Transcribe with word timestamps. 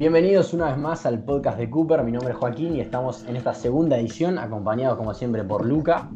Bienvenidos 0.00 0.54
una 0.54 0.68
vez 0.68 0.78
más 0.78 1.04
al 1.04 1.22
podcast 1.22 1.58
de 1.58 1.68
Cooper. 1.68 2.02
Mi 2.04 2.10
nombre 2.10 2.32
es 2.32 2.38
Joaquín 2.38 2.74
y 2.74 2.80
estamos 2.80 3.22
en 3.24 3.36
esta 3.36 3.52
segunda 3.52 3.98
edición, 3.98 4.38
acompañados 4.38 4.96
como 4.96 5.12
siempre 5.12 5.44
por 5.44 5.66
Luca. 5.66 6.08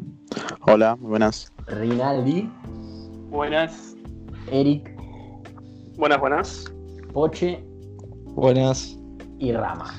Hola, 0.61 0.95
muy 0.95 1.09
buenas. 1.11 1.53
Rinaldi. 1.67 2.49
Buenas. 3.29 3.95
Eric. 4.51 4.91
Buenas, 5.97 6.19
buenas. 6.19 6.73
Poche. 7.13 7.63
Buenas. 8.33 8.97
Y 9.37 9.51
Rama. 9.51 9.93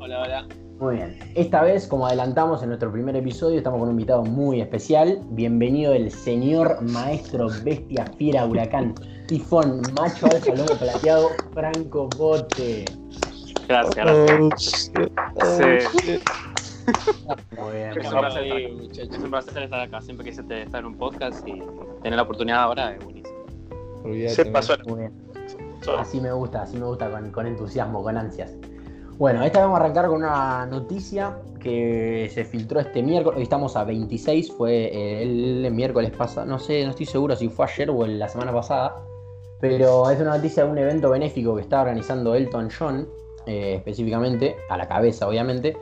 Hola, 0.00 0.22
hola. 0.22 0.48
Muy 0.80 0.96
bien. 0.96 1.18
Esta 1.34 1.62
vez, 1.62 1.86
como 1.86 2.06
adelantamos 2.06 2.62
en 2.62 2.70
nuestro 2.70 2.90
primer 2.90 3.14
episodio, 3.14 3.58
estamos 3.58 3.78
con 3.80 3.88
un 3.90 3.94
invitado 3.96 4.24
muy 4.24 4.62
especial. 4.62 5.20
Bienvenido 5.32 5.92
el 5.92 6.10
señor 6.10 6.80
maestro 6.80 7.48
bestia 7.62 8.06
fiera 8.16 8.46
huracán 8.46 8.94
tifón 9.26 9.82
macho 9.94 10.24
alfa 10.24 10.54
lomo 10.54 10.78
plateado 10.78 11.28
Franco 11.52 12.08
Bote. 12.16 12.86
Gracias, 13.68 13.94
gracias. 13.96 14.92
Sí. 15.58 16.20
Muy 17.60 17.72
bien. 17.72 18.00
Es 18.00 18.12
un, 18.12 18.18
placer, 18.18 18.44
es 18.46 19.18
un 19.18 19.30
placer 19.30 19.62
estar 19.62 19.80
acá. 19.80 20.00
Siempre 20.00 20.24
quise 20.24 20.40
estar 20.40 20.80
en 20.80 20.86
un 20.86 20.96
podcast 20.96 21.46
y 21.46 21.62
tener 22.02 22.16
la 22.16 22.22
oportunidad 22.22 22.62
ahora 22.62 22.94
es 22.94 23.04
buenísimo. 23.04 23.44
Se 24.28 24.46
pasó. 24.46 24.74
Muy 24.86 25.00
bien. 25.00 25.12
Así 25.98 26.20
me 26.20 26.32
gusta, 26.32 26.62
así 26.62 26.76
me 26.76 26.86
gusta, 26.86 27.10
con, 27.10 27.30
con 27.30 27.46
entusiasmo, 27.46 28.02
con 28.02 28.16
ansias. 28.16 28.54
Bueno, 29.18 29.42
esta 29.42 29.60
vamos 29.60 29.78
a 29.78 29.84
arrancar 29.84 30.06
con 30.06 30.16
una 30.18 30.64
noticia 30.66 31.36
que 31.60 32.30
se 32.32 32.44
filtró 32.44 32.80
este 32.80 33.02
miércoles. 33.02 33.36
Hoy 33.36 33.42
estamos 33.42 33.76
a 33.76 33.84
26, 33.84 34.52
fue 34.52 35.22
el 35.22 35.70
miércoles 35.72 36.10
pasado. 36.12 36.46
No 36.46 36.58
sé, 36.58 36.84
no 36.84 36.90
estoy 36.90 37.06
seguro 37.06 37.36
si 37.36 37.48
fue 37.48 37.66
ayer 37.66 37.90
o 37.90 38.06
la 38.06 38.28
semana 38.28 38.52
pasada. 38.52 38.96
Pero 39.60 40.08
es 40.10 40.20
una 40.20 40.36
noticia 40.36 40.64
de 40.64 40.70
un 40.70 40.78
evento 40.78 41.10
benéfico 41.10 41.56
que 41.56 41.62
está 41.62 41.80
organizando 41.80 42.34
Elton 42.34 42.68
John, 42.76 43.08
eh, 43.48 43.76
específicamente, 43.76 44.56
a 44.70 44.76
la 44.76 44.86
cabeza, 44.86 45.26
obviamente, 45.26 45.76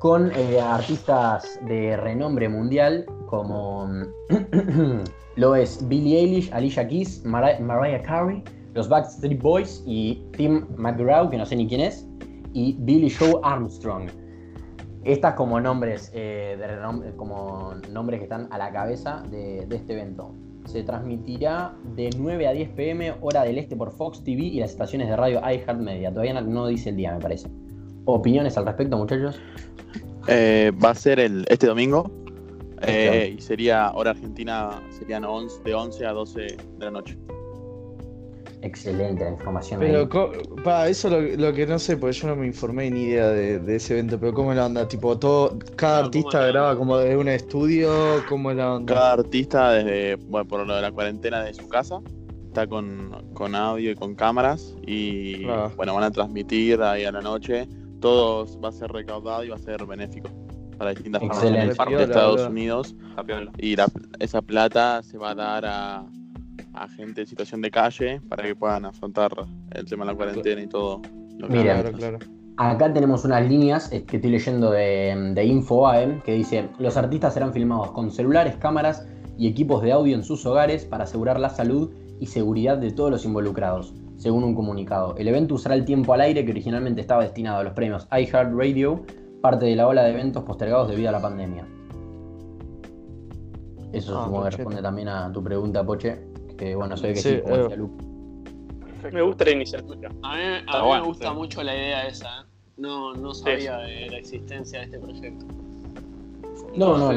con 0.00 0.30
eh, 0.32 0.60
artistas 0.60 1.58
de 1.66 1.96
renombre 1.96 2.48
mundial 2.48 3.06
como 3.26 3.88
lo 5.36 5.54
es 5.54 5.86
Billie 5.88 6.18
Eilish, 6.18 6.52
Alicia 6.52 6.86
Keys, 6.86 7.24
Mariah 7.24 8.02
Carey, 8.02 8.42
los 8.74 8.88
Backstreet 8.88 9.40
Boys 9.40 9.82
y 9.86 10.22
Tim 10.36 10.66
McGraw, 10.76 11.30
que 11.30 11.38
no 11.38 11.46
sé 11.46 11.56
ni 11.56 11.66
quién 11.66 11.80
es 11.80 12.06
y 12.52 12.74
Billy 12.80 13.10
Joe 13.10 13.38
Armstrong. 13.42 14.08
Estas 15.04 15.34
como 15.34 15.60
nombres, 15.60 16.10
eh, 16.14 16.56
de 16.58 17.14
como 17.16 17.74
nombres 17.92 18.18
que 18.18 18.24
están 18.24 18.48
a 18.50 18.58
la 18.58 18.72
cabeza 18.72 19.22
de, 19.30 19.66
este 19.70 19.92
evento. 19.92 20.34
Se 20.66 20.82
transmitirá 20.82 21.74
de 21.94 22.10
9 22.16 22.46
a 22.46 22.52
10 22.52 22.68
pm 22.70 23.14
hora 23.20 23.44
del 23.44 23.58
este 23.58 23.76
por 23.76 23.92
Fox 23.92 24.22
TV 24.22 24.42
y 24.42 24.60
las 24.60 24.70
estaciones 24.70 25.08
de 25.08 25.16
radio 25.16 25.40
iHeartMedia. 25.40 26.10
Todavía 26.10 26.40
no, 26.40 26.66
dice 26.66 26.90
el 26.90 26.96
día, 26.96 27.12
me 27.12 27.20
parece. 27.20 27.48
¿Opiniones 28.04 28.56
al 28.56 28.66
respecto, 28.66 28.96
muchachos? 28.96 29.40
Eh, 30.28 30.72
va 30.84 30.90
a 30.90 30.94
ser 30.94 31.20
el, 31.20 31.44
este 31.48 31.66
domingo. 31.66 32.10
Eh, 32.82 33.36
y 33.38 33.40
sería 33.40 33.90
hora 33.94 34.10
argentina, 34.10 34.82
serían 34.90 35.24
11, 35.24 35.62
de 35.62 35.74
11 35.74 36.06
a 36.06 36.12
12 36.12 36.40
de 36.40 36.56
la 36.78 36.90
noche. 36.90 37.16
Excelente 38.62 39.24
la 39.24 39.30
información. 39.30 39.80
Pero, 39.80 40.08
para 40.64 40.88
eso 40.88 41.10
lo, 41.10 41.20
lo, 41.20 41.52
que 41.52 41.66
no 41.66 41.78
sé, 41.78 41.96
porque 41.96 42.16
yo 42.16 42.28
no 42.28 42.36
me 42.36 42.46
informé 42.46 42.90
ni 42.90 43.02
idea 43.02 43.28
de, 43.28 43.76
ese 43.76 43.94
evento, 43.94 44.18
pero 44.18 44.32
¿cómo 44.32 44.52
es 44.52 44.56
la 44.56 44.66
onda? 44.66 44.88
Tipo, 44.88 45.18
todo, 45.18 45.58
cada 45.76 46.04
artista 46.04 46.46
graba 46.46 46.76
como 46.76 46.96
desde 46.96 47.16
un 47.16 47.28
estudio, 47.28 47.90
¿cómo 48.28 48.50
es 48.50 48.56
la 48.56 48.74
onda? 48.74 48.94
Cada 48.94 49.12
artista 49.12 49.72
desde, 49.72 50.16
bueno, 50.16 50.48
por 50.48 50.66
lo 50.66 50.74
de 50.74 50.82
la 50.82 50.90
cuarentena 50.90 51.42
de 51.42 51.54
su 51.54 51.68
casa, 51.68 52.00
está 52.46 52.66
con, 52.66 53.14
con 53.34 53.54
audio 53.54 53.90
y 53.90 53.94
con 53.94 54.14
cámaras 54.14 54.74
y 54.86 55.44
ah. 55.48 55.70
bueno, 55.76 55.94
van 55.94 56.04
a 56.04 56.10
transmitir 56.10 56.80
ahí 56.82 57.04
a 57.04 57.12
la 57.12 57.20
noche. 57.20 57.68
Todo 58.00 58.46
va 58.60 58.70
a 58.70 58.72
ser 58.72 58.90
recaudado 58.90 59.44
y 59.44 59.48
va 59.48 59.56
a 59.56 59.58
ser 59.58 59.84
benéfico 59.84 60.30
para 60.78 60.90
distintas 60.90 61.22
familias 61.22 61.78
de 61.88 62.02
Estados 62.04 62.46
Unidos. 62.46 62.94
Y 63.58 63.76
la, 63.76 63.86
esa 64.20 64.42
plata 64.42 65.02
se 65.02 65.18
va 65.18 65.30
a 65.30 65.34
dar 65.34 65.64
a 65.66 66.06
a 66.76 66.88
gente 66.88 67.22
en 67.22 67.26
situación 67.26 67.62
de 67.62 67.70
calle 67.70 68.20
para 68.28 68.44
que 68.44 68.54
puedan 68.54 68.84
afrontar 68.84 69.32
el 69.72 69.84
tema 69.86 70.04
de 70.04 70.12
la 70.12 70.16
cuarentena 70.16 70.62
y 70.62 70.66
todo. 70.66 71.00
Mira, 71.48 71.84
acá 72.56 72.92
tenemos 72.92 73.24
unas 73.24 73.48
líneas 73.48 73.88
que 73.88 74.16
estoy 74.16 74.30
leyendo 74.30 74.70
de, 74.70 75.32
de 75.34 75.44
InfoAE 75.44 76.22
que 76.24 76.32
dice, 76.32 76.68
los 76.78 76.96
artistas 76.96 77.34
serán 77.34 77.52
filmados 77.52 77.90
con 77.92 78.10
celulares, 78.10 78.56
cámaras 78.56 79.06
y 79.38 79.48
equipos 79.48 79.82
de 79.82 79.92
audio 79.92 80.14
en 80.14 80.22
sus 80.22 80.44
hogares 80.46 80.84
para 80.84 81.04
asegurar 81.04 81.40
la 81.40 81.50
salud 81.50 81.90
y 82.18 82.26
seguridad 82.26 82.78
de 82.78 82.90
todos 82.92 83.10
los 83.10 83.24
involucrados, 83.24 83.94
según 84.16 84.44
un 84.44 84.54
comunicado. 84.54 85.14
El 85.16 85.28
evento 85.28 85.54
usará 85.54 85.74
el 85.74 85.84
tiempo 85.84 86.14
al 86.14 86.22
aire 86.22 86.44
que 86.44 86.52
originalmente 86.52 87.00
estaba 87.00 87.22
destinado 87.22 87.58
a 87.58 87.64
los 87.64 87.72
premios 87.74 88.08
iHeartRadio, 88.10 89.04
parte 89.42 89.66
de 89.66 89.76
la 89.76 89.86
ola 89.86 90.04
de 90.04 90.12
eventos 90.12 90.44
postergados 90.44 90.88
debido 90.88 91.10
a 91.10 91.12
la 91.12 91.20
pandemia. 91.20 91.66
Eso 93.92 94.18
ah, 94.18 94.24
supongo 94.24 94.44
que 94.44 94.50
responde 94.50 94.82
también 94.82 95.08
a 95.08 95.30
tu 95.32 95.42
pregunta, 95.42 95.84
Poche 95.84 96.35
que 96.56 96.74
bueno, 96.74 96.96
soy 96.96 97.14
que 97.14 97.20
sí, 97.20 97.40
eh, 97.44 97.78
Me 99.12 99.22
gusta 99.22 99.44
la 99.44 99.50
iniciativa. 99.50 100.10
A 100.22 100.36
mí, 100.36 100.42
a 100.66 100.82
mí 100.82 100.90
me 100.92 101.00
gusta 101.02 101.32
mucho 101.32 101.62
la 101.62 101.74
idea 101.74 102.06
esa. 102.06 102.40
¿eh? 102.40 102.44
No, 102.76 103.14
no 103.14 103.32
sabía 103.34 103.78
de 103.78 104.10
la 104.10 104.18
existencia 104.18 104.80
de 104.80 104.84
este 104.86 104.98
proyecto. 104.98 105.46
No, 106.74 106.98
no, 106.98 107.12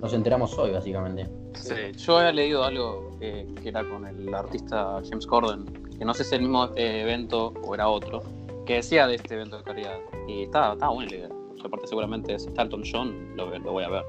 nos 0.00 0.12
enteramos 0.12 0.58
hoy, 0.58 0.72
básicamente. 0.72 1.30
Sí, 1.54 1.74
yo 1.96 2.18
había 2.18 2.32
leído 2.32 2.64
algo 2.64 3.16
que, 3.20 3.46
era 3.64 3.88
con 3.88 4.04
el 4.06 4.34
artista 4.34 5.00
James 5.08 5.26
Corden, 5.26 5.64
que 5.96 6.04
no 6.04 6.12
sé 6.12 6.24
si 6.24 6.28
es 6.30 6.32
el 6.34 6.42
mismo 6.42 6.70
evento 6.74 7.54
o 7.62 7.74
era 7.74 7.88
otro, 7.88 8.22
que 8.66 8.74
decía 8.74 9.06
de 9.06 9.14
este 9.14 9.34
evento 9.34 9.58
de 9.58 9.62
caridad. 9.62 9.98
Y 10.26 10.42
estaba, 10.42 10.72
estaba 10.72 10.92
buena 10.92 11.10
la 11.10 11.16
idea. 11.18 11.28
aparte, 11.64 11.86
seguramente 11.86 12.38
si 12.38 12.48
está 12.48 12.68
John, 12.92 13.36
lo, 13.36 13.56
lo 13.58 13.72
voy 13.72 13.84
a 13.84 13.88
ver. 13.88 14.04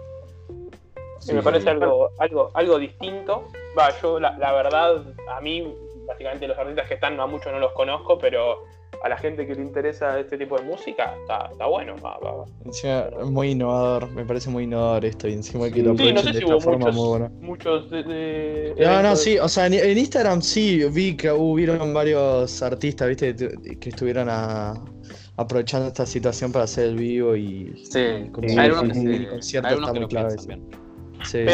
Sí, 1.19 1.33
me 1.33 1.41
parece 1.41 1.69
algo, 1.69 2.09
algo, 2.19 2.51
algo 2.53 2.79
distinto. 2.79 3.47
Va, 3.77 3.89
yo 4.01 4.19
la, 4.19 4.51
verdad, 4.51 5.03
a 5.29 5.41
mí, 5.41 5.73
básicamente 6.07 6.47
los 6.47 6.57
artistas 6.57 6.87
que 6.87 6.95
están, 6.95 7.19
a 7.19 7.25
muchos 7.25 7.51
no 7.51 7.59
los 7.59 7.71
conozco, 7.73 8.17
pero 8.17 8.63
a 9.03 9.09
la 9.09 9.17
gente 9.17 9.45
que 9.45 9.55
le 9.55 9.61
interesa 9.61 10.19
este 10.19 10.37
tipo 10.37 10.57
de 10.57 10.63
música, 10.63 11.15
está, 11.21 11.49
está 11.51 11.65
bueno. 11.67 11.95
Va, 12.03 12.17
va, 12.17 13.25
muy 13.25 13.51
innovador, 13.51 14.09
me 14.11 14.25
parece 14.25 14.49
muy 14.49 14.63
innovador 14.63 15.05
esto, 15.05 15.27
y 15.27 15.33
encima 15.33 15.69
que 15.69 15.83
lo 15.83 15.97
sí, 15.97 16.13
no 16.13 16.21
sé 16.21 16.31
de 16.31 16.39
esta 16.39 16.59
forma 16.59 16.87
muchos, 16.87 16.95
muy 16.95 17.07
buena. 17.09 17.31
Muchos 17.41 17.89
de, 17.89 18.75
No, 18.79 19.03
no, 19.03 19.15
sí, 19.15 19.37
o 19.37 19.47
sea, 19.47 19.67
en, 19.67 19.97
Instagram 19.97 20.41
sí 20.41 20.83
vi 20.91 21.15
que 21.15 21.31
hubieron 21.31 21.93
varios 21.93 22.61
artistas, 22.61 23.07
viste, 23.09 23.35
que 23.35 23.89
estuvieron 23.89 24.29
aprovechando 25.37 25.87
esta 25.87 26.05
situación 26.05 26.51
para 26.51 26.65
hacer 26.65 26.85
el 26.85 26.95
vivo 26.95 27.35
y 27.35 27.85
sí, 27.89 28.29
como 28.31 28.47
hay 28.59 28.69
uno 28.69 28.91
que 28.91 29.15
el 29.15 29.29
concierto 29.29 29.69
está 29.75 29.93
muy 29.93 30.07
clave. 30.07 30.35
Sí, 31.25 31.45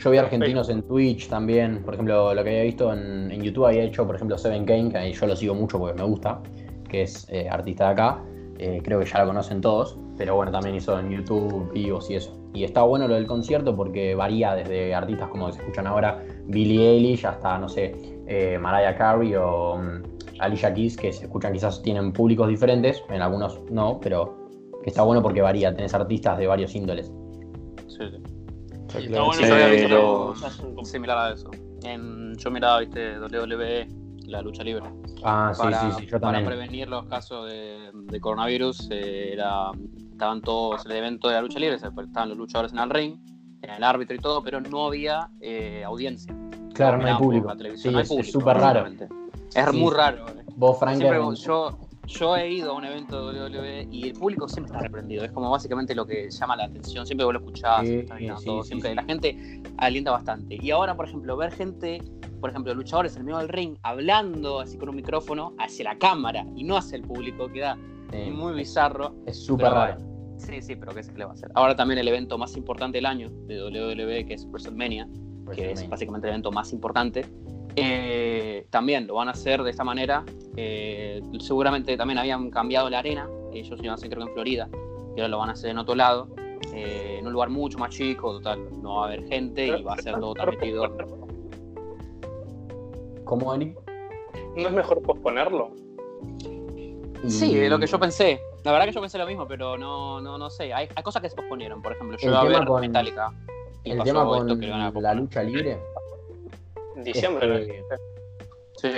yo 0.00 0.10
vi 0.10 0.16
argentinos 0.16 0.70
en 0.70 0.82
Twitch 0.82 1.28
también. 1.28 1.82
Por 1.82 1.94
ejemplo, 1.94 2.34
lo 2.34 2.42
que 2.42 2.50
había 2.50 2.62
visto 2.62 2.92
en, 2.92 3.30
YouTube 3.42 3.66
había 3.66 3.82
hecho, 3.82 4.06
por 4.06 4.16
ejemplo, 4.16 4.38
Seven 4.38 4.64
Kane, 4.64 4.90
que 4.90 5.12
yo 5.12 5.26
lo 5.26 5.36
sigo 5.36 5.54
mucho 5.54 5.78
porque 5.78 6.00
me 6.00 6.08
gusta, 6.08 6.40
que 6.88 7.02
es 7.02 7.26
eh, 7.30 7.48
artista 7.50 7.86
de 7.86 7.90
acá. 7.92 8.22
Eh, 8.58 8.80
creo 8.82 9.00
que 9.00 9.06
ya 9.06 9.20
lo 9.20 9.26
conocen 9.26 9.60
todos, 9.60 9.98
pero 10.16 10.36
bueno, 10.36 10.52
también 10.52 10.74
hizo 10.74 10.98
en 10.98 11.10
YouTube 11.10 11.70
vivos 11.72 12.10
y 12.10 12.14
eso. 12.14 12.38
Y 12.52 12.64
está 12.64 12.82
bueno 12.82 13.08
lo 13.08 13.14
del 13.14 13.26
concierto 13.26 13.76
porque 13.76 14.14
varía 14.14 14.54
desde 14.54 14.94
artistas 14.94 15.28
como 15.28 15.50
se 15.52 15.60
escuchan 15.60 15.86
ahora, 15.86 16.22
Billie 16.46 16.90
Eilish, 16.90 17.26
hasta, 17.26 17.58
no 17.58 17.68
sé, 17.68 17.94
eh, 18.26 18.58
Mariah 18.58 18.96
Carey 18.96 19.34
o 19.34 19.74
um, 19.74 20.02
Alicia 20.40 20.74
Keys, 20.74 20.96
que 20.96 21.12
se 21.12 21.24
escuchan 21.24 21.52
quizás 21.52 21.82
tienen 21.82 22.12
públicos 22.12 22.48
diferentes, 22.48 23.02
en 23.08 23.22
algunos 23.22 23.60
no, 23.70 23.98
pero 24.00 24.36
que 24.82 24.90
está 24.90 25.02
bueno 25.02 25.22
porque 25.22 25.42
varía, 25.42 25.74
tenés 25.74 25.94
artistas 25.94 26.38
de 26.38 26.46
varios 26.46 26.74
índoles. 26.74 27.12
Sí, 27.90 27.98
sí. 27.98 28.98
Está 28.98 29.22
bueno, 29.22 29.40
yo 29.40 29.54
había 29.54 29.68
visto 29.68 30.34
similar 30.84 31.18
a 31.18 31.34
eso. 31.34 31.50
En, 31.84 32.36
yo 32.36 32.50
miraba, 32.50 32.80
viste, 32.80 33.18
WWE, 33.18 33.88
la 34.26 34.42
lucha 34.42 34.62
libre. 34.62 34.84
Ah, 35.22 35.52
sí, 35.54 35.62
sí, 35.62 36.00
sí, 36.00 36.06
yo 36.06 36.20
Para 36.20 36.44
prevenir 36.44 36.88
los 36.88 37.06
casos 37.06 37.46
de, 37.48 37.90
de 37.92 38.20
coronavirus, 38.20 38.88
eh, 38.90 39.32
era, 39.32 39.70
estaban 40.10 40.40
todos 40.40 40.86
el 40.86 40.92
evento 40.92 41.28
de 41.28 41.34
la 41.34 41.42
lucha 41.42 41.58
libre, 41.58 41.76
estaban 41.76 42.28
los 42.28 42.38
luchadores 42.38 42.72
en 42.72 42.78
el 42.78 42.90
ring, 42.90 43.18
en 43.62 43.70
el 43.70 43.84
árbitro 43.84 44.16
y 44.16 44.18
todo, 44.18 44.42
pero 44.42 44.60
no 44.60 44.86
había 44.86 45.30
eh, 45.40 45.82
audiencia. 45.84 46.34
Claro, 46.74 46.98
no, 46.98 47.06
hay 47.06 47.14
público. 47.14 47.52
Sí, 47.76 47.88
es 47.96 48.30
súper 48.30 48.56
raro. 48.56 48.86
Es 49.54 49.72
muy 49.72 49.92
raro. 49.92 50.28
Eh. 50.28 50.44
Vos, 50.56 50.78
Frank, 50.78 51.00
yo, 51.00 51.78
yo 52.06 52.36
he 52.36 52.50
ido 52.50 52.72
a 52.72 52.74
un 52.74 52.84
evento 52.84 53.32
de 53.32 53.40
WWE 53.40 53.88
y 53.90 54.08
el 54.08 54.12
público 54.14 54.48
siempre 54.48 54.72
está 54.72 54.82
reprendido. 54.82 55.24
Es 55.24 55.32
como 55.32 55.50
básicamente 55.50 55.94
lo 55.94 56.06
que 56.06 56.30
llama 56.30 56.56
la 56.56 56.64
atención. 56.64 57.06
Siempre 57.06 57.24
vos 57.24 57.34
lo 57.34 57.40
escuchás, 57.40 57.86
siempre 58.64 58.94
la 58.94 59.04
gente 59.04 59.62
alienta 59.78 60.10
bastante. 60.10 60.58
Y 60.60 60.70
ahora, 60.70 60.96
por 60.96 61.06
ejemplo, 61.06 61.36
ver 61.36 61.52
gente, 61.52 62.02
por 62.40 62.50
ejemplo, 62.50 62.74
luchadores 62.74 63.16
en 63.16 63.24
medio 63.24 63.38
del 63.38 63.48
ring 63.48 63.76
hablando 63.82 64.60
así 64.60 64.76
con 64.76 64.88
un 64.88 64.96
micrófono 64.96 65.54
hacia 65.58 65.84
la 65.84 65.98
cámara 65.98 66.44
y 66.56 66.64
no 66.64 66.76
hacia 66.76 66.96
el 66.96 67.02
público, 67.02 67.48
queda 67.48 67.76
muy 68.32 68.54
bizarro. 68.54 69.14
Es 69.26 69.44
súper 69.44 69.70
raro. 69.70 70.10
Sí, 70.36 70.62
sí, 70.62 70.74
pero 70.74 70.94
¿qué 70.94 71.02
se 71.02 71.12
le 71.12 71.24
va 71.24 71.32
a 71.32 71.34
hacer? 71.34 71.50
Ahora 71.54 71.76
también 71.76 71.98
el 71.98 72.08
evento 72.08 72.38
más 72.38 72.56
importante 72.56 72.98
del 72.98 73.06
año 73.06 73.28
de 73.46 73.62
WWE, 73.62 74.24
que 74.24 74.34
es 74.34 74.46
WrestleMania, 74.46 75.06
que 75.54 75.72
es 75.72 75.88
básicamente 75.88 76.26
el 76.28 76.32
evento 76.32 76.50
más 76.50 76.72
importante, 76.72 77.26
eh, 77.76 78.66
también 78.70 79.06
lo 79.06 79.14
van 79.14 79.28
a 79.28 79.32
hacer 79.32 79.62
de 79.62 79.70
esta 79.70 79.84
manera 79.84 80.24
Eh, 80.56 81.22
seguramente 81.38 81.96
también 81.96 82.18
habían 82.18 82.50
cambiado 82.50 82.90
la 82.90 82.98
arena, 82.98 83.28
ellos 83.52 83.78
iban 83.78 83.92
a 83.92 83.94
hacer 83.94 84.10
creo 84.10 84.26
en 84.26 84.32
Florida, 84.32 84.68
y 85.16 85.20
ahora 85.20 85.28
lo 85.28 85.38
van 85.38 85.48
a 85.50 85.52
hacer 85.52 85.70
en 85.70 85.78
otro 85.78 85.94
lado, 85.94 86.28
eh, 86.74 87.16
en 87.18 87.26
un 87.26 87.32
lugar 87.32 87.48
mucho 87.48 87.78
más 87.78 87.90
chico, 87.90 88.32
total, 88.32 88.58
no 88.82 88.96
va 88.96 89.04
a 89.04 89.06
haber 89.06 89.24
gente 89.28 89.66
y 89.66 89.82
va 89.82 89.94
a 89.94 89.98
ser 89.98 90.18
todo 90.18 90.34
transmitido. 90.34 90.94
¿Cómo, 93.24 93.54
Eric? 93.54 93.78
¿No 94.56 94.68
es 94.68 94.72
mejor 94.72 95.00
posponerlo? 95.02 95.70
Sí, 97.28 97.56
es 97.58 97.70
lo 97.70 97.78
que 97.78 97.86
yo 97.86 97.98
pensé. 98.00 98.40
La 98.64 98.72
verdad 98.72 98.86
que 98.86 98.92
yo 98.92 99.00
pensé 99.00 99.18
lo 99.18 99.26
mismo, 99.26 99.46
pero 99.46 99.78
no, 99.78 100.20
no, 100.20 100.36
no 100.36 100.50
sé. 100.50 100.72
Hay, 100.72 100.88
cosas 101.02 101.22
que 101.22 101.30
se 101.30 101.36
posponieron. 101.36 101.80
Por 101.80 101.92
ejemplo, 101.92 102.16
yo 102.18 102.28
iba 102.28 102.40
a 102.40 102.44
ver 102.44 102.64
con, 102.64 102.80
Metallica. 102.80 103.30
el 103.84 104.02
tema 104.02 104.24
con 104.24 105.02
la 105.02 105.14
lucha 105.14 105.42
libre. 105.42 105.78
Diciembre. 107.04 107.84
Sí. 108.76 108.88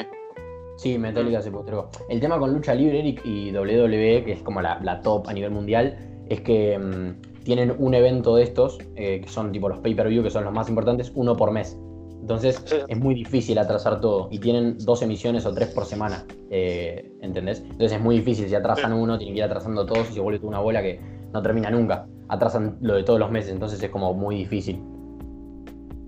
Sí, 0.76 0.98
Metallica 0.98 1.42
se 1.42 1.50
postergó. 1.50 1.90
El 2.08 2.20
tema 2.20 2.38
con 2.38 2.52
lucha 2.52 2.74
libre, 2.74 3.00
Eric, 3.00 3.22
y 3.24 3.50
WWE, 3.52 4.24
que 4.24 4.32
es 4.32 4.42
como 4.42 4.60
la, 4.62 5.00
top 5.02 5.28
a 5.28 5.32
nivel 5.32 5.50
mundial, 5.50 5.96
es 6.28 6.40
que 6.40 6.78
mm, 6.78 7.42
tienen 7.42 7.74
un 7.78 7.94
evento 7.94 8.36
de 8.36 8.44
estos, 8.44 8.78
eh, 8.96 9.20
que 9.20 9.28
son 9.28 9.50
tipo 9.52 9.68
los 9.68 9.78
pay-per-view, 9.78 10.22
que 10.22 10.30
son 10.30 10.44
los 10.44 10.52
más 10.52 10.68
importantes, 10.68 11.10
uno 11.14 11.36
por 11.36 11.50
mes. 11.50 11.76
Entonces 12.20 12.64
es 12.86 12.98
muy 12.98 13.16
difícil 13.16 13.58
atrasar 13.58 14.00
todo. 14.00 14.28
Y 14.30 14.38
tienen 14.38 14.78
dos 14.78 15.02
emisiones 15.02 15.44
o 15.44 15.52
tres 15.52 15.68
por 15.70 15.84
semana. 15.84 16.24
Eh, 16.50 17.10
¿Entendés? 17.20 17.60
Entonces 17.60 17.92
es 17.92 18.00
muy 18.00 18.16
difícil. 18.16 18.48
Si 18.48 18.54
atrasan 18.54 18.92
uno, 18.92 19.18
tienen 19.18 19.34
que 19.34 19.38
ir 19.38 19.44
atrasando 19.44 19.84
todos 19.84 20.08
y 20.10 20.14
se 20.14 20.20
vuelve 20.20 20.46
una 20.46 20.60
bola 20.60 20.82
que 20.82 21.00
no 21.32 21.42
termina 21.42 21.68
nunca. 21.70 22.06
Atrasan 22.28 22.78
lo 22.80 22.94
de 22.94 23.02
todos 23.02 23.18
los 23.18 23.30
meses. 23.32 23.50
Entonces 23.50 23.82
es 23.82 23.90
como 23.90 24.14
muy 24.14 24.36
difícil. 24.36 24.80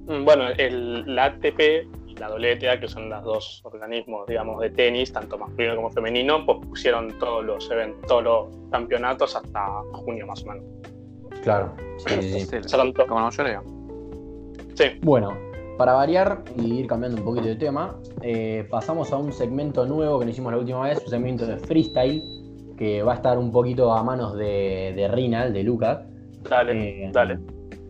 Mm, 0.06 0.25
bueno, 0.25 0.49
el, 0.59 1.15
la 1.15 1.27
ATP 1.27 1.61
y 2.06 2.15
la 2.17 2.31
WTA, 2.31 2.79
que 2.81 2.89
son 2.89 3.09
los 3.09 3.25
dos 3.25 3.61
organismos, 3.65 4.27
digamos, 4.27 4.61
de 4.61 4.71
tenis, 4.71 5.12
tanto 5.12 5.39
masculino 5.39 5.77
como 5.77 5.91
femenino, 5.91 6.45
pues 6.45 6.59
pusieron 6.69 7.19
todos 7.19 7.45
los 7.45 7.71
eventos, 7.71 8.06
todos 8.06 8.25
los 8.25 8.71
campeonatos 8.71 9.35
hasta 9.37 9.83
junio 9.93 10.27
más 10.27 10.43
o 10.45 10.47
menos. 10.47 10.65
Claro, 11.43 11.75
sí, 11.99 12.23
sí. 12.23 12.41
sí. 12.41 12.77
Como 13.06 13.21
la 13.21 13.27
mayoría. 13.27 13.62
Sí. 14.75 14.85
Bueno, 15.03 15.37
para 15.77 15.93
variar 15.95 16.43
y 16.56 16.81
ir 16.81 16.87
cambiando 16.87 17.19
un 17.19 17.25
poquito 17.25 17.49
de 17.49 17.56
tema, 17.56 17.99
eh, 18.23 18.67
pasamos 18.71 19.12
a 19.12 19.17
un 19.17 19.33
segmento 19.33 19.87
nuevo 19.87 20.19
que 20.19 20.27
nos 20.27 20.35
hicimos 20.35 20.53
la 20.53 20.59
última 20.59 20.83
vez, 20.83 21.03
un 21.03 21.11
segmento 21.11 21.47
de 21.47 21.56
freestyle, 21.56 22.23
que 22.77 23.03
va 23.03 23.12
a 23.12 23.17
estar 23.17 23.39
un 23.39 23.51
poquito 23.51 23.93
a 23.93 24.03
manos 24.03 24.37
de, 24.37 24.93
de 24.95 25.09
Rinal, 25.09 25.53
de 25.53 25.62
Lucas. 25.62 26.01
Dale, 26.49 27.06
eh, 27.06 27.11
dale. 27.12 27.39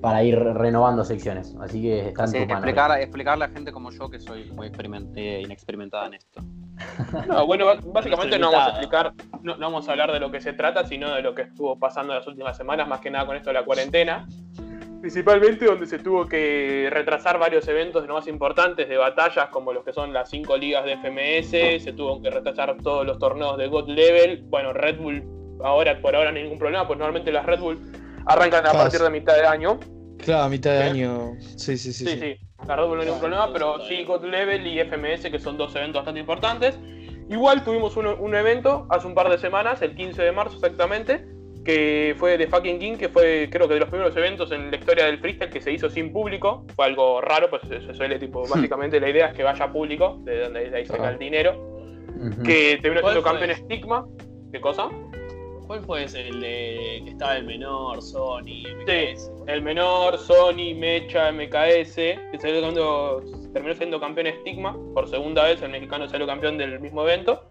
Para 0.04 0.22
ir 0.22 0.38
renovando 0.38 1.04
secciones. 1.04 1.56
Así 1.60 1.82
que 1.82 2.08
está 2.08 2.24
en 2.24 2.32
tu 2.32 2.38
explicar, 2.38 3.00
explicarle 3.00 3.44
a 3.46 3.48
gente 3.48 3.72
como 3.72 3.90
yo 3.90 4.08
que 4.10 4.20
soy 4.20 4.50
muy 4.52 4.70
inexperimentada 5.16 6.06
en 6.06 6.14
esto. 6.14 6.40
No, 7.28 7.46
bueno, 7.46 7.66
básicamente 7.84 8.38
no 8.38 8.50
vamos 8.50 8.66
a 8.66 8.70
explicar, 8.70 9.12
no, 9.42 9.56
no, 9.56 9.66
vamos 9.66 9.88
a 9.88 9.92
hablar 9.92 10.12
de 10.12 10.18
lo 10.18 10.30
que 10.32 10.40
se 10.40 10.52
trata, 10.54 10.84
sino 10.84 11.14
de 11.14 11.22
lo 11.22 11.34
que 11.34 11.42
estuvo 11.42 11.78
pasando 11.78 12.12
en 12.12 12.18
las 12.18 12.26
últimas 12.26 12.56
semanas, 12.56 12.88
más 12.88 13.00
que 13.00 13.10
nada 13.10 13.26
con 13.26 13.36
esto 13.36 13.50
de 13.50 13.54
la 13.54 13.64
cuarentena 13.64 14.26
principalmente 15.04 15.66
donde 15.66 15.86
se 15.86 15.98
tuvo 15.98 16.26
que 16.26 16.88
retrasar 16.90 17.38
varios 17.38 17.68
eventos 17.68 18.08
más 18.08 18.26
importantes 18.26 18.88
de 18.88 18.96
batallas, 18.96 19.50
como 19.50 19.70
los 19.70 19.84
que 19.84 19.92
son 19.92 20.14
las 20.14 20.30
cinco 20.30 20.56
ligas 20.56 20.82
de 20.86 20.96
FMS, 20.96 21.82
se 21.84 21.92
tuvo 21.92 22.22
que 22.22 22.30
retrasar 22.30 22.74
todos 22.82 23.04
los 23.04 23.18
torneos 23.18 23.58
de 23.58 23.66
God 23.66 23.86
Level. 23.86 24.44
Bueno, 24.44 24.72
Red 24.72 24.96
Bull, 24.96 25.22
ahora 25.62 26.00
por 26.00 26.16
ahora 26.16 26.32
no 26.32 26.38
hay 26.38 26.44
ningún 26.44 26.58
problema, 26.58 26.86
pues 26.86 26.98
normalmente 26.98 27.30
las 27.32 27.44
Red 27.44 27.60
Bull 27.60 27.78
arrancan 28.24 28.66
a 28.66 28.72
partir 28.72 29.00
de 29.00 29.10
mitad 29.10 29.34
de 29.34 29.46
año. 29.46 29.78
Claro, 30.24 30.44
a 30.44 30.48
mitad 30.48 30.72
de 30.72 30.82
año. 30.82 31.32
Sí, 31.56 31.76
sí, 31.76 31.92
sí. 31.92 32.06
Sí, 32.06 32.18
sí. 32.18 32.36
La 32.66 32.76
Red 32.76 32.86
Bull 32.86 32.98
no 32.98 33.04
ningún 33.04 33.20
problema, 33.20 33.52
pero 33.52 33.80
sí 33.86 34.04
God 34.04 34.24
Level 34.24 34.66
y 34.66 34.80
FMS, 34.80 35.30
que 35.30 35.38
son 35.38 35.56
dos 35.56 35.74
eventos 35.76 36.00
bastante 36.00 36.20
importantes. 36.20 36.78
Igual 37.28 37.64
tuvimos 37.64 37.96
un, 37.96 38.06
un 38.06 38.34
evento 38.34 38.86
hace 38.90 39.06
un 39.06 39.14
par 39.14 39.30
de 39.30 39.38
semanas, 39.38 39.82
el 39.82 39.94
15 39.94 40.22
de 40.22 40.32
marzo 40.32 40.56
exactamente, 40.56 41.26
que 41.64 42.14
fue 42.18 42.36
de 42.36 42.46
Fucking 42.46 42.78
King, 42.78 42.96
que 42.96 43.08
fue 43.08 43.48
creo 43.50 43.66
que 43.66 43.74
de 43.74 43.80
los 43.80 43.88
primeros 43.88 44.16
eventos 44.16 44.52
en 44.52 44.70
la 44.70 44.76
historia 44.76 45.06
del 45.06 45.18
freestyle 45.18 45.50
que 45.50 45.60
se 45.60 45.72
hizo 45.72 45.88
sin 45.90 46.12
público. 46.12 46.64
Fue 46.76 46.84
algo 46.84 47.20
raro, 47.20 47.48
pues 47.50 47.62
se 47.66 47.94
suele, 47.94 48.18
tipo, 48.18 48.46
básicamente 48.46 49.00
la 49.00 49.08
idea 49.08 49.28
es 49.28 49.34
que 49.34 49.42
vaya 49.42 49.72
público, 49.72 50.20
de 50.24 50.42
donde 50.42 50.76
ahí 50.76 50.86
saca 50.86 51.10
el 51.10 51.18
dinero. 51.18 51.72
Que 52.44 52.78
terminó 52.80 53.02
siendo 53.02 53.22
campeón 53.22 53.56
Stigma. 53.56 54.06
¿Qué 54.52 54.60
cosa? 54.60 54.88
¿Cuál 55.66 55.82
fue 55.82 56.04
ese? 56.04 56.28
El 56.28 56.40
de 56.40 57.02
que 57.04 57.10
estaba 57.10 57.36
el 57.36 57.44
menor, 57.44 58.02
Sony. 58.02 58.64
Sí, 58.86 59.14
el 59.46 59.62
menor, 59.62 60.18
Sony, 60.18 60.74
Mecha, 60.76 61.32
MKS, 61.32 61.94
que 61.94 62.38
salió 62.38 63.22
terminó 63.52 63.74
siendo 63.74 64.00
campeón 64.00 64.26
Stigma 64.40 64.76
por 64.92 65.08
segunda 65.08 65.44
vez, 65.44 65.62
el 65.62 65.70
mexicano 65.70 66.08
salió 66.08 66.26
campeón 66.26 66.58
del 66.58 66.80
mismo 66.80 67.02
evento. 67.02 67.48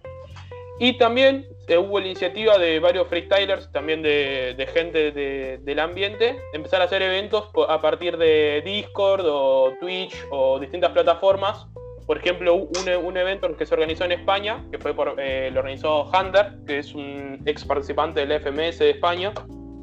Y 0.80 0.98
también 0.98 1.48
eh, 1.68 1.78
hubo 1.78 2.00
la 2.00 2.08
iniciativa 2.08 2.58
de 2.58 2.80
varios 2.80 3.08
freestylers, 3.08 3.72
también 3.72 4.02
de, 4.02 4.68
gente 4.74 5.12
del 5.60 5.80
ambiente, 5.80 6.34
de 6.34 6.58
empezar 6.58 6.82
a 6.82 6.86
hacer 6.86 7.02
eventos 7.02 7.50
a 7.70 7.80
partir 7.80 8.18
de 8.18 8.62
Discord 8.66 9.26
o 9.26 9.74
Twitch 9.80 10.16
o 10.32 10.60
distintas 10.60 10.92
plataformas. 10.92 11.68
Por 12.06 12.18
ejemplo, 12.18 12.56
un, 12.56 13.18
evento 13.18 13.56
que 13.56 13.66
se 13.66 13.74
organizó 13.74 14.04
en 14.06 14.12
España, 14.12 14.66
que 14.72 14.78
fue 14.78 14.94
por, 14.94 15.16
eh, 15.18 15.50
lo 15.52 15.60
organizó 15.62 16.04
Hunter, 16.12 16.58
que 16.68 16.80
es 16.80 16.94
un 16.94 17.42
ex 17.46 17.64
participante 17.64 18.26
del 18.26 18.42
FMS 18.42 18.80
de 18.80 18.90
España, 18.90 19.32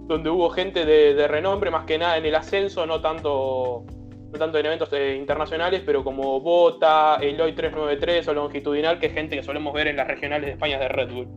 donde 0.06 0.28
hubo 0.28 0.50
gente 0.50 0.84
de 0.84 1.28
renombre, 1.28 1.70
más 1.70 1.86
que 1.86 1.96
nada 1.96 2.18
en 2.18 2.26
el 2.26 2.34
ascenso, 2.34 2.84
no 2.84 3.00
tanto 3.00 3.86
no 4.32 4.38
tanto 4.38 4.58
en 4.58 4.66
eventos 4.66 4.92
eh, 4.92 5.16
internacionales, 5.16 5.82
pero 5.84 6.04
como 6.04 6.40
Bota, 6.40 7.16
Eloy 7.16 7.52
393 7.52 8.28
o 8.28 8.34
Longitudinal, 8.34 8.98
que 8.98 9.06
es 9.06 9.12
gente 9.12 9.36
que 9.36 9.42
solemos 9.42 9.72
ver 9.74 9.88
en 9.88 9.96
las 9.96 10.06
regionales 10.06 10.46
de 10.46 10.52
España 10.52 10.78
de 10.78 10.88
Red 10.88 11.10
Bull. 11.10 11.28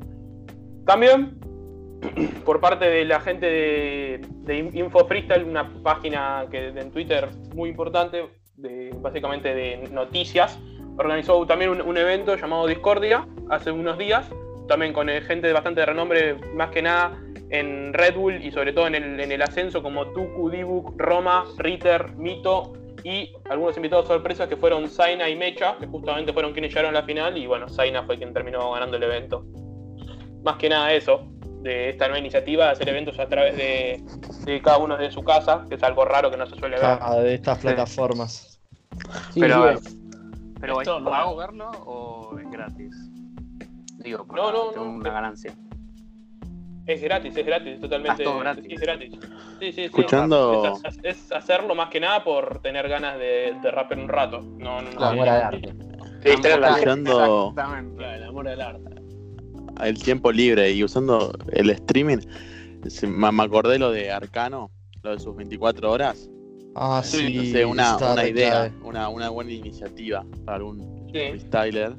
También, 0.85 1.39
por 2.45 2.59
parte 2.59 2.85
de 2.85 3.05
la 3.05 3.19
gente 3.19 3.47
de, 3.47 4.21
de 4.43 4.57
Info 4.73 5.05
Freestyle, 5.05 5.43
una 5.43 5.73
página 5.81 6.45
que 6.51 6.67
en 6.67 6.91
Twitter 6.91 7.29
muy 7.55 7.69
importante, 7.69 8.29
de, 8.57 8.91
básicamente 9.01 9.55
de 9.55 9.89
noticias, 9.91 10.59
organizó 10.97 11.45
también 11.45 11.81
un, 11.81 11.97
evento 11.97 12.35
llamado 12.35 12.67
Discordia 12.67 13.27
hace 13.49 13.71
unos 13.71 13.97
días, 13.97 14.29
también 14.67 14.93
con 14.93 15.09
eh, 15.09 15.21
gente 15.21 15.47
de 15.47 15.53
bastante 15.53 15.85
renombre, 15.85 16.35
más 16.55 16.69
que 16.69 16.81
nada 16.81 17.19
en 17.49 17.93
Red 17.93 18.15
Bull 18.15 18.43
y 18.43 18.51
sobre 18.51 18.73
todo 18.73 18.87
en 18.87 18.95
el, 18.95 19.19
en 19.19 19.31
el 19.31 19.41
ascenso 19.41 19.83
como 19.83 20.07
Tuku, 20.07 20.49
Dibuk, 20.49 20.99
Roma, 20.99 21.45
Ritter, 21.57 22.13
Mito, 22.15 22.73
y 23.03 23.31
algunos 23.49 23.75
invitados 23.75 24.07
sorpresas 24.07 24.47
que 24.47 24.55
fueron 24.55 24.89
Zaina 24.89 25.29
y 25.29 25.35
Mecha, 25.35 25.77
que 25.77 25.87
justamente 25.87 26.31
fueron 26.31 26.53
quienes 26.53 26.71
llegaron 26.71 26.95
a 26.95 27.01
la 27.01 27.05
final, 27.05 27.37
y 27.37 27.45
bueno, 27.45 27.67
Zaina 27.67 28.03
fue 28.03 28.17
quien 28.17 28.33
terminó 28.33 28.71
ganando 28.71 28.97
el 28.97 29.03
evento. 29.03 29.45
Más 30.43 30.55
que 30.57 30.69
nada 30.69 30.93
eso, 30.93 31.27
de 31.61 31.89
esta 31.89 32.05
nueva 32.07 32.19
iniciativa 32.19 32.65
de 32.65 32.71
hacer 32.71 32.89
eventos 32.89 33.19
a 33.19 33.27
través 33.27 33.57
de, 33.57 34.61
cada 34.61 34.77
uno 34.77 34.97
de 34.97 35.11
su 35.11 35.23
casa, 35.23 35.65
que 35.67 35.75
es 35.75 35.83
algo 35.83 36.05
raro 36.05 36.31
que 36.31 36.37
no 36.37 36.45
se 36.45 36.55
suele 36.55 36.77
ver. 36.79 36.99
de 37.23 37.33
estas 37.33 37.59
plataformas. 37.59 38.59
pero, 39.37 39.75
pero 40.63 40.79
¿es 40.79 40.87
pago 40.87 41.35
verlo 41.35 41.71
o 41.85 42.39
es 42.39 42.49
gratis? 42.49 42.95
Digo, 43.97 44.25
no, 44.33 44.49
no, 44.49 44.71
no, 44.73 44.83
una 44.83 45.11
ganancia. 45.11 45.53
Es 46.85 47.01
gratis, 47.01 47.35
es 47.35 47.45
gratis, 47.45 47.81
totalmente. 47.81 48.23
Ah, 48.25 48.37
gratis. 48.39 48.65
es 48.69 48.79
gratis. 48.79 49.11
Sí, 49.59 49.73
sí, 49.73 49.81
Escuchando... 49.83 50.79
Es, 51.03 51.29
hacerlo 51.33 51.75
más 51.75 51.89
que 51.89 51.99
nada 51.99 52.23
por 52.23 52.61
tener 52.61 52.87
ganas 52.87 53.17
de, 53.19 53.57
de 53.61 53.71
raper 53.71 53.99
un 53.99 54.07
rato. 54.07 54.39
No, 54.39 54.81
no, 54.81 54.89
no. 54.91 55.05
amor 55.05 55.27
al 55.27 55.41
arte. 55.41 55.75
Sí, 56.23 56.29
Escuchando... 56.29 57.53
el 57.99 58.23
amor 58.23 58.47
al 58.47 58.61
arte. 58.61 58.95
El 59.83 60.01
tiempo 60.01 60.31
libre 60.31 60.71
y 60.71 60.81
usando 60.81 61.33
el 61.51 61.71
streaming, 61.71 62.19
me 63.05 63.43
acordé 63.43 63.79
lo 63.79 63.91
de 63.91 64.11
Arcano, 64.11 64.71
lo 65.01 65.11
de 65.11 65.19
sus 65.19 65.35
24 65.35 65.91
horas. 65.91 66.29
Ah, 66.75 67.01
sí. 67.03 67.53
una, 67.63 67.97
una 67.97 68.27
idea, 68.27 68.73
una, 68.83 69.09
una, 69.09 69.29
buena 69.29 69.51
iniciativa 69.51 70.25
para 70.45 70.57
algún 70.57 71.07
freestyler 71.11 71.95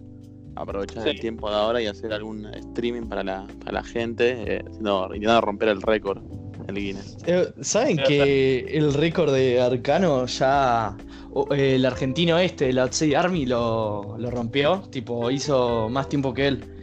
aprovechar 0.56 1.06
el 1.08 1.20
tiempo 1.20 1.50
de 1.50 1.56
ahora 1.56 1.82
y 1.82 1.86
hacer 1.86 2.12
algún 2.12 2.46
streaming 2.46 3.08
para 3.08 3.22
la, 3.22 3.46
para 3.60 3.72
la 3.72 3.84
gente, 3.84 4.56
eh, 4.56 4.64
intentando 4.66 5.40
romper 5.40 5.68
el 5.68 5.82
récord, 5.82 6.22
el 6.68 6.74
Guinness. 6.74 7.16
Eh, 7.26 7.52
¿Saben 7.60 7.98
que 7.98 8.60
el 8.70 8.94
récord 8.94 9.32
de 9.32 9.60
Arcano 9.60 10.26
ya 10.26 10.96
el 11.50 11.84
argentino 11.84 12.38
este, 12.38 12.68
el 12.68 12.78
Outside 12.78 13.16
Army, 13.16 13.46
lo, 13.46 14.16
lo, 14.18 14.30
rompió? 14.30 14.82
Tipo, 14.90 15.30
hizo 15.30 15.88
más 15.88 16.08
tiempo 16.08 16.32
que 16.32 16.48
él. 16.48 16.73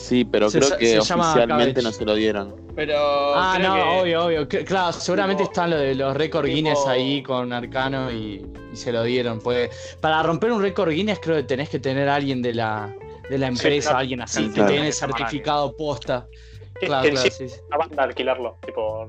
Sí, 0.00 0.24
pero 0.24 0.50
creo 0.50 0.78
que 0.78 0.98
oficialmente 0.98 1.82
no 1.82 1.92
se 1.92 2.04
lo 2.04 2.14
dieron. 2.14 2.56
Pero 2.74 2.96
ah, 3.34 3.58
no, 3.60 4.00
obvio, 4.00 4.24
obvio. 4.24 4.48
Claro, 4.48 4.92
seguramente 4.92 5.42
están 5.42 5.70
lo 5.70 5.76
de 5.76 5.94
los 5.94 6.16
récords 6.16 6.48
Guinness 6.48 6.86
ahí 6.86 7.22
con 7.22 7.52
Arcano 7.52 8.10
y, 8.10 8.44
se 8.72 8.92
lo 8.92 9.02
dieron. 9.02 9.40
Pues 9.40 9.96
para 10.00 10.22
romper 10.22 10.52
un 10.52 10.62
récord 10.62 10.90
Guinness 10.90 11.20
creo 11.20 11.36
que 11.36 11.42
tenés 11.42 11.68
que 11.68 11.78
tener 11.78 12.08
a 12.08 12.14
alguien 12.14 12.40
de 12.40 12.54
la, 12.54 12.94
de 13.28 13.38
la 13.38 13.48
empresa, 13.48 13.98
alguien 13.98 14.22
así, 14.22 14.50
que 14.50 14.62
tiene 14.62 14.90
certificado 14.92 15.76
posta. 15.76 16.26
Claro, 16.80 17.10
claro, 17.10 17.30
sí, 17.30 17.46
La 17.70 17.76
banda 17.76 18.04
alquilarlo, 18.04 18.56
tipo 18.64 19.06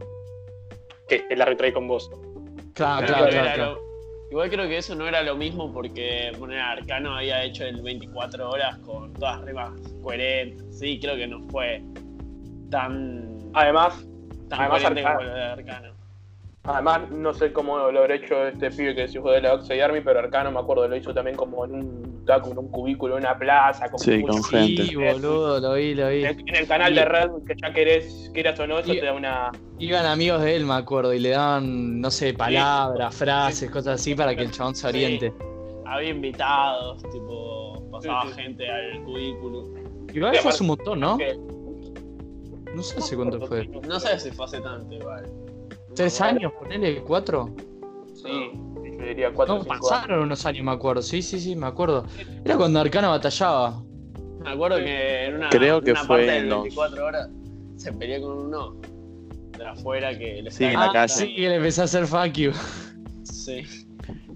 que 1.07 1.25
el 1.29 1.41
árbitro 1.41 1.67
ahí 1.67 1.71
con 1.71 1.87
vos. 1.87 2.11
Claro, 2.73 3.07
claro, 3.07 3.29
claro, 3.29 3.90
Igual 4.31 4.49
creo 4.49 4.65
que 4.69 4.77
eso 4.77 4.95
no 4.95 5.05
era 5.09 5.21
lo 5.23 5.35
mismo 5.35 5.73
porque 5.73 6.31
poner 6.39 6.59
Arcano 6.59 7.17
había 7.17 7.43
hecho 7.43 7.65
el 7.65 7.81
24 7.81 8.49
horas 8.49 8.77
con 8.77 9.11
todas 9.11 9.41
rimas 9.41 9.73
coherentes. 10.01 10.79
Sí, 10.79 10.97
creo 11.01 11.17
que 11.17 11.27
no 11.27 11.41
fue 11.49 11.83
tan. 12.69 13.37
Además, 13.53 14.07
tan 14.47 14.61
además 14.71 14.83
como 15.03 15.23
lo 15.23 15.33
de 15.33 15.43
Arcano. 15.43 16.00
Además, 16.63 17.09
no 17.09 17.33
sé 17.33 17.51
cómo 17.51 17.77
lo 17.89 17.99
habrá 17.99 18.15
hecho 18.15 18.47
este 18.47 18.69
pibe 18.69 18.93
que 18.93 19.07
se 19.07 19.19
de 19.19 19.41
la 19.41 19.55
Oxide 19.55 19.81
Army, 19.81 20.01
pero 20.01 20.19
Arcano 20.19 20.51
me 20.51 20.59
acuerdo, 20.59 20.87
lo 20.87 20.95
hizo 20.95 21.11
también 21.11 21.35
como 21.35 21.65
en 21.65 21.73
un 21.73 22.25
taco, 22.25 22.51
en 22.51 22.59
un 22.59 22.67
cubículo, 22.67 23.17
en 23.17 23.23
una 23.23 23.35
plaza. 23.35 23.89
Con 23.89 23.99
sí, 23.99 24.21
con 24.21 24.43
gente. 24.43 24.85
Sí, 24.85 24.95
boludo, 24.95 25.59
lo 25.59 25.73
vi, 25.73 25.95
lo 25.95 26.09
vi. 26.09 26.23
En, 26.23 26.55
el 26.55 26.67
canal 26.67 26.93
de 26.93 27.03
Red, 27.03 27.31
que 27.47 27.55
ya 27.59 27.73
querés, 27.73 28.29
quieras 28.31 28.59
o 28.59 28.67
no, 28.67 28.77
eso 28.77 28.93
te 28.93 29.03
da 29.03 29.13
una. 29.13 29.51
Iban 29.79 30.05
amigos 30.05 30.43
de 30.43 30.55
él, 30.55 30.65
me 30.65 30.75
acuerdo, 30.75 31.11
y 31.13 31.19
le 31.19 31.29
daban, 31.29 31.99
no 31.99 32.11
sé, 32.11 32.35
palabras, 32.35 33.15
frases, 33.15 33.71
cosas 33.71 33.99
así 33.99 34.13
para 34.13 34.35
que 34.35 34.43
el 34.43 34.51
chabón 34.51 34.75
se 34.75 34.87
oriente. 34.87 35.33
Había 35.87 36.09
invitados, 36.09 37.01
tipo, 37.11 37.83
pasaba 37.91 38.27
gente 38.33 38.69
al 38.69 39.01
cubículo. 39.03 39.67
Igual 40.13 40.35
fue 40.37 40.51
un 40.61 40.67
montón, 40.67 40.99
¿no? 40.99 41.17
No 42.75 42.83
sé 42.83 42.99
hace 42.99 43.15
cuánto 43.15 43.45
fue. 43.47 43.67
No 43.67 43.99
sé 43.99 44.19
si 44.19 44.29
fue 44.29 44.45
hace 44.45 44.61
tanto, 44.61 44.93
igual. 44.93 45.25
¿Tres 45.95 46.21
años? 46.21 46.51
Ponele, 46.59 47.01
¿cuatro? 47.01 47.53
Sí, 48.13 48.51
yo 48.97 49.05
diría 49.05 49.33
cuatro. 49.33 49.57
No, 49.57 49.63
pasaron 49.63 50.23
unos 50.23 50.45
años, 50.45 50.63
me 50.63 50.71
acuerdo. 50.71 51.01
Sí, 51.01 51.21
sí, 51.21 51.39
sí, 51.39 51.55
me 51.55 51.67
acuerdo. 51.67 52.05
Era 52.45 52.57
cuando 52.57 52.79
Arcano 52.79 53.09
batallaba. 53.09 53.83
Me 54.43 54.51
acuerdo 54.51 54.77
que 54.77 55.25
en 55.25 55.35
una, 55.35 55.49
Creo 55.49 55.81
que 55.81 55.91
una 55.91 56.03
fue 56.03 56.25
parte 56.25 56.31
de 56.43 56.49
24 56.49 57.05
horas 57.05 57.29
se 57.75 57.93
peleó 57.93 58.21
con 58.21 58.47
uno 58.47 58.75
de 59.57 59.65
afuera 59.65 60.17
que 60.17 60.41
le 60.41 60.51
Sí, 60.51 60.65
en 60.65 60.79
la 60.79 60.91
calle. 60.91 61.13
Sí, 61.13 61.35
que 61.35 61.49
le 61.49 61.55
empezó 61.55 61.81
a 61.81 61.85
hacer 61.85 62.05
fuck 62.05 62.31
you. 62.33 62.51
Sí. 63.23 63.63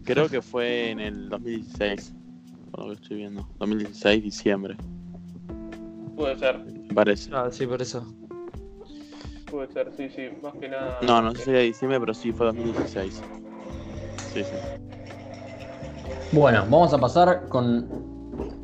Creo 0.04 0.30
que 0.30 0.42
fue 0.42 0.92
en 0.92 1.00
el 1.00 1.30
2016, 1.30 2.14
por 2.72 2.82
lo 2.82 2.88
que 2.90 3.02
estoy 3.02 3.18
viendo. 3.18 3.48
2016, 3.60 4.24
diciembre, 4.24 4.78
Puede 6.16 6.38
ser, 6.38 6.60
me 6.60 6.94
parece. 6.94 7.30
Ah, 7.34 7.50
sí, 7.52 7.66
por 7.68 7.82
eso. 7.82 8.06
Puede 9.56 9.72
ser, 9.72 9.92
sí, 9.96 10.10
sí, 10.10 10.30
más 10.44 10.54
que 10.56 10.70
nada. 10.70 11.00
No, 11.02 11.22
no 11.22 11.32
sé 11.32 11.44
si 11.44 11.50
era 11.50 11.60
diciembre, 11.60 12.00
pero 12.00 12.14
sí 12.14 12.32
fue 12.32 12.46
2016. 12.48 13.22
Sí, 14.34 14.44
sí. 14.44 14.52
Bueno, 16.32 16.66
vamos 16.70 16.94
a 16.94 16.98
pasar 16.98 17.48
con 17.48 17.88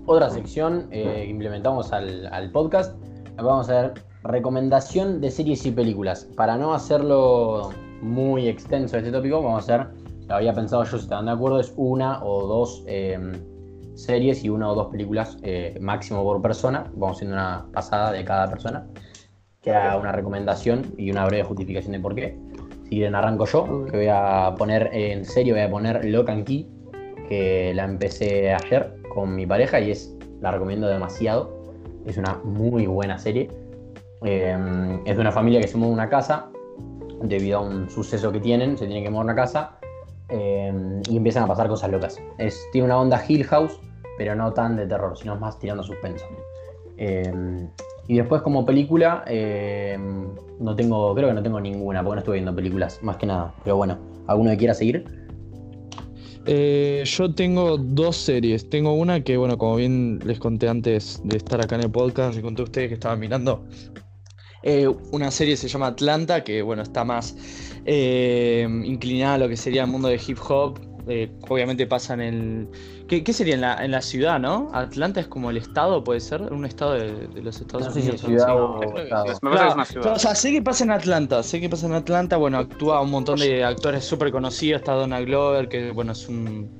otra 0.06 0.30
sección 0.30 0.88
eh, 0.92 1.24
que 1.24 1.26
implementamos 1.28 1.94
al, 1.94 2.28
al 2.28 2.52
podcast. 2.52 2.96
Vamos 3.38 3.70
a 3.70 3.82
ver 3.82 3.94
recomendación 4.24 5.22
de 5.22 5.32
series 5.32 5.66
y 5.66 5.72
películas. 5.72 6.26
Para 6.36 6.58
no 6.58 6.74
hacerlo 6.74 7.72
muy 8.02 8.48
extenso 8.48 8.98
este 8.98 9.12
tópico, 9.12 9.42
vamos 9.42 9.70
a 9.70 9.76
hacer, 9.76 9.88
lo 10.28 10.36
había 10.36 10.54
pensado 10.54 10.84
yo, 10.84 10.98
si 10.98 11.04
estaban 11.04 11.26
de 11.26 11.32
acuerdo, 11.32 11.60
es 11.60 11.74
una 11.78 12.24
o 12.24 12.48
dos 12.48 12.84
eh, 12.88 13.18
series 13.96 14.44
y 14.44 14.50
una 14.50 14.72
o 14.72 14.76
dos 14.76 14.88
películas 14.88 15.38
eh, 15.44 15.78
máximo 15.80 16.24
por 16.24 16.42
persona. 16.42 16.92
Vamos 16.96 17.18
haciendo 17.18 17.36
una 17.36 17.66
pasada 17.72 18.12
de 18.12 18.26
cada 18.26 18.50
persona, 18.50 18.88
que 19.62 19.72
haga 19.72 19.98
una 19.98 20.12
recomendación 20.12 20.94
y 20.98 21.12
una 21.12 21.26
breve 21.26 21.44
justificación 21.44 21.94
de 21.94 22.00
por 22.00 22.16
qué. 22.16 22.38
Si 22.84 22.90
quieren 22.90 23.16
arranco 23.16 23.46
yo, 23.46 23.86
que 23.86 23.98
voy 23.98 24.08
a 24.10 24.54
poner 24.58 24.90
en 24.94 25.24
serio, 25.24 25.54
voy 25.54 25.64
a 25.64 25.70
poner 25.70 26.04
Lock 26.06 26.30
and 26.30 26.46
Key, 26.46 26.68
que 27.30 27.72
la 27.74 27.86
empecé 27.86 28.54
ayer 28.54 28.96
con 29.14 29.36
mi 29.36 29.46
pareja 29.46 29.80
y 29.80 29.92
es, 29.92 30.14
la 30.42 30.52
recomiendo 30.52 30.88
demasiado. 30.88 31.62
Es 32.06 32.18
una 32.18 32.40
muy 32.44 32.88
buena 32.88 33.18
serie. 33.18 33.50
Eh, 34.24 35.00
es 35.06 35.16
de 35.16 35.22
una 35.22 35.32
familia 35.32 35.62
que 35.62 35.68
se 35.68 35.78
a 35.78 35.82
una 35.82 36.10
casa 36.10 36.50
debido 37.24 37.60
a 37.60 37.62
un 37.62 37.90
suceso 37.90 38.32
que 38.32 38.40
tienen, 38.40 38.78
se 38.78 38.86
tienen 38.88 39.04
que 39.04 39.16
a 39.16 39.22
una 39.22 39.36
casa 39.36 39.78
eh, 40.30 40.74
y 41.08 41.18
empiezan 41.18 41.44
a 41.44 41.48
pasar 41.48 41.68
cosas 41.68 41.92
locas. 41.92 42.20
Es, 42.40 42.60
tiene 42.72 42.86
una 42.86 43.00
onda 43.00 43.24
Hill 43.28 43.44
House, 43.46 43.80
pero 44.18 44.36
no 44.36 44.52
tan 44.54 44.76
de 44.76 44.88
terror, 44.88 45.16
sino 45.18 45.36
más 45.36 45.60
tirando 45.60 45.84
suspenso. 45.84 46.26
Eh, 46.98 47.32
y 48.08 48.18
después 48.18 48.42
como 48.42 48.66
película, 48.66 49.24
eh, 49.28 49.98
no 50.60 50.76
tengo, 50.76 51.14
creo 51.16 51.30
que 51.30 51.34
no 51.34 51.44
tengo 51.44 51.60
ninguna, 51.60 52.04
porque 52.04 52.16
no 52.16 52.20
estuve 52.20 52.36
viendo 52.36 52.56
películas, 52.56 53.00
más 53.02 53.18
que 53.18 53.26
nada. 53.26 53.54
Pero 53.64 53.78
bueno, 53.78 53.98
¿alguno 54.28 54.52
que 54.52 54.58
quiera 54.58 54.74
seguir? 54.74 55.06
Eh, 56.46 57.04
yo 57.06 57.34
tengo 57.34 57.78
dos 57.78 58.18
series. 58.18 58.70
Tengo 58.70 58.94
una 58.94 59.24
que, 59.24 59.38
bueno, 59.38 59.58
como 59.58 59.76
bien 59.76 60.20
les 60.26 60.40
conté 60.40 60.68
antes 60.68 61.22
de 61.24 61.38
estar 61.38 61.62
acá 61.62 61.76
en 61.76 61.84
el 61.84 61.92
podcast, 61.92 62.36
les 62.36 62.44
conté 62.44 62.62
a 62.62 62.66
ustedes 62.66 62.88
que 62.90 62.96
estaban 62.96 63.20
mirando. 63.20 63.64
Eh, 64.64 64.88
una 65.12 65.32
serie 65.32 65.56
se 65.56 65.68
llama 65.68 65.88
Atlanta, 65.88 66.44
que, 66.44 66.62
bueno, 66.62 66.82
está 66.84 67.04
más 67.04 67.36
inclinada 67.86 69.36
a 69.36 69.38
lo 69.40 69.50
que 69.50 69.58
sería 69.58 69.84
el 69.84 69.90
mundo 69.90 70.08
de 70.08 70.20
hip 70.28 70.38
hop. 70.48 70.80
Eh, 71.08 71.32
obviamente 71.50 71.88
pasa 71.88 72.14
en 72.14 72.22
el. 72.22 72.68
¿Qué, 73.08 73.24
qué 73.24 73.34
sería 73.34 73.56
en 73.56 73.62
la, 73.62 73.84
en 73.84 73.92
la 73.92 74.02
ciudad, 74.02 74.40
no? 74.40 74.70
Atlanta 74.74 75.20
es 75.20 75.28
como 75.28 75.50
el 75.50 75.58
estado, 75.58 76.04
puede 76.04 76.20
ser, 76.20 76.42
un 76.42 76.64
estado 76.66 76.94
de, 76.94 77.28
de 77.28 77.42
los 77.42 77.60
Estados 77.60 77.88
No 77.88 77.94
sé 77.94 78.02
si 78.02 78.08
Unidos. 78.10 78.22
ciudad 78.22 78.46
sí. 78.46 78.52
o 78.56 78.80
Creo 78.80 78.94
que 78.94 79.02
estado. 79.04 79.26
sí, 79.28 79.40
Me 79.42 79.50
parece 79.50 79.64
que 79.64 79.70
es 79.70 79.76
una 79.76 79.86
ciudad. 79.86 80.14
o 80.14 80.20
sea, 80.20 80.36
sé 80.36 80.52
que 80.52 80.62
pasa 80.62 80.84
en 80.84 80.92
Atlanta, 80.92 81.44
sé 81.44 81.60
que 81.60 81.70
pasa 81.70 81.88
en 81.88 81.94
Atlanta, 81.94 82.38
bueno, 82.38 82.58
actúa 82.60 83.02
un 83.02 83.10
montón 83.12 83.40
de 83.40 83.64
actores 83.64 84.06
súper 84.06 84.32
conocidos, 84.32 84.82
está 84.82 84.94
Donna 84.94 85.20
Glover, 85.22 85.68
que 85.68 85.92
bueno, 85.92 86.14
es 86.14 86.28
un... 86.30 86.78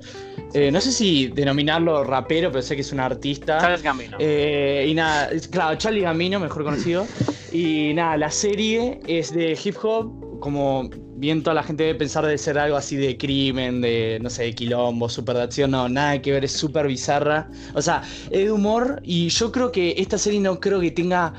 eh, 0.54 0.70
no 0.70 0.80
sé 0.80 0.92
si 0.92 1.26
denominarlo 1.28 2.04
rapero, 2.04 2.50
pero 2.50 2.62
sé 2.62 2.76
que 2.76 2.82
es 2.82 2.92
un 2.92 3.00
artista. 3.00 3.58
Charles 3.60 3.82
Gambino. 3.82 4.16
Eh, 4.20 4.86
y 4.88 4.94
nada, 4.94 5.28
claro, 5.50 5.76
Charlie 5.76 6.00
Gambino, 6.02 6.40
mejor 6.40 6.64
conocido. 6.64 7.06
Y 7.52 7.92
nada, 7.94 8.16
la 8.16 8.30
serie 8.30 9.00
es 9.06 9.34
de 9.34 9.58
hip 9.62 9.76
hop, 9.82 10.38
como 10.40 10.88
bien 11.22 11.44
toda 11.44 11.54
la 11.54 11.62
gente 11.62 11.84
debe 11.84 12.00
pensar 12.00 12.26
de 12.26 12.36
ser 12.36 12.58
algo 12.58 12.76
así 12.76 12.96
de 12.96 13.16
crimen, 13.16 13.80
de, 13.80 14.18
no 14.20 14.28
sé, 14.28 14.42
de 14.42 14.54
quilombo, 14.56 15.08
súper 15.08 15.36
de 15.36 15.42
acción, 15.44 15.70
no, 15.70 15.88
nada 15.88 16.20
que 16.20 16.32
ver, 16.32 16.44
es 16.44 16.50
súper 16.50 16.88
bizarra. 16.88 17.48
O 17.74 17.80
sea, 17.80 18.02
es 18.24 18.44
de 18.44 18.50
humor 18.50 19.00
y 19.04 19.28
yo 19.28 19.52
creo 19.52 19.70
que 19.70 19.94
esta 19.98 20.18
serie 20.18 20.40
no 20.40 20.58
creo 20.58 20.80
que 20.80 20.90
tenga 20.90 21.32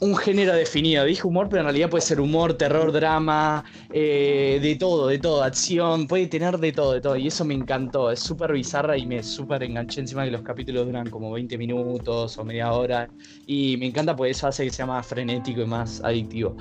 un 0.00 0.14
género 0.14 0.52
definido. 0.52 1.04
Dije 1.04 1.26
humor, 1.26 1.48
pero 1.48 1.62
en 1.62 1.66
realidad 1.66 1.90
puede 1.90 2.02
ser 2.02 2.20
humor, 2.20 2.54
terror, 2.54 2.92
drama, 2.92 3.64
eh, 3.92 4.60
de 4.62 4.76
todo, 4.76 5.08
de 5.08 5.18
todo, 5.18 5.42
acción, 5.42 6.06
puede 6.06 6.28
tener 6.28 6.58
de 6.58 6.70
todo, 6.70 6.92
de 6.92 7.00
todo. 7.00 7.16
Y 7.16 7.26
eso 7.26 7.44
me 7.44 7.54
encantó, 7.54 8.12
es 8.12 8.20
súper 8.20 8.52
bizarra 8.52 8.96
y 8.96 9.04
me 9.04 9.20
súper 9.22 9.64
enganché 9.64 10.00
encima 10.00 10.24
que 10.24 10.30
los 10.30 10.42
capítulos 10.42 10.86
duran 10.86 11.10
como 11.10 11.32
20 11.32 11.58
minutos 11.58 12.38
o 12.38 12.44
media 12.44 12.72
hora. 12.72 13.08
Y 13.46 13.76
me 13.78 13.86
encanta 13.86 14.14
porque 14.14 14.30
eso 14.30 14.46
hace 14.46 14.64
que 14.64 14.70
sea 14.70 14.86
más 14.86 15.04
frenético 15.06 15.62
y 15.62 15.66
más 15.66 16.00
adictivo. 16.04 16.56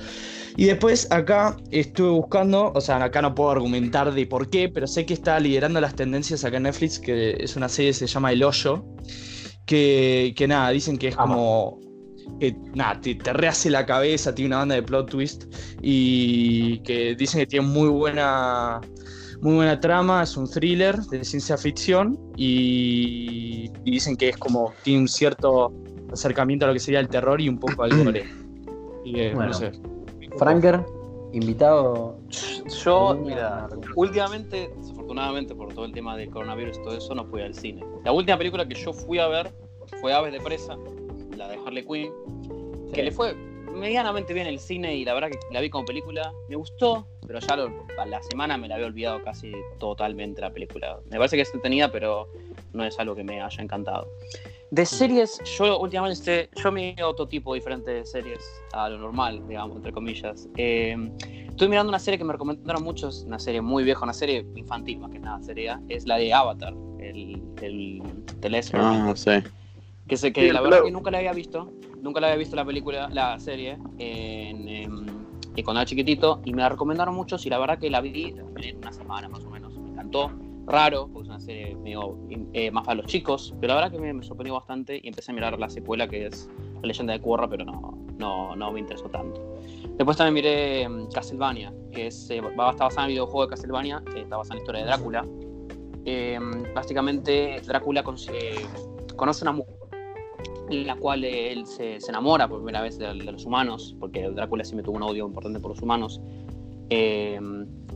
Y 0.58 0.66
después 0.66 1.12
acá 1.12 1.58
estuve 1.72 2.10
buscando, 2.12 2.72
o 2.74 2.82
sea, 2.82 3.04
acá 3.04 3.22
no 3.22 3.36
puedo 3.36 3.52
argumentar 3.52 4.14
de 4.14 4.26
por 4.26 4.50
qué, 4.50 4.70
pero 4.70 4.88
sé 4.88 5.06
que 5.06 5.14
está 5.14 5.40
liderando 5.40 5.82
las 5.82 5.96
tendencias 5.96 6.46
acá 6.46 6.58
en 6.58 6.64
Netflix, 6.64 7.00
que 7.00 7.36
es 7.40 7.56
una 7.56 7.68
serie 7.68 7.92
que 7.92 7.98
se 7.98 8.08
llama 8.08 8.32
El 8.32 8.44
Hoyo, 8.44 8.86
que, 9.66 10.34
que 10.38 10.48
nada, 10.48 10.70
dicen 10.70 10.98
que 10.98 11.10
es 11.10 11.16
como 11.16 11.80
que 12.40 12.56
nada, 12.74 13.00
te, 13.02 13.16
te 13.16 13.34
rehace 13.34 13.70
la 13.70 13.86
cabeza, 13.86 14.34
tiene 14.34 14.48
una 14.48 14.58
banda 14.58 14.76
de 14.76 14.84
plot 14.84 15.10
twist 15.10 15.44
y 15.82 16.80
que 16.80 17.16
dicen 17.16 17.42
que 17.42 17.48
tiene 17.48 17.68
muy 17.68 17.88
buena 17.90 18.82
muy 19.42 19.56
buena 19.56 19.80
trama, 19.80 20.24
es 20.24 20.36
un 20.38 20.50
thriller 20.50 20.98
de 20.98 21.24
ciencia 21.24 21.58
ficción 21.58 22.18
y, 22.36 23.70
y 23.84 23.92
dicen 23.92 24.16
que 24.16 24.30
es 24.30 24.38
como 24.38 24.74
tiene 24.84 25.02
un 25.02 25.08
cierto 25.08 25.72
acercamiento 26.12 26.66
a 26.66 26.70
lo 26.70 26.74
que 26.74 26.80
sería 26.80 27.00
el 27.00 27.10
terror 27.10 27.40
y 27.42 27.50
un 27.50 27.60
poco 27.60 27.84
al 27.84 28.04
gore. 28.04 28.26
Y 29.04 29.14
que, 29.14 29.34
Bueno. 29.36 29.52
no 29.52 29.54
sé. 29.54 29.72
Franker, 30.38 30.86
invitado. 31.34 32.18
Yo, 32.84 33.10
¿Alguna 33.10 33.36
mira, 33.36 33.70
últimamente, 33.96 34.72
desafortunadamente 34.78 35.56
por 35.56 35.74
todo 35.74 35.86
el 35.86 35.92
tema 35.92 36.18
del 36.18 36.30
coronavirus 36.30 36.78
y 36.78 36.84
todo 36.84 36.98
eso, 36.98 37.16
no 37.16 37.26
fui 37.26 37.42
al 37.42 37.54
cine. 37.54 37.84
La 38.04 38.12
última 38.12 38.38
película 38.38 38.68
que 38.68 38.76
yo 38.76 38.94
fui 38.94 39.20
a 39.20 39.28
ver 39.28 39.54
fue 40.02 40.14
Aves 40.14 40.34
de 40.34 40.40
Presa, 40.40 40.78
la 41.38 41.48
de 41.48 41.58
Harley 41.66 41.86
Quinn, 41.86 42.12
que 42.94 43.04
le 43.04 43.12
fue 43.12 43.36
medianamente 43.76 44.34
bien 44.34 44.48
el 44.48 44.60
cine 44.60 44.96
y 44.96 45.06
la 45.06 45.14
verdad 45.14 45.30
que 45.30 45.40
la 45.52 45.62
vi 45.62 45.70
como 45.70 45.86
película. 45.86 46.34
Me 46.50 46.56
gustó, 46.56 47.08
pero 47.26 47.40
ya 47.40 47.56
lo- 47.56 47.72
a 48.00 48.06
la 48.06 48.22
semana 48.24 48.58
me 48.58 48.68
la 48.68 48.76
había 48.76 48.88
olvidado 48.88 49.22
casi 49.24 49.52
totalmente 49.80 50.42
la 50.42 50.52
película. 50.52 51.00
Me 51.10 51.18
parece 51.18 51.36
que 51.36 51.42
es 51.44 51.54
entretenida, 51.54 51.92
pero 51.92 52.28
no 52.74 52.84
es 52.84 52.98
algo 53.00 53.16
que 53.16 53.24
me 53.24 53.42
haya 53.42 53.64
encantado. 53.64 54.12
De 54.72 54.86
series, 54.86 55.42
yo 55.58 55.80
últimamente, 55.80 56.50
yo 56.56 56.72
me 56.72 56.96
otro 57.04 57.28
tipo 57.28 57.54
diferente 57.54 57.92
de 57.92 58.06
series 58.06 58.44
a 58.74 58.90
lo 58.90 58.98
normal, 58.98 59.42
digamos, 59.48 59.78
entre 59.78 59.92
comillas. 59.94 60.50
Eh, 60.58 60.98
estoy 61.48 61.70
mirando 61.70 61.90
una 61.90 62.00
serie 62.00 62.18
que 62.18 62.24
me 62.24 62.34
recomendaron 62.34 62.84
muchos, 62.84 63.24
una 63.26 63.40
serie 63.40 63.62
muy 63.62 63.84
vieja, 63.84 64.04
una 64.04 64.14
serie 64.14 64.46
infantil 64.56 65.00
más 65.00 65.12
que 65.12 65.20
nada 65.20 65.42
sería, 65.44 65.80
es 65.88 66.06
la 66.06 66.18
de 66.18 66.34
Avatar, 66.34 66.74
el, 67.00 67.42
el, 67.62 68.02
Last 68.52 68.74
Ah, 68.76 69.14
sé. 69.16 69.44
Que 70.08 70.18
sé 70.18 70.34
que 70.34 70.42
Sí, 70.42 70.48
la 70.48 70.54
claro. 70.60 70.64
verdad 70.70 70.84
que 70.86 70.92
nunca 70.92 71.12
la 71.12 71.20
había 71.20 71.34
visto. 71.34 71.72
Nunca 72.02 72.20
la 72.20 72.28
había 72.28 72.38
visto 72.38 72.56
la 72.56 72.66
película, 72.66 73.10
la 73.12 73.40
serie, 73.40 73.78
en, 73.98 74.68
em, 74.68 75.25
y 75.56 75.64
cuando 75.64 75.82
era 75.82 75.88
chiquitito. 75.88 76.42
Y 76.46 76.54
me 76.54 76.62
la 76.62 76.70
recomendaron 76.70 77.16
muchos 77.16 77.46
y 77.46 77.50
la 77.50 77.58
verdad 77.58 77.80
que 77.80 77.90
la 77.90 78.02
vi 78.02 78.36
en 78.36 78.78
una 78.78 78.92
semana 78.92 79.30
más 79.30 79.44
o 79.46 79.50
menos. 79.50 79.78
Me 79.78 79.90
encantó. 79.90 80.32
Raro, 80.68 81.08
porque 81.14 81.28
es 81.28 81.30
una 81.30 81.40
serie 81.40 81.76
medio, 81.76 82.18
eh, 82.54 82.72
más 82.72 82.86
para 82.86 82.96
los 82.96 83.06
chicos. 83.06 83.54
Pero 83.62 83.76
la 83.76 83.82
verdad 83.82 83.92
que 83.92 84.00
me, 84.00 84.12
me 84.14 84.24
sorprendió 84.24 84.56
bastante 84.56 85.00
y 85.02 85.08
empecé 85.08 85.32
a 85.32 85.36
mirar 85.36 85.60
la 85.60 85.70
secuela 85.70 86.08
que 86.08 86.26
es 86.26 86.50
La 86.82 86.88
leyenda 86.88 87.14
de 87.14 87.22
Korra, 87.22 87.48
pero 87.48 87.66
no, 87.66 87.96
no, 88.18 88.56
no 88.56 88.72
me 88.72 88.80
interesó 88.80 89.08
tanto. 89.10 89.42
Después 89.98 90.18
también 90.18 90.34
miré 90.34 90.82
em, 90.82 91.08
Castlevania, 91.10 91.72
que 91.92 92.08
es, 92.08 92.30
eh, 92.32 92.38
está 92.38 92.74
basada 92.86 93.04
en 93.04 93.06
el 93.06 93.12
videojuego 93.12 93.44
de 93.44 93.50
Castlevania, 93.50 94.04
que 94.12 94.22
está 94.22 94.38
basada 94.38 94.56
en 94.56 94.58
la 94.58 94.64
historia 94.64 94.82
de 94.82 94.88
Drácula. 94.88 95.26
eh, 96.06 96.40
básicamente 96.74 97.62
Drácula 97.66 98.04
conoce 98.04 99.44
una 99.44 99.52
mujer 99.52 99.76
en 100.70 100.88
la 100.88 100.96
cual 100.96 101.24
él 101.24 101.66
se, 101.66 101.98
enamora 102.08 102.48
por 102.48 102.60
primera 102.60 102.82
vez 102.82 102.98
de, 102.98 103.14
los 103.14 103.46
humanos, 103.46 103.96
porque 104.00 104.30
Drácula 104.30 104.64
siempre 104.64 104.84
tuvo 104.84 104.98
un 104.98 105.04
odio 105.04 105.26
importante 105.28 105.60
por 105.60 105.72
los 105.72 105.82
humanos. 105.82 106.22
Eh, 106.90 107.36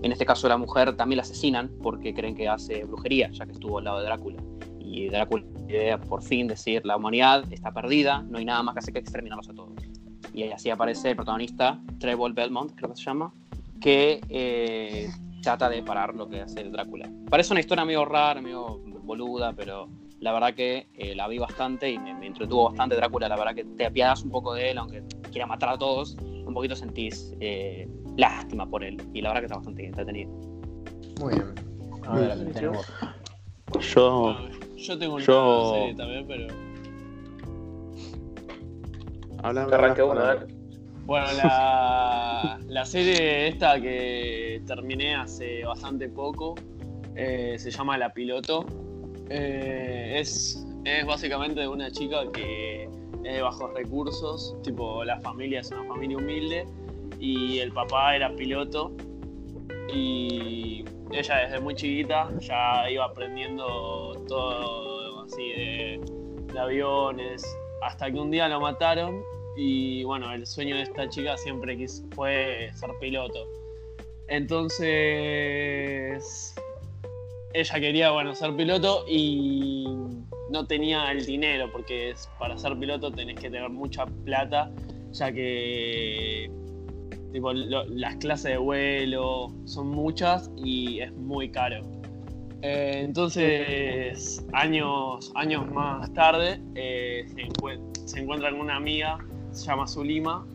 en 0.01 0.11
este 0.11 0.25
caso 0.25 0.47
la 0.47 0.57
mujer 0.57 0.95
también 0.95 1.17
la 1.17 1.23
asesinan 1.23 1.69
porque 1.81 2.13
creen 2.13 2.35
que 2.35 2.47
hace 2.47 2.85
brujería, 2.85 3.29
ya 3.31 3.45
que 3.45 3.51
estuvo 3.51 3.79
al 3.79 3.83
lado 3.85 3.99
de 3.99 4.05
Drácula. 4.05 4.41
Y 4.79 5.09
Drácula 5.09 5.43
idea 5.67 5.99
por 5.99 6.23
fin 6.23 6.47
decir, 6.47 6.85
la 6.85 6.97
humanidad 6.97 7.43
está 7.51 7.71
perdida, 7.71 8.23
no 8.23 8.38
hay 8.38 8.45
nada 8.45 8.63
más 8.63 8.73
que 8.73 8.79
hacer 8.79 8.93
que 8.93 8.99
exterminarlos 8.99 9.49
a 9.49 9.53
todos. 9.53 9.71
Y 10.33 10.43
así 10.43 10.69
aparece 10.69 11.11
el 11.11 11.15
protagonista, 11.15 11.79
Trevor 11.99 12.33
Belmont, 12.33 12.73
creo 12.75 12.89
que 12.89 12.95
se 12.95 13.03
llama, 13.03 13.33
que 13.79 14.21
eh, 14.29 15.09
trata 15.41 15.69
de 15.69 15.83
parar 15.83 16.15
lo 16.15 16.27
que 16.27 16.41
hace 16.41 16.63
Drácula. 16.63 17.09
Parece 17.29 17.53
una 17.53 17.59
historia 17.59 17.85
medio 17.85 18.05
rara, 18.05 18.41
medio 18.41 18.79
boluda, 19.03 19.53
pero 19.53 19.89
la 20.21 20.33
verdad 20.33 20.53
que 20.53 20.88
eh, 20.95 21.15
la 21.15 21.27
vi 21.27 21.38
bastante 21.38 21.89
y 21.89 21.97
me, 21.97 22.25
entretuvo 22.25 22.65
bastante 22.65 22.95
Drácula. 22.95 23.29
La 23.29 23.38
verdad 23.38 23.55
que 23.55 23.63
te 23.63 23.85
apiadas 23.85 24.23
un 24.23 24.31
poco 24.31 24.53
de 24.53 24.71
él, 24.71 24.77
aunque 24.77 25.03
quiera 25.31 25.47
matar 25.47 25.69
a 25.69 25.77
todos, 25.77 26.17
un 26.45 26.53
poquito 26.53 26.75
sentís 26.75 27.33
eh, 27.39 27.88
lástima 28.17 28.69
por 28.69 28.83
él. 28.83 29.01
Y 29.13 29.21
la 29.21 29.29
verdad 29.29 29.41
que 29.41 29.45
está 29.45 29.55
bastante 29.55 29.85
entretenido. 29.85 30.31
Muy 31.19 31.33
bien. 31.33 31.53
A 32.05 32.15
ver, 32.15 32.51
tenemos. 32.53 32.85
Yo. 33.79 34.35
yo 34.75 34.97
tengo 34.97 35.15
una 35.15 35.23
serie 35.23 35.95
también, 35.95 36.27
pero. 36.27 36.47
Habla, 39.41 39.63
arranque 39.63 40.03
una, 40.03 40.45
Bueno, 41.05 41.27
la, 41.43 42.59
la 42.67 42.85
serie 42.85 43.47
esta 43.47 43.79
que 43.79 44.61
terminé 44.67 45.15
hace 45.15 45.63
bastante 45.63 46.09
poco 46.09 46.55
eh, 47.15 47.55
se 47.57 47.71
llama 47.71 47.97
La 47.97 48.13
Piloto 48.13 48.65
eh, 49.29 50.15
es, 50.19 50.65
es 50.86 51.05
básicamente 51.05 51.67
una 51.67 51.91
chica 51.91 52.31
que 52.33 52.83
es 53.24 53.33
de 53.33 53.41
bajos 53.41 53.74
recursos, 53.74 54.55
tipo 54.63 55.03
la 55.03 55.19
familia 55.19 55.59
es 55.62 55.71
una 55.71 55.83
familia 55.86 56.17
humilde 56.17 56.65
y 57.19 57.59
el 57.59 57.71
papá 57.71 58.15
era 58.15 58.33
piloto 58.36 58.91
y 59.93 60.86
ella 61.12 61.38
desde 61.38 61.59
muy 61.59 61.75
chiquita 61.75 62.29
ya 62.39 62.89
iba 62.89 63.05
aprendiendo 63.05 64.13
todo 64.27 65.21
así 65.24 65.50
de, 65.50 66.01
aviones 66.59 67.45
hasta 67.81 68.12
que 68.12 68.19
un 68.19 68.31
día 68.31 68.48
lo 68.50 68.59
mataron 68.59 69.21
y 69.55 70.03
bueno, 70.03 70.33
el 70.33 70.45
sueño 70.48 70.75
de 70.75 70.81
esta 70.83 71.07
chica 71.09 71.38
siempre 71.38 71.77
fue 72.15 72.69
ser 72.74 72.91
piloto. 73.00 73.48
Entonces 74.27 75.33
ella 77.53 77.79
quería, 77.79 78.11
bueno, 78.11 78.35
ser 78.35 78.55
piloto 78.55 79.05
y 79.07 79.85
no 80.51 80.65
tenía 80.65 81.11
el 81.11 81.25
dinero, 81.25 81.71
porque 81.71 82.13
para 82.37 82.57
ser 82.57 82.77
piloto 82.77 83.11
tenés 83.11 83.35
que 83.39 83.49
tener 83.49 83.69
mucha 83.69 84.05
plata, 84.05 84.71
ya 85.11 85.31
que 85.31 86.51
tipo, 87.31 87.53
las 87.53 88.15
clases 88.17 88.51
de 88.51 88.57
vuelo 88.57 89.51
son 89.65 89.87
muchas 89.89 90.51
y 90.57 90.99
es 90.99 91.11
muy 91.13 91.49
caro. 91.49 91.81
Eh, 92.61 93.01
entonces, 93.05 94.45
años, 94.53 95.31
años 95.35 95.71
más 95.71 96.11
tarde, 96.13 96.61
eh, 96.75 97.25
se, 97.27 98.07
se, 98.07 98.19
encuentra 98.19 98.51
con 98.51 98.61
una 98.61 98.75
amiga, 98.75 99.17
se 99.51 99.65
llama 99.65 99.87
Zulima, 99.87 100.45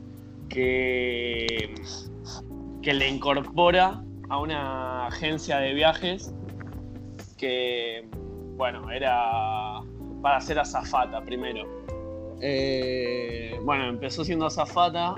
que, 0.48 1.74
que 2.82 2.92
le 2.92 3.08
incorpora 3.08 4.04
a 4.28 4.38
una 4.38 5.06
agencia 5.06 5.58
de 5.58 5.72
viajes 5.72 6.34
que, 7.44 8.04
bueno, 8.56 8.90
era 8.90 9.82
para 10.22 10.40
ser 10.40 10.58
azafata 10.58 11.20
primero. 11.22 11.66
Eh, 12.40 13.58
bueno, 13.62 13.86
empezó 13.86 14.24
siendo 14.24 14.46
azafata 14.46 15.14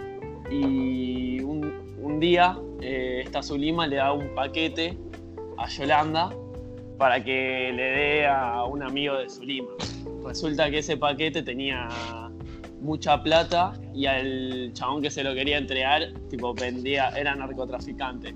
y 0.50 1.40
un, 1.40 2.18
día 2.18 2.58
eh, 2.80 3.22
esta 3.24 3.42
Zulima 3.42 3.86
le 3.86 3.96
da 3.96 4.12
un 4.12 4.34
paquete 4.34 4.96
a 5.58 5.68
Yolanda 5.68 6.30
para 6.96 7.22
que 7.22 7.72
le 7.74 7.82
dé 7.82 8.26
a 8.26 8.64
un 8.64 8.82
amigo 8.82 9.16
de 9.16 9.28
Zulima. 9.28 9.68
Resulta 10.24 10.70
que 10.70 10.78
ese 10.78 10.96
paquete 10.96 11.42
tenía 11.42 11.88
mucha 12.80 13.22
plata 13.22 13.74
y 13.94 14.06
al 14.06 14.70
chabón 14.72 15.02
que 15.02 15.10
se 15.10 15.22
lo 15.22 15.34
quería 15.34 15.58
entregar, 15.58 16.12
tipo, 16.30 16.54
vendía, 16.54 17.10
era 17.10 17.34
narcotraficante. 17.34 18.34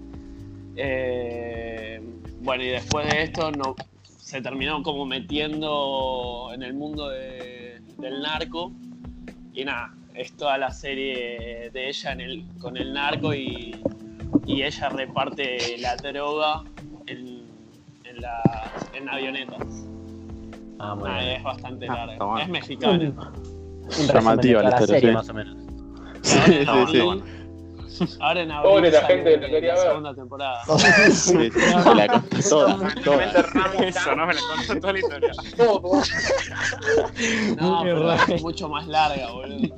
Eh, 0.77 2.01
bueno, 2.41 2.65
y 2.65 2.69
después 2.69 3.07
de 3.07 3.23
esto 3.23 3.51
no, 3.51 3.77
se 4.31 4.41
terminó 4.41 4.83
como 4.83 5.05
metiendo 5.07 6.51
en 6.55 6.63
el 6.63 6.75
mundo 6.75 7.09
del 7.09 8.23
narco. 8.23 8.73
Y 9.53 9.65
nada, 9.65 9.93
es 10.15 10.37
toda 10.37 10.57
la 10.59 10.71
serie 10.71 11.71
de 11.73 11.89
ella 11.89 12.13
en 12.13 12.21
el, 12.21 12.45
con 12.61 12.77
el 12.77 12.93
narco 12.93 13.35
y, 13.35 13.77
ella 14.47 14.89
reparte 14.89 15.79
la 15.79 15.97
droga 15.97 16.65
en, 17.07 17.45
en, 18.05 18.17
en 18.95 19.09
avionetas. 19.09 19.87
Ah, 20.79 21.23
es 21.23 21.43
bastante 21.43 21.87
ah, 21.89 22.07
larga. 22.07 22.43
es 22.43 22.49
mexicana. 22.49 23.33
Llamativa 24.13 24.63
la 24.63 24.81
serie, 24.81 25.13
más 25.13 25.29
o 25.29 25.35
menos. 25.35 25.57
Sí, 26.23 26.39
sí, 26.47 26.67
sí. 26.91 27.40
Ahora 28.21 28.43
en 28.43 28.51
abril. 28.51 28.73
Pobre 28.73 28.91
la 28.91 29.03
gente 29.03 29.41
que 29.41 29.47
quería 29.47 29.75
ver. 29.75 29.83
segunda 29.83 30.15
temporada. 30.15 30.63
Sí, 31.11 31.51
sí, 31.51 31.61
la 31.97 32.07
contó 32.13 32.49
toda. 32.49 32.95
toda. 33.05 33.25
Eso, 33.87 34.15
no 34.15 34.27
me 34.27 34.35
la 34.35 34.41
contó 34.41 34.81
toda 34.81 34.93
la 34.93 34.99
historia. 34.99 35.33
no, 37.61 37.81
pero 37.83 38.13
es 38.13 38.43
mucho 38.43 38.69
más 38.69 38.87
larga, 38.87 39.31
boludo. 39.33 39.75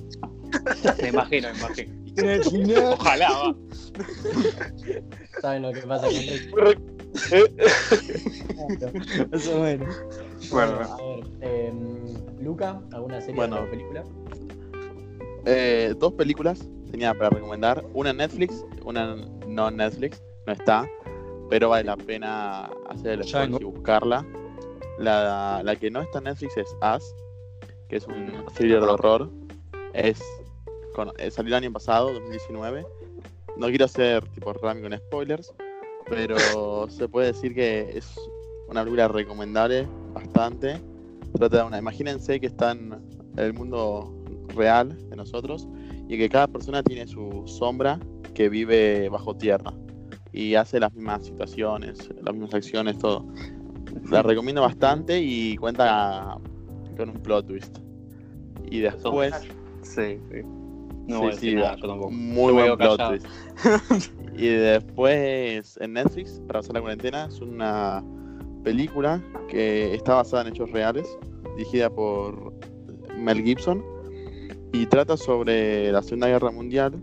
Me 1.01 1.09
imagino, 1.09 1.49
me 1.53 1.59
imagino. 1.59 2.03
Ojalá, 2.93 3.31
va. 3.31 3.55
¿Saben 5.41 5.63
lo 5.63 5.73
que 5.73 5.81
pasa 5.81 6.07
con 6.07 6.15
Eso 9.33 9.53
es 9.53 9.59
bueno. 9.59 9.87
Bueno, 10.51 10.73
a 10.81 10.97
ver, 10.97 11.25
eh, 11.41 11.73
Luca, 12.41 12.81
¿alguna 12.93 13.21
serie 13.21 13.37
bueno, 13.37 13.61
o 13.63 13.71
película? 13.71 14.05
Eh, 15.47 15.95
dos 15.99 16.13
películas 16.13 16.69
tenía 16.93 17.15
para 17.15 17.31
recomendar. 17.31 17.85
Una 17.95 18.11
en 18.11 18.19
Netflix, 18.19 18.65
una 18.85 19.17
no 19.47 19.69
en 19.69 19.77
Netflix, 19.79 20.23
no 20.47 20.53
está, 20.53 20.89
pero 21.51 21.71
vale 21.71 21.85
la 21.85 21.97
pena 21.97 22.71
hacer 22.89 23.13
el 23.13 23.21
esfuerzo 23.23 23.59
y 23.61 23.65
buscarla. 23.65 24.25
La, 24.99 25.63
la, 25.65 25.77
que 25.77 25.91
no 25.91 26.03
está 26.03 26.19
en 26.19 26.25
Netflix 26.25 26.57
es 26.59 26.77
As, 26.81 27.03
que 27.89 27.97
es 27.97 28.07
un 28.07 28.45
thriller 28.55 28.81
de 28.81 28.87
horror. 28.87 29.31
Es, 29.95 30.23
con, 30.95 31.11
eh, 31.19 31.31
salió 31.31 31.57
el 31.57 31.65
año 31.65 31.73
pasado, 31.73 32.13
2019. 32.13 32.87
No 33.57 33.67
quiero 33.69 33.87
hacer 33.87 34.25
tipo 34.29 34.53
Rami 34.53 34.83
con 34.83 34.97
spoilers, 34.97 35.53
pero 36.09 36.37
se 36.89 37.09
puede 37.09 37.29
decir 37.29 37.55
que 37.55 37.97
es 37.97 38.15
una 38.69 38.83
película 38.83 39.09
recomendable 39.09 39.89
bastante. 40.13 40.81
Trata 41.35 41.59
de 41.59 41.63
una, 41.65 41.79
imagínense 41.79 42.39
que 42.39 42.47
está 42.47 42.73
en 42.73 42.95
el 43.39 43.55
mundo 43.55 44.15
real 44.55 44.97
de 45.09 45.17
nosotros 45.17 45.67
y 46.13 46.19
que 46.19 46.29
cada 46.29 46.47
persona 46.47 46.83
tiene 46.83 47.07
su 47.07 47.43
sombra 47.47 47.99
que 48.35 48.51
vive 48.51 49.09
bajo 49.09 49.35
tierra 49.35 49.73
y 50.31 50.57
hace 50.57 50.79
las 50.79 50.93
mismas 50.93 51.25
situaciones, 51.25 52.11
las 52.23 52.35
mismas 52.35 52.53
acciones, 52.53 52.99
todo. 52.99 53.27
La 54.11 54.23
recomiendo 54.23 54.61
bastante 54.61 55.19
y 55.19 55.57
cuenta 55.57 56.37
con 56.99 57.09
un 57.09 57.15
plot 57.15 57.47
twist. 57.47 57.79
Y 58.71 58.81
después. 58.81 59.33
Sí, 59.81 60.19
sí. 60.31 60.43
No 61.09 61.33
sí, 61.33 61.57
muy 62.11 62.53
buen 62.53 62.77
plot 62.77 63.09
twist. 63.09 63.27
y 64.37 64.49
después 64.49 65.79
en 65.81 65.95
Netflix, 65.95 66.43
para 66.47 66.61
hacer 66.61 66.75
la 66.75 66.83
cuarentena, 66.83 67.25
es 67.25 67.41
una 67.41 68.05
película 68.63 69.19
que 69.49 69.95
está 69.95 70.17
basada 70.17 70.43
en 70.43 70.49
hechos 70.49 70.71
reales, 70.73 71.09
dirigida 71.57 71.89
por 71.89 72.53
Mel 73.17 73.43
Gibson 73.43 73.92
y 74.73 74.87
trata 74.87 75.17
sobre 75.17 75.93
la 75.93 76.03
Segunda 76.03 76.29
Guerra 76.29 76.51
Mundial, 76.51 76.95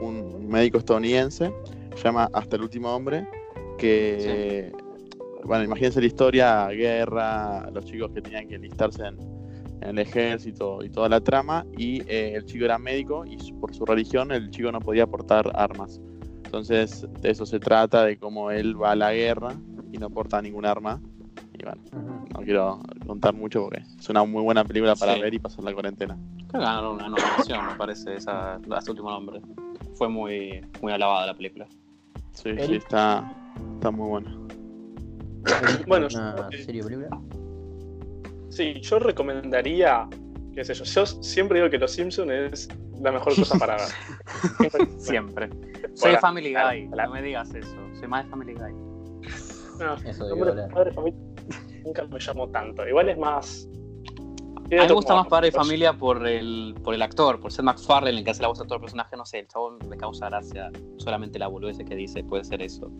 un 0.00 0.48
médico 0.48 0.78
estadounidense, 0.78 1.52
se 1.94 2.02
llama 2.02 2.28
Hasta 2.32 2.56
el 2.56 2.62
último 2.62 2.94
hombre, 2.94 3.26
que, 3.78 4.72
bueno, 5.44 5.64
imagínense 5.64 6.00
la 6.00 6.06
historia, 6.06 6.68
guerra, 6.68 7.70
los 7.70 7.84
chicos 7.84 8.10
que 8.12 8.22
tenían 8.22 8.48
que 8.48 8.56
enlistarse 8.56 9.06
en, 9.06 9.18
el 9.82 9.98
ejército 9.98 10.84
y 10.84 10.90
toda 10.90 11.08
la 11.08 11.20
trama, 11.20 11.66
y 11.76 12.02
eh, 12.02 12.34
el 12.36 12.44
chico 12.44 12.64
era 12.64 12.78
médico 12.78 13.24
y 13.26 13.52
por 13.54 13.74
su 13.74 13.84
religión 13.84 14.30
el 14.30 14.48
chico 14.50 14.70
no 14.70 14.78
podía 14.78 15.08
portar 15.08 15.50
armas. 15.54 16.00
Entonces 16.44 17.04
de 17.20 17.30
eso 17.30 17.44
se 17.46 17.58
trata, 17.58 18.04
de 18.04 18.16
cómo 18.16 18.52
él 18.52 18.80
va 18.80 18.92
a 18.92 18.96
la 18.96 19.12
guerra 19.12 19.56
y 19.90 19.98
no 19.98 20.08
porta 20.08 20.40
ningún 20.40 20.66
arma. 20.66 21.00
Y 21.62 21.64
bueno, 21.64 22.24
no 22.34 22.40
quiero 22.40 22.80
contar 23.06 23.34
mucho 23.34 23.62
porque 23.62 23.82
es 23.98 24.08
una 24.08 24.24
muy 24.24 24.42
buena 24.42 24.64
película 24.64 24.96
para 24.96 25.14
ver 25.14 25.32
y 25.32 25.38
pasar 25.38 25.64
la 25.64 25.72
cuarentena 25.72 26.18
ganaron 26.58 26.94
una 26.94 27.08
nominación, 27.08 27.66
me 27.66 27.74
parece, 27.76 28.14
esa, 28.16 28.60
ese 28.78 28.90
último 28.90 29.10
nombre. 29.10 29.40
Fue 29.94 30.08
muy, 30.08 30.64
muy 30.80 30.92
alabada 30.92 31.26
la 31.26 31.34
película. 31.34 31.66
Sí, 32.32 32.54
sí, 32.58 32.76
está, 32.76 33.32
está 33.74 33.90
muy 33.90 34.08
buena. 34.08 34.36
bueno, 35.86 36.08
¿una 36.12 36.48
serie 36.50 36.82
o 36.82 36.86
película? 36.86 37.20
Sí, 38.48 38.80
yo 38.80 38.98
recomendaría, 38.98 40.08
qué 40.54 40.64
sé 40.64 40.74
yo, 40.74 40.84
yo 40.84 41.06
siempre 41.06 41.58
digo 41.58 41.70
que 41.70 41.78
Los 41.78 41.92
Simpsons 41.92 42.30
es 42.30 42.68
la 43.00 43.12
mejor 43.12 43.34
cosa 43.34 43.58
para 43.58 43.76
ver. 43.76 44.88
siempre. 44.98 45.50
Soy 45.94 46.16
Family 46.16 46.54
Guy, 46.54 46.88
no 46.88 47.10
me 47.10 47.22
digas 47.22 47.54
eso. 47.54 47.76
Soy 47.98 48.08
más 48.08 48.24
de 48.24 48.30
Family 48.30 48.54
Guy. 48.54 48.91
No, 49.82 49.94
eso 49.94 50.26
de 50.26 50.68
padre 50.68 50.92
familia 50.92 51.20
nunca 51.84 52.04
me 52.06 52.18
llamó 52.18 52.48
tanto. 52.48 52.86
Igual 52.86 53.08
es 53.08 53.18
más. 53.18 53.68
A 54.54 54.74
mí 54.74 54.76
me 54.76 54.92
gusta 54.92 55.14
más 55.14 55.26
Padre 55.26 55.48
de 55.48 55.52
Familia 55.52 55.92
por 55.92 56.26
el, 56.26 56.74
por 56.82 56.94
el 56.94 57.02
actor, 57.02 57.38
por 57.40 57.52
ser 57.52 57.62
McFarlane, 57.64 58.18
el 58.18 58.24
que 58.24 58.30
hace 58.30 58.40
la 58.40 58.48
voz 58.48 58.58
de 58.58 58.64
todo 58.64 58.76
el 58.76 58.80
personaje. 58.80 59.16
No 59.16 59.26
sé, 59.26 59.40
el 59.40 59.48
chabón 59.48 59.78
me 59.86 59.98
causa 59.98 60.30
gracia. 60.30 60.70
Solamente 60.96 61.38
la 61.38 61.48
boludez 61.48 61.76
que 61.78 61.94
dice 61.94 62.24
puede 62.24 62.44
ser 62.44 62.62
eso. 62.62 62.90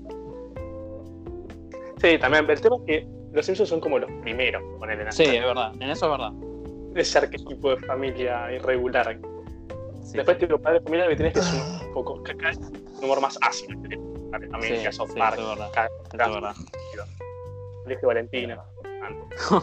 Sí, 1.98 2.18
también. 2.18 2.50
El 2.50 2.60
tema 2.60 2.76
es 2.76 2.82
que 2.86 3.08
los 3.32 3.46
Simpsons 3.46 3.70
son 3.70 3.80
como 3.80 3.98
los 3.98 4.10
primeros, 4.20 4.62
ponerle 4.78 5.10
Sí, 5.12 5.22
es 5.24 5.42
verdad. 5.42 5.72
En 5.80 5.88
eso 5.88 6.06
es 6.06 6.10
verdad. 6.10 6.32
Ese 6.94 7.18
arquetipo 7.18 7.70
de 7.70 7.76
familia 7.78 8.52
irregular. 8.52 9.18
Después, 10.12 10.36
tipo, 10.36 10.58
Padre 10.58 10.80
de 10.80 10.84
Familia, 10.84 11.08
que 11.08 11.16
tienes 11.16 11.32
que 11.32 11.40
es 11.40 11.86
un 11.86 11.94
poco. 11.94 12.14
un 12.16 13.04
humor 13.04 13.20
más 13.22 13.38
ácido. 13.40 13.78
Familia, 14.32 14.92
sí, 14.92 14.96
South 14.96 15.14
Park. 15.16 15.36
Sí, 15.36 15.42
es 15.42 15.48
verdad. 15.48 15.88
Es 16.04 16.18
verdad. 16.18 16.54
Colegio 17.84 18.08
Valentina. 18.08 18.62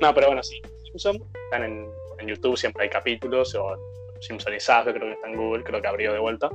no, 0.00 0.14
pero 0.14 0.26
bueno, 0.28 0.42
sí. 0.42 0.60
Simpson 0.84 1.22
están 1.44 1.64
en, 1.64 1.88
en, 2.18 2.28
YouTube, 2.28 2.56
siempre 2.56 2.84
hay 2.84 2.90
capítulos, 2.90 3.54
o 3.54 3.76
Simpsonizados, 4.20 4.94
creo 4.94 5.06
que 5.08 5.12
está 5.12 5.28
en 5.28 5.36
Google, 5.36 5.64
creo 5.64 5.80
que 5.82 5.88
abrió 5.88 6.12
de 6.12 6.18
vuelta. 6.18 6.50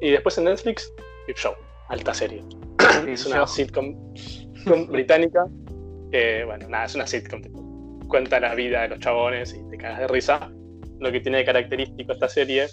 Y 0.00 0.10
después 0.10 0.38
en 0.38 0.44
Netflix, 0.44 0.92
Big 1.26 1.36
Show, 1.36 1.54
alta 1.88 2.14
serie. 2.14 2.42
es 3.06 3.26
una 3.26 3.46
sitcom, 3.46 3.96
británica 4.88 5.46
bueno, 6.46 6.68
nada, 6.68 6.84
es 6.86 6.94
una 6.94 7.06
sitcom. 7.06 7.42
cuenta 8.08 8.40
la 8.40 8.54
vida 8.54 8.82
de 8.82 8.88
los 8.88 9.00
chabones 9.00 9.54
y 9.54 9.70
te 9.70 9.76
cagas 9.76 10.00
de 10.00 10.08
risa. 10.08 10.50
Lo 11.00 11.12
que 11.12 11.20
tiene 11.20 11.38
de 11.38 11.44
característico 11.44 12.12
esta 12.12 12.28
serie 12.28 12.66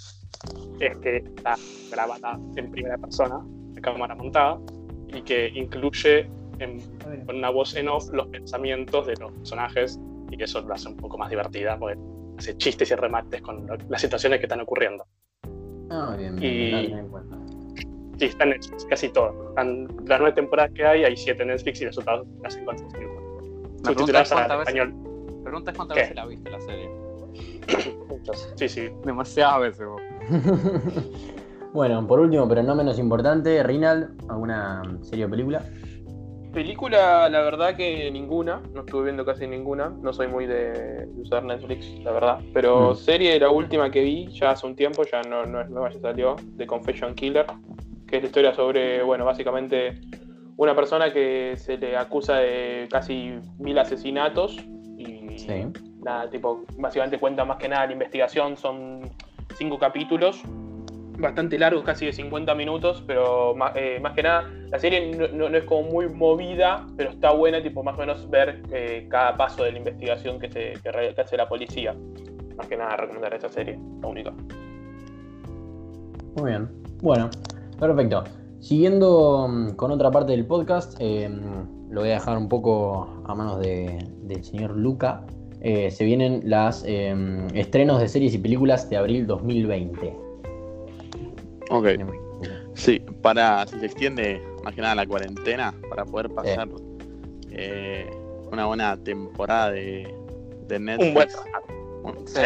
es 0.80 0.98
que 0.98 1.18
está 1.18 1.56
grabada 1.92 2.40
en 2.56 2.72
primera 2.72 2.98
persona, 2.98 3.40
de 3.74 3.82
cámara 3.82 4.16
montada, 4.16 4.60
y 5.08 5.22
que 5.22 5.50
incluye 5.50 6.30
con 7.26 7.36
una 7.36 7.50
voz 7.50 7.76
en 7.76 7.90
off 7.90 8.10
los 8.12 8.28
pensamientos 8.28 9.08
de 9.08 9.16
los 9.18 9.32
personajes 9.34 10.00
y 10.32 10.38
que 10.38 10.46
eso 10.46 10.62
lo 10.62 10.74
hace 10.74 10.88
un 10.88 10.98
poco 10.98 11.18
más 11.18 11.30
divertida 11.30 11.78
porque 11.78 12.00
hace 12.38 12.58
chistes 12.58 12.92
y 12.92 12.96
remates 12.96 13.42
con 13.42 13.68
las 13.90 14.02
situaciones 14.02 14.40
que 14.40 14.46
están 14.46 14.62
ocurriendo. 14.62 15.06
Ah, 15.90 16.16
bien, 16.18 16.36
bien. 16.38 16.74
Y... 16.74 18.18
Sí, 18.18 18.26
está 18.26 18.46
en 18.46 18.52
Netflix, 18.52 18.86
casi 18.86 19.10
todo. 19.10 19.50
Están, 19.50 19.88
las 20.08 20.20
nueve 20.20 20.34
temporadas 20.34 20.72
que 20.74 20.86
hay, 20.86 21.04
hay 21.04 21.18
siete 21.18 21.44
en 21.44 21.50
Netflix 21.50 21.82
y 21.82 21.86
las 21.86 21.98
otras 21.98 22.26
las 22.42 22.56
encuentras 22.56 22.94
en. 22.94 23.16
Subtituladas 23.84 24.32
al 24.32 24.60
español. 24.62 24.96
Preguntas 25.44 25.76
cuántas 25.76 25.98
veces 25.98 26.16
la 26.16 26.26
viste 26.26 26.50
la 26.50 26.62
serie. 26.62 26.90
Muchas, 28.08 28.54
sí, 28.56 28.70
sí. 28.70 28.90
Demasiadas 29.04 29.60
veces 29.60 29.86
vos. 29.86 30.02
bueno, 31.74 32.08
por 32.08 32.20
último, 32.20 32.48
pero 32.48 32.64
no 32.64 32.76
menos 32.76 33.00
importante, 33.00 33.62
Rinald, 33.64 34.30
¿alguna 34.30 34.84
serie 35.02 35.26
o 35.26 35.30
película? 35.30 35.64
Película, 36.54 37.28
la 37.30 37.42
verdad 37.42 37.76
que 37.76 38.10
ninguna, 38.12 38.62
no 38.74 38.82
estuve 38.82 39.06
viendo 39.06 39.26
casi 39.26 39.46
ninguna, 39.46 39.90
no 39.90 40.14
soy 40.14 40.28
muy 40.28 40.46
de 40.46 41.06
usar 41.18 41.44
Netflix, 41.44 41.86
la 42.00 42.12
verdad. 42.12 42.40
Pero 42.54 42.92
mm. 42.92 42.96
serie, 42.96 43.40
la 43.40 43.50
última 43.50 43.92
que 43.92 44.02
vi 44.02 44.28
ya 44.32 44.52
hace 44.52 44.66
un 44.66 44.76
tiempo, 44.76 45.04
ya 45.04 45.22
no, 45.24 45.46
no 45.46 45.62
es 45.62 45.70
nueva, 45.70 45.90
ya 45.92 46.00
salió, 46.00 46.38
The 46.56 46.66
Confession 46.66 47.14
Killer, 47.14 47.46
que 48.08 48.18
es 48.18 48.22
la 48.22 48.28
historia 48.28 48.54
sobre, 48.54 49.04
bueno, 49.04 49.26
básicamente 49.26 50.00
una 50.58 50.74
persona 50.74 51.12
que 51.12 51.56
se 51.58 51.78
le 51.78 51.98
acusa 51.98 52.38
de 52.38 52.88
casi 52.90 53.34
mil 53.60 53.78
asesinatos 53.78 54.58
y 54.98 55.46
nada, 56.02 56.30
tipo, 56.30 56.64
básicamente 56.78 57.20
cuenta 57.20 57.44
más 57.44 57.58
que 57.58 57.68
nada 57.68 57.88
la 57.88 57.94
investigación, 57.94 58.56
son 58.56 59.02
cinco 59.56 59.80
capítulos 59.80 60.44
bastante 61.20 61.58
largos, 61.58 61.84
casi 61.84 62.06
de 62.06 62.14
50 62.14 62.56
minutos, 62.56 63.04
pero 63.06 63.56
eh, 63.76 64.00
más, 64.02 64.14
que 64.14 64.24
nada, 64.24 64.50
la 64.70 64.80
serie 64.80 65.12
no, 65.34 65.48
es 65.48 65.64
como 65.66 65.90
muy 65.90 66.10
movida, 66.10 66.86
pero 66.98 67.12
está 67.12 67.32
buena, 67.32 67.62
tipo 67.62 67.84
más 67.84 67.96
o 67.96 68.00
menos 68.00 68.30
ver 68.30 68.64
eh, 68.72 69.08
cada 69.10 69.36
paso 69.38 69.64
de 69.64 69.72
la 69.72 69.78
investigación 69.78 70.40
que, 70.40 70.50
se, 70.50 70.74
hace 71.22 71.38
la 71.38 71.48
policía. 71.48 71.96
Más 72.58 72.68
que 72.68 72.78
nada 72.78 72.96
recomendar 72.98 73.34
esta 73.34 73.50
serie, 73.50 73.80
la 74.02 74.08
única. 74.08 74.32
Muy 76.36 76.52
bien. 76.52 76.70
Bueno, 77.02 77.30
perfecto. 77.80 78.24
Siguiendo 78.60 79.48
mm, 79.48 79.70
con 79.72 79.92
otra 79.92 80.12
parte 80.12 80.32
del 80.32 80.46
podcast, 80.46 80.98
eh, 81.00 81.30
lo 81.90 82.02
voy 82.02 82.10
a 82.10 82.14
dejar 82.14 82.38
un 82.38 82.50
poco 82.50 83.24
a 83.26 83.36
manos 83.36 83.60
del 83.60 84.44
señor 84.44 84.76
Luca. 84.76 85.26
Se 85.92 86.06
vienen 86.06 86.42
los 86.46 86.84
estrenos 86.86 88.00
de 88.00 88.08
series 88.08 88.34
y 88.34 88.38
películas 88.38 88.90
de 88.90 88.98
abril 88.98 89.26
2020. 89.26 90.16
Ok. 91.70 91.88
Sí, 92.76 93.00
para 93.22 93.66
si 93.68 93.80
se 93.80 93.86
extiende 93.86 94.42
más 94.64 94.76
que 94.76 94.82
nada 94.82 94.96
la 94.96 95.08
cuarentena, 95.08 95.74
para 95.90 96.06
poder 96.06 96.30
pasar 96.30 96.68
eh, 97.52 98.10
una 98.52 98.66
buena 98.66 98.98
temporada 98.98 99.72
de, 99.72 100.14
de 100.68 100.80
Netflix. 100.80 101.38
Un 102.04 102.04
buen 102.04 102.28
sí. 102.28 102.42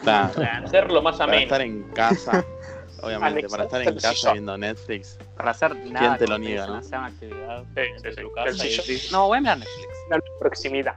Para 0.04 0.58
hacerlo 0.64 1.02
más 1.02 1.20
ameno. 1.20 1.30
Para 1.30 1.42
estar 1.42 1.60
en 1.60 1.82
casa, 1.90 2.44
obviamente, 3.02 3.46
para 3.50 3.64
estar 3.64 3.82
en 3.82 3.98
casa 3.98 4.32
viendo 4.32 4.56
Netflix. 4.56 5.18
Para 5.36 5.50
hacer 5.50 5.76
nada. 5.76 6.16
¿Quién 6.16 6.18
te 6.18 6.26
lo 6.26 6.38
niega, 6.38 6.66
no? 6.66 6.76
Hacer 6.76 6.98
una 6.98 7.06
actividad 7.08 7.64
sí, 7.74 7.82
sí, 8.02 8.22
Tu 8.22 8.32
casa 8.32 8.66
y 8.66 9.12
No, 9.12 9.26
voy 9.26 9.36
a 9.36 9.40
mirar 9.42 9.58
Netflix. 9.58 9.88
La 10.08 10.20
proximidad. 10.38 10.94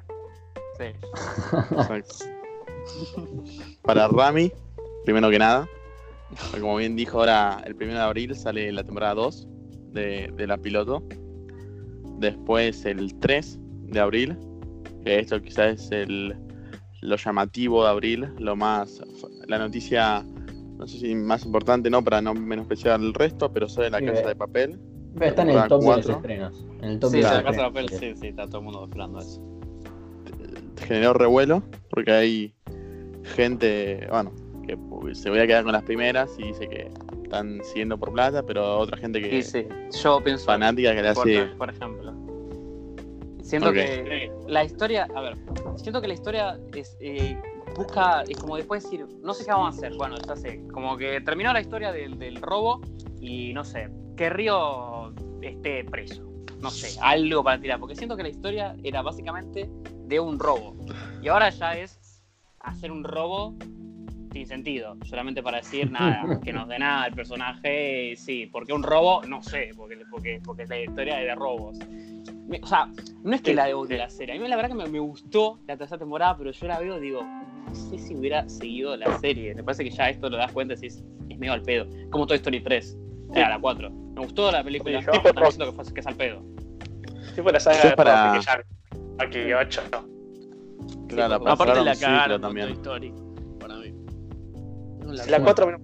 Sí. 0.84 2.04
Para 3.82 4.08
Rami, 4.08 4.52
primero 5.06 5.30
que 5.30 5.40
nada, 5.40 5.68
como 6.60 6.76
bien 6.78 6.96
dijo 6.96 7.20
ahora, 7.20 7.62
el 7.66 7.76
1 7.76 7.94
de 7.94 8.00
abril 8.00 8.36
sale 8.36 8.72
la 8.72 8.84
temporada 8.84 9.16
2 9.16 9.48
de, 9.92 10.48
la 10.48 10.58
piloto. 10.58 11.04
Después 12.20 12.86
el 12.86 13.18
3 13.20 13.60
de 13.88 14.00
abril, 14.00 14.38
que 15.04 15.20
esto 15.20 15.42
quizás 15.42 15.82
es 15.82 15.92
el, 15.92 16.36
lo 17.02 17.16
llamativo 17.16 17.84
de 17.84 17.90
abril, 17.90 18.30
lo 18.40 18.56
más, 18.56 19.02
la 19.48 19.60
noticia, 19.60 20.24
no 20.78 20.88
sé 20.88 21.00
si 21.00 21.16
más 21.16 21.46
importante, 21.46 21.90
no, 21.90 22.04
para 22.04 22.22
no 22.22 22.34
menospreciar 22.34 23.00
el 23.00 23.14
resto, 23.14 23.52
pero 23.52 23.68
sale 23.68 23.90
La 23.90 24.02
Casa 24.02 24.28
de 24.28 24.36
Papel. 24.36 24.80
Está 25.20 25.44
en 25.44 25.50
el 25.52 25.68
top 25.68 25.84
4. 25.84 26.02
de 26.02 26.08
los 26.08 26.18
estrenos. 26.18 26.66
En 26.82 26.90
el 26.90 27.00
top 27.00 27.12
sí, 27.12 27.22
La 27.22 27.44
Casa 27.44 27.62
de 27.62 27.68
Papel, 27.68 27.90
sí, 27.90 28.14
sí, 28.16 28.28
está 28.28 28.48
todo 28.48 28.60
el 28.60 28.64
mundo 28.64 28.86
esperando 28.86 29.20
eso. 29.20 29.42
Generó 30.78 31.14
revuelo, 31.14 31.64
porque 31.90 32.12
hay 32.12 32.54
gente, 33.24 34.08
bueno, 34.10 34.32
que 34.66 34.78
se 35.16 35.30
voy 35.30 35.40
a 35.40 35.48
quedar 35.48 35.64
con 35.64 35.74
las 35.74 35.84
primeras 35.84 36.32
y 36.38 36.44
dice 36.44 36.68
que 36.68 36.92
están 37.24 37.64
siguiendo 37.64 37.98
por 37.98 38.14
plata, 38.14 38.44
pero 38.44 38.80
otra 38.80 38.98
gente 38.98 39.22
que 39.22 39.42
sí, 39.42 39.64
sí. 39.64 40.00
Yo 40.04 40.24
pienso 40.24 40.46
fanática 40.46 40.94
que 40.94 41.02
le 41.02 41.10
hace 41.10 41.46
por 41.58 41.70
ejemplo. 41.70 42.14
Siento 43.42 43.72
que 43.74 44.32
la 44.48 44.64
historia, 44.64 45.08
a 45.16 45.22
ver, 45.22 45.38
siento 45.76 46.02
que 46.02 46.08
la 46.08 46.14
historia 46.14 46.60
es 46.74 46.98
eh, 47.02 47.38
busca, 47.76 48.24
es 48.28 48.38
como 48.38 48.56
después 48.56 48.84
decir, 48.84 49.06
no 49.22 49.34
sé 49.34 49.46
qué 49.46 49.52
vamos 49.52 49.76
a 49.76 49.78
hacer, 49.78 49.94
bueno, 49.98 50.16
ya 50.28 50.36
sé, 50.36 50.64
como 50.72 50.98
que 50.98 51.22
terminó 51.22 51.52
la 51.54 51.62
historia 51.62 51.92
del, 51.92 52.18
del 52.18 52.42
robo 52.42 52.82
y 53.20 53.54
no 53.54 53.64
sé, 53.64 53.90
que 54.16 54.30
Río 54.30 55.14
esté 55.42 55.84
preso, 55.84 56.24
no 56.62 56.70
sé, 56.70 56.98
algo 57.02 57.44
para 57.44 57.60
tirar, 57.60 57.80
porque 57.80 57.96
siento 57.96 58.16
que 58.16 58.24
la 58.24 58.30
historia 58.30 58.76
era 58.84 59.02
básicamente 59.02 59.70
de 60.14 60.20
un 60.20 60.40
robo 60.40 60.76
y 61.22 61.28
ahora 61.28 61.50
ya 61.50 61.74
es 61.74 62.22
hacer 62.60 62.92
un 62.92 63.04
robo 63.04 63.56
sin 64.32 64.48
sentido, 64.48 64.96
solamente 65.06 65.44
para 65.44 65.58
decir 65.58 65.92
nada, 65.92 66.40
que 66.44 66.52
nos 66.52 66.68
dé 66.68 66.80
nada 66.80 67.06
el 67.06 67.14
personaje, 67.14 68.16
sí, 68.16 68.48
porque 68.52 68.74
un 68.74 68.82
robo, 68.82 69.22
no 69.28 69.44
sé, 69.44 69.72
porque, 69.76 69.98
porque, 70.10 70.42
porque 70.44 70.66
la 70.66 70.80
historia 70.80 71.22
es 71.22 71.28
de 71.28 71.36
robos. 71.36 71.78
o 71.80 72.68
sea, 72.68 72.90
no 73.24 73.36
es 73.36 73.42
que 73.42 73.54
la 73.54 73.68
de 73.68 73.98
la 73.98 74.10
serie, 74.10 74.36
a 74.36 74.40
mí 74.40 74.48
la 74.48 74.56
verdad 74.56 74.76
que 74.76 74.90
me, 74.90 75.00
gustó 75.00 75.60
la 75.68 75.78
tercera 75.78 76.00
temporada, 76.00 76.36
pero 76.36 76.52
yo 76.52 76.68
la 76.68 76.80
veo, 76.80 77.00
digo, 77.00 77.24
no 77.24 77.76
sé 77.76 78.00
si 78.00 78.16
hubiera 78.16 78.48
seguido 78.50 78.98
la 78.98 79.18
serie, 79.20 79.54
me 79.54 79.64
parece 79.64 79.84
que 79.84 79.92
ya 79.92 80.10
esto 80.10 80.30
lo 80.30 80.38
das 80.38 80.52
cuenta, 80.52 80.76
si 80.76 80.88
es, 80.88 81.04
es 81.30 81.38
medio 81.38 81.54
al 81.54 81.62
pedo, 81.62 81.88
como 82.10 82.26
Toy 82.26 82.38
Story 82.38 82.62
3, 82.62 82.98
era 83.36 83.50
la 83.50 83.60
4. 83.60 83.90
Me 83.90 84.22
gustó 84.22 84.52
la 84.52 84.64
película, 84.64 85.00
sí, 85.00 85.08
pero 85.22 85.34
también 85.34 85.52
siento 85.52 85.76
que, 85.76 85.84
fue, 85.84 85.94
que 85.94 86.00
es 86.00 86.08
al 86.08 86.16
pedo. 86.16 86.44
Sí, 87.36 87.42
fue 87.42 87.52
la 87.52 87.60
saga 87.60 87.96
para... 87.96 88.34
que 88.34 88.46
ya, 88.46 88.64
aquí 89.20 89.54
8. 89.54 89.82
Claro, 91.08 91.36
aparte 91.48 91.84
la 91.84 91.96
cagaron 91.96 92.42
también. 92.42 92.70
Story. 92.70 93.14
La 95.28 95.44
4 95.44 95.78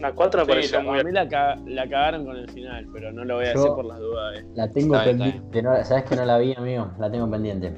la 0.00 0.12
4 0.12 0.40
me 0.42 0.46
pareció 0.46 0.82
muy 0.82 1.00
A 1.00 1.02
mí 1.02 1.10
la, 1.12 1.24
la, 1.66 1.88
cagaron 1.88 2.24
con 2.24 2.36
el 2.36 2.48
final, 2.50 2.86
pero 2.92 3.12
no 3.12 3.24
lo 3.24 3.36
voy 3.36 3.46
a 3.46 3.48
decir 3.48 3.68
por 3.68 3.84
las 3.84 3.98
dudas. 3.98 4.38
Eh. 4.38 4.44
La 4.54 4.70
tengo 4.70 4.94
pendiente. 5.02 5.62
No, 5.62 5.84
¿Sabes 5.84 6.04
que 6.04 6.16
no 6.16 6.24
la 6.24 6.38
vi, 6.38 6.54
amigo? 6.54 6.90
La 6.98 7.10
tengo 7.10 7.28
pendiente. 7.30 7.74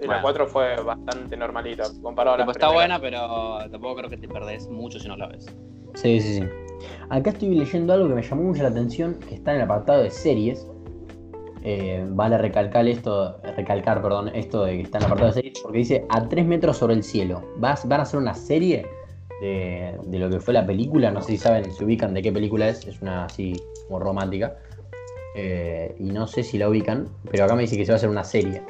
la 0.00 0.20
4 0.20 0.46
fue 0.46 0.76
bastante 0.82 1.36
normalita 1.36 1.84
comparado 2.02 2.36
a 2.36 2.44
la 2.44 2.52
Está 2.52 2.72
buena, 2.72 3.00
pero 3.00 3.58
tampoco 3.70 3.96
creo 3.96 4.10
que 4.10 4.18
te 4.18 4.28
perdés 4.28 4.68
mucho 4.68 4.98
si 4.98 5.08
no 5.08 5.16
la 5.16 5.28
ves. 5.28 5.46
Sí, 5.94 6.20
sí, 6.20 6.40
sí. 6.40 6.48
Acá 7.10 7.30
estoy 7.30 7.54
leyendo 7.54 7.92
algo 7.92 8.08
que 8.08 8.14
me 8.14 8.22
llamó 8.22 8.42
mucho 8.42 8.62
la 8.62 8.68
atención, 8.68 9.14
que 9.28 9.34
está 9.34 9.52
en 9.52 9.58
el 9.58 9.62
apartado 9.62 10.02
de 10.02 10.10
series. 10.10 10.66
Eh, 11.64 12.04
vale 12.08 12.38
recalcar 12.38 12.86
esto, 12.88 13.40
recalcar, 13.56 14.02
perdón, 14.02 14.30
esto 14.34 14.64
de 14.64 14.76
que 14.76 14.82
está 14.82 14.98
en 14.98 15.02
la 15.02 15.06
apartado 15.06 15.28
de 15.28 15.34
series, 15.34 15.60
porque 15.60 15.78
dice 15.78 16.04
a 16.08 16.28
3 16.28 16.44
metros 16.46 16.76
sobre 16.76 16.94
el 16.94 17.02
cielo. 17.02 17.42
Vas, 17.58 17.86
van 17.86 18.00
a 18.00 18.02
hacer 18.04 18.18
una 18.18 18.34
serie 18.34 18.86
de, 19.40 19.96
de, 20.04 20.18
lo 20.18 20.28
que 20.30 20.40
fue 20.40 20.54
la 20.54 20.66
película. 20.66 21.10
No 21.10 21.20
sé 21.22 21.32
si 21.32 21.38
saben, 21.38 21.70
se 21.72 21.84
ubican 21.84 22.14
de 22.14 22.22
qué 22.22 22.32
película 22.32 22.68
es. 22.68 22.86
Es 22.86 23.00
una 23.00 23.24
así 23.26 23.52
como 23.86 23.98
romántica. 24.00 24.56
Eh, 25.34 25.94
y 25.98 26.04
no 26.04 26.26
sé 26.26 26.42
si 26.42 26.58
la 26.58 26.68
ubican, 26.68 27.08
pero 27.30 27.44
acá 27.44 27.54
me 27.54 27.62
dice 27.62 27.76
que 27.76 27.84
se 27.86 27.92
va 27.92 27.94
a 27.94 27.98
hacer 27.98 28.10
una 28.10 28.24
serie. 28.24 28.62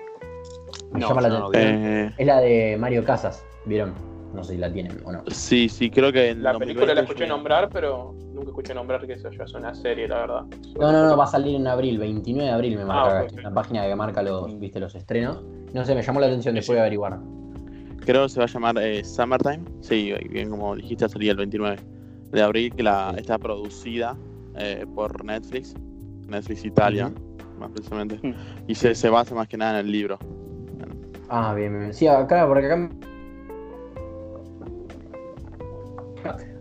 Me 0.93 1.01
No, 1.01 1.09
llama 1.09 1.21
la 1.23 1.29
no 1.29 1.47
atención. 1.47 1.75
Eh, 1.85 2.11
Es 2.19 2.27
la 2.27 2.41
de 2.41 2.77
Mario 2.79 3.05
Casas, 3.05 3.45
¿vieron? 3.65 3.95
No 4.35 4.45
sé 4.45 4.53
si 4.55 4.59
la 4.59 4.73
tienen 4.73 4.99
o 5.05 5.13
no. 5.13 5.23
sí, 5.29 5.69
sí, 5.69 5.91
creo 5.91 6.13
que 6.13 6.31
en 6.31 6.43
La 6.43 6.53
2020 6.53 6.65
película 6.81 6.95
la 6.95 7.01
escuché 7.03 7.27
yo- 7.27 7.35
nombrar, 7.37 7.69
pero 7.71 8.15
nunca 8.43 8.51
escuché 8.51 8.75
nombrar 8.75 9.07
que 9.07 9.15
eso 9.15 9.31
ya 9.31 9.45
es 9.45 9.55
una 9.55 9.75
serie, 9.75 10.09
la 10.09 10.21
verdad. 10.21 10.45
No, 10.79 10.93
no, 10.93 11.07
no, 11.07 11.17
va 11.17 11.25
a 11.25 11.29
salir 11.29 11.55
en 11.55 11.67
abril, 11.67 11.99
29 11.99 12.49
de 12.49 12.53
abril 12.55 12.77
me 12.77 12.85
marca 12.85 13.03
Ah, 13.03 13.19
acá, 13.21 13.25
ok, 13.25 13.33
ok. 13.35 13.43
la 13.45 13.55
página 13.55 13.87
que 13.87 13.95
marca 13.95 14.23
los, 14.23 14.59
viste, 14.59 14.81
los 14.81 14.95
estrenos. 14.95 15.43
No 15.73 15.85
sé, 15.85 15.95
me 15.95 16.03
llamó 16.03 16.21
la 16.21 16.27
atención, 16.27 16.55
después 16.55 16.77
de 16.77 16.81
averiguar. 16.81 17.19
Creo 18.05 18.25
que 18.25 18.29
se 18.29 18.41
va 18.41 18.45
a 18.45 18.49
llamar 18.49 18.79
eh, 18.79 19.05
Summertime. 19.05 19.61
Sí, 19.81 20.13
bien 20.29 20.51
como 20.51 20.75
dijiste, 20.75 21.09
salía 21.09 21.31
el 21.31 21.37
29 21.39 21.77
de 22.33 22.43
abril, 22.43 22.75
que 22.75 22.83
la, 22.83 23.15
está 23.17 23.39
producida 23.39 24.17
eh, 24.57 24.85
por 24.95 25.25
Netflix, 25.25 25.75
Netflix 26.27 26.65
Italia, 26.65 27.13
más 27.59 27.71
precisamente. 27.71 28.19
Mm. 28.27 28.35
Y 28.67 28.75
se, 28.75 28.95
se 28.95 29.09
basa 29.09 29.35
más 29.35 29.47
que 29.47 29.57
nada 29.57 29.79
en 29.79 29.87
el 29.87 29.93
libro. 29.93 30.19
Ah, 31.29 31.55
bien, 31.55 31.79
bien. 31.79 31.95
Sí, 31.95 32.07
acá, 32.09 32.47
porque 32.47 32.67
acá. 32.67 32.91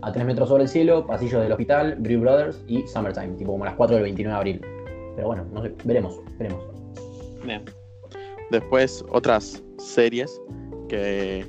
A 0.02 0.12
3 0.12 0.26
metros 0.26 0.48
sobre 0.48 0.64
el 0.64 0.68
cielo, 0.68 1.06
pasillos 1.06 1.40
del 1.42 1.52
hospital, 1.52 1.96
Brew 1.98 2.20
Brothers 2.20 2.62
y 2.66 2.86
Summertime, 2.88 3.36
tipo 3.36 3.52
como 3.52 3.64
las 3.64 3.74
4 3.74 3.96
del 3.96 4.02
29 4.04 4.32
de 4.32 4.36
abril. 4.38 4.60
Pero 5.14 5.28
bueno, 5.28 5.44
no 5.52 5.62
sé, 5.62 5.74
veremos, 5.84 6.20
veremos. 6.38 6.64
Bien. 7.44 7.62
Después, 8.50 9.04
otras 9.10 9.62
series 9.78 10.40
que, 10.88 11.46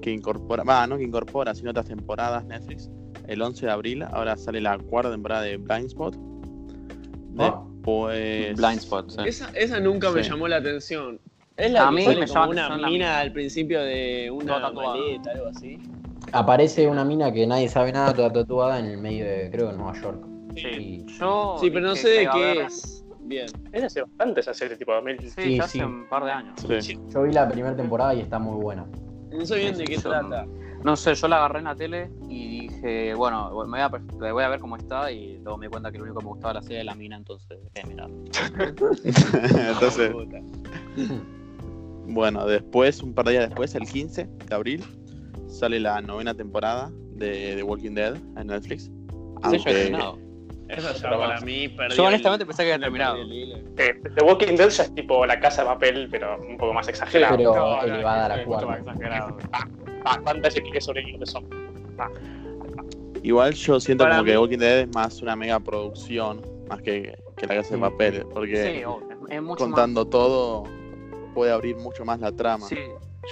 que 0.00 0.10
incorpora, 0.10 0.62
va, 0.64 0.86
no 0.86 0.96
que 0.96 1.04
incorpora, 1.04 1.54
sino 1.54 1.70
otras 1.70 1.86
temporadas 1.86 2.44
Netflix. 2.46 2.90
El 3.28 3.42
11 3.42 3.66
de 3.66 3.72
abril, 3.72 4.02
ahora 4.02 4.36
sale 4.36 4.60
la 4.60 4.78
cuarta 4.78 5.10
temporada 5.10 5.42
de 5.42 5.56
Blind 5.58 5.86
Spot. 5.86 6.16
Ah. 7.38 7.62
Después. 7.74 8.56
Blind 8.56 8.78
Spot, 8.78 9.10
sí. 9.10 9.18
Esa, 9.26 9.50
esa 9.54 9.78
nunca 9.80 10.10
me 10.10 10.24
Sí. 10.24 10.30
llamó 10.30 10.48
la 10.48 10.56
atención. 10.56 11.20
Es 11.56 11.70
la 11.72 11.86
A 11.86 11.90
que 11.90 11.96
mí 11.96 12.04
sale 12.04 12.20
me 12.20 12.26
como 12.26 12.50
una 12.50 12.76
mina 12.76 12.88
mina. 12.88 13.18
al 13.20 13.32
principio 13.32 13.80
de 13.82 14.30
una 14.32 14.70
maleta, 14.70 15.32
algo 15.32 15.46
así. 15.48 15.78
Aparece 16.32 16.86
una 16.88 17.04
mina 17.04 17.32
que 17.32 17.46
nadie 17.46 17.68
sabe 17.68 17.92
nada, 17.92 18.12
toda 18.14 18.32
tatuada 18.32 18.78
en 18.78 18.86
el 18.86 18.98
medio 18.98 19.24
de, 19.24 19.50
creo 19.50 19.66
que 19.68 19.72
en 19.72 19.78
Nueva 19.78 20.00
York. 20.00 20.24
Sí, 20.56 20.68
Y- 20.68 21.06
yo. 21.18 21.56
Sí, 21.60 21.70
pero 21.70 21.86
no 21.88 21.96
sé 21.96 22.08
de 22.08 22.28
qué 22.32 22.38
ver- 22.40 22.58
es. 22.66 23.04
Bien. 23.22 23.46
Es 23.72 23.84
hace 23.84 24.02
bastante 24.02 24.40
esa 24.40 24.52
serie, 24.54 24.76
tipo 24.76 24.92
2000. 24.92 25.18
Sí, 25.20 25.28
Sí, 25.30 25.56
ya 25.56 25.68
sí. 25.68 25.78
hace 25.78 25.84
un 25.86 26.08
par 26.08 26.24
de 26.24 26.32
años. 26.32 26.54
Sí. 26.80 26.98
Yo 27.12 27.22
vi 27.22 27.32
la 27.32 27.48
primera 27.48 27.76
temporada 27.76 28.12
y 28.14 28.20
está 28.20 28.38
muy 28.38 28.60
buena. 28.60 28.86
No 29.32 29.46
sé 29.46 29.56
bien 29.58 29.76
de 29.76 29.84
qué 29.84 29.96
Yo- 29.96 30.10
trata. 30.10 30.46
No 30.82 30.96
sé, 30.96 31.14
yo 31.14 31.28
la 31.28 31.36
agarré 31.36 31.58
en 31.58 31.66
la 31.66 31.76
tele 31.76 32.10
y 32.28 32.60
dije, 32.68 33.14
bueno, 33.14 33.50
me 33.66 33.70
voy 33.70 33.80
a, 33.80 33.90
le 34.20 34.32
voy 34.32 34.42
a 34.42 34.48
ver 34.48 34.60
cómo 34.60 34.76
está 34.76 35.12
y 35.12 35.36
luego 35.38 35.58
me 35.58 35.66
di 35.66 35.70
cuenta 35.70 35.92
que 35.92 35.98
lo 35.98 36.04
único 36.04 36.20
que 36.20 36.24
me 36.24 36.30
gustaba 36.30 36.54
de 36.54 36.60
la 36.60 36.62
serie 36.62 36.76
era 36.78 36.84
la 36.86 36.94
mina, 36.94 37.16
entonces, 37.16 37.58
eh, 37.74 37.82
mira. 37.86 38.08
Entonces, 39.68 40.10
bueno, 42.06 42.46
después, 42.46 43.02
un 43.02 43.12
par 43.14 43.26
de 43.26 43.32
días 43.32 43.48
después, 43.48 43.74
el 43.74 43.86
15 43.86 44.26
de 44.48 44.54
abril, 44.54 44.82
sale 45.50 45.80
la 45.80 46.00
novena 46.00 46.34
temporada 46.34 46.90
de 47.14 47.54
The 47.56 47.62
Walking 47.62 47.92
Dead 47.94 48.16
en 48.36 48.46
Netflix. 48.46 48.84
Sí, 48.84 48.90
yo 49.12 49.38
Aunque- 49.42 49.70
he 49.70 49.74
terminado. 49.74 50.18
Esa 50.68 50.94
ya 50.94 51.10
para 51.10 51.40
mí 51.40 51.68
perdió. 51.68 51.96
Yo 51.96 52.04
honestamente 52.04 52.44
el- 52.44 52.46
pensé 52.46 52.62
que 52.64 52.72
había 52.72 52.84
terminado. 52.84 53.16
Eh, 53.16 54.00
The 54.16 54.24
Walking 54.24 54.54
Dead 54.56 54.68
ya 54.68 54.84
es 54.84 54.94
tipo 54.94 55.26
la 55.26 55.40
casa 55.40 55.62
de 55.62 55.68
papel, 55.68 56.08
pero 56.10 56.40
un 56.40 56.56
poco 56.56 56.72
más 56.72 56.86
exagerado. 56.88 57.36
Pero 57.36 57.54
No, 57.54 57.76
no, 57.76 57.82
elevada 57.82 58.26
a 58.26 58.28
la 58.28 58.36
mucho 58.46 58.50
más 58.68 58.80
cuarta. 58.80 58.90
exagerado. 58.92 59.36
Que 60.72 60.80
sobre 60.80 61.02
los 61.18 61.30
zombies. 61.30 61.60
Igual 63.22 63.52
yo 63.54 63.78
siento 63.80 64.04
Para 64.04 64.16
como 64.16 64.24
que 64.24 64.30
mí- 64.30 64.34
The 64.34 64.38
Walking 64.38 64.58
Dead 64.58 64.78
es 64.80 64.94
más 64.94 65.20
una 65.20 65.36
mega 65.36 65.60
producción, 65.60 66.40
más 66.68 66.80
que, 66.80 67.18
que 67.36 67.46
la 67.46 67.56
casa 67.56 67.70
de 67.70 67.74
Sí. 67.76 67.80
papel, 67.80 68.26
porque 68.32 68.56
Sí, 68.56 68.78
es- 68.80 69.36
es 69.36 69.42
mucho 69.42 69.64
contando 69.64 70.06
todo 70.06 70.64
puede 71.34 71.52
abrir 71.52 71.76
mucho 71.76 72.04
más 72.04 72.18
la 72.20 72.32
trama. 72.32 72.58
más. 72.60 72.68
Sí, 72.68 72.76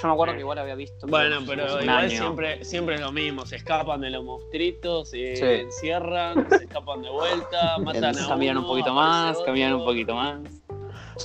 yo 0.00 0.08
me 0.08 0.12
acuerdo 0.14 0.34
que 0.34 0.40
igual 0.40 0.58
había 0.58 0.74
visto. 0.74 1.06
Bueno, 1.06 1.36
pero 1.46 1.64
igual 1.80 1.88
año. 1.88 2.10
siempre, 2.10 2.64
siempre 2.64 2.94
es 2.96 3.00
lo 3.00 3.10
mismo. 3.12 3.46
Se 3.46 3.56
escapan 3.56 4.00
de 4.02 4.10
los 4.10 4.24
monstruitos, 4.24 5.10
se 5.10 5.36
Sí. 5.36 5.44
encierran, 5.44 6.46
se 6.50 6.64
escapan 6.64 7.02
de 7.02 7.10
vuelta, 7.10 7.78
matan 7.84 8.16
a 8.18 8.28
Caminan 8.28 8.58
un 8.58 8.66
poquito 8.66 8.92
más, 8.94 9.38
caminan 9.44 9.74
un 9.74 9.84
poquito 9.84 10.14
más. 10.14 10.40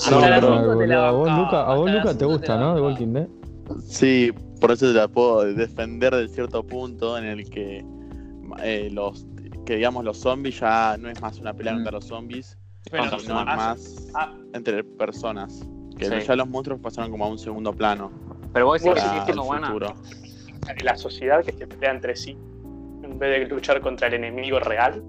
No, 0.09 0.19
pero- 0.21 0.77
te 0.77 0.87
la 0.87 1.07
a 1.09 1.11
vos, 1.11 1.29
Luca, 1.31 1.65
a 1.71 1.75
vos, 1.75 1.91
Luca, 1.91 2.17
te 2.17 2.25
gusta, 2.25 2.57
¿no? 2.57 2.67
Bancaba. 2.73 2.87
Walking 2.89 3.13
Dead. 3.13 3.27
Sí, 3.79 4.31
por 4.59 4.71
eso 4.71 4.87
te 4.87 4.93
la 4.93 5.07
puedo 5.07 5.43
defender 5.53 6.15
de 6.15 6.27
cierto 6.27 6.63
punto 6.65 7.17
en 7.17 7.25
el 7.25 7.49
que 7.49 7.85
eh, 8.63 8.89
los 8.91 9.25
que 9.65 9.75
digamos 9.77 10.03
los 10.03 10.17
zombies 10.17 10.59
ya 10.59 10.97
no 10.99 11.09
es 11.09 11.21
más 11.21 11.39
una 11.39 11.53
pelea 11.53 11.73
Mm. 11.73 11.75
contra 11.77 11.91
los 11.93 12.05
zombies, 12.05 12.57
Pero 12.91 13.03
sino 13.19 13.41
es 13.41 13.47
hace- 13.47 13.55
más 13.55 14.11
ah, 14.15 14.33
entre 14.53 14.83
personas. 14.83 15.65
Que 15.97 16.05
Sí. 16.21 16.27
ya 16.27 16.35
los 16.35 16.49
monstruos 16.49 16.79
pasaron 16.81 17.11
como 17.11 17.23
a 17.25 17.29
un 17.29 17.37
segundo 17.37 17.71
plano 17.71 18.11
Pero 18.53 18.67
vos 18.67 18.81
decís 18.81 19.01
que 19.01 19.23
siendo 19.23 19.43
buena. 19.43 19.67
futuro. 19.67 19.95
La 20.81 20.95
sociedad 20.95 21.43
que 21.43 21.51
se 21.51 21.67
pelea 21.67 21.91
entre 21.91 22.15
sí, 22.15 22.37
en 23.03 23.19
vez 23.19 23.39
de 23.39 23.53
luchar 23.53 23.81
contra 23.81 24.07
el 24.07 24.13
enemigo 24.13 24.59
real. 24.59 25.03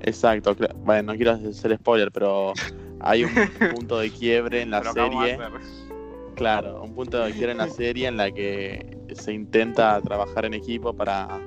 Exacto, 0.00 0.56
bueno, 0.84 1.12
no 1.12 1.16
quiero 1.16 1.32
hacer 1.32 1.76
spoiler, 1.76 2.10
pero 2.10 2.52
hay 3.00 3.24
un 3.24 3.30
punto 3.74 3.98
de 3.98 4.10
quiebre 4.10 4.62
en 4.62 4.70
la 4.70 4.82
serie. 4.84 5.38
Claro, 6.34 6.82
un 6.82 6.94
punto 6.94 7.18
de 7.18 7.32
quiebre 7.32 7.52
en 7.52 7.58
la 7.58 7.68
serie 7.68 8.06
en 8.06 8.16
la 8.16 8.30
que 8.30 8.96
se 9.12 9.32
intenta 9.32 10.00
trabajar 10.00 10.44
en 10.44 10.54
equipo 10.54 10.94
para 10.94 11.40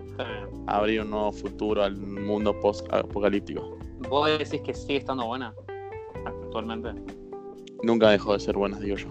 abrir 0.67 1.01
un 1.01 1.09
nuevo 1.09 1.31
futuro 1.31 1.83
al 1.83 1.95
mundo 1.97 2.57
post-apocalíptico. 2.59 3.77
Vos 4.09 4.37
decís 4.37 4.61
que 4.61 4.73
sigue 4.73 4.97
estando 4.97 5.25
buena 5.25 5.53
actualmente. 6.25 6.93
Nunca 7.83 8.09
dejó 8.09 8.33
de 8.33 8.39
ser 8.41 8.57
buena, 8.57 8.79
digo 8.79 8.97
yo. 8.97 9.07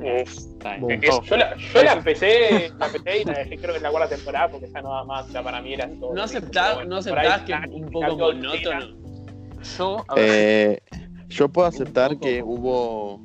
Es- 0.00 0.48
Yo 0.60 1.36
la, 1.36 1.56
yo 1.56 1.82
la 1.82 1.92
empecé, 1.94 2.70
la 2.78 2.86
empecé 2.86 3.22
y 3.22 3.24
la 3.24 3.32
dejé 3.38 3.56
creo 3.58 3.70
que 3.72 3.76
en 3.78 3.82
la 3.82 3.90
cuarta 3.90 4.14
temporada 4.14 4.48
porque 4.50 4.68
ya 4.72 4.80
no 4.82 4.90
da 4.94 5.04
más, 5.04 5.28
ya 5.32 5.42
para 5.42 5.60
mí 5.60 5.74
era 5.74 5.88
todo. 5.98 6.14
¿No 6.14 6.22
aceptás, 6.22 6.86
no 6.86 6.96
aceptás 6.96 7.42
que 7.42 7.52
es 7.52 7.58
un 7.70 7.90
poco 7.90 8.16
monótono? 8.16 8.96
Yo, 9.76 10.04
Eh, 10.16 10.78
yo 11.28 11.48
puedo 11.48 11.66
aceptar 11.68 12.10
poco. 12.12 12.20
que 12.20 12.42
hubo 12.42 13.20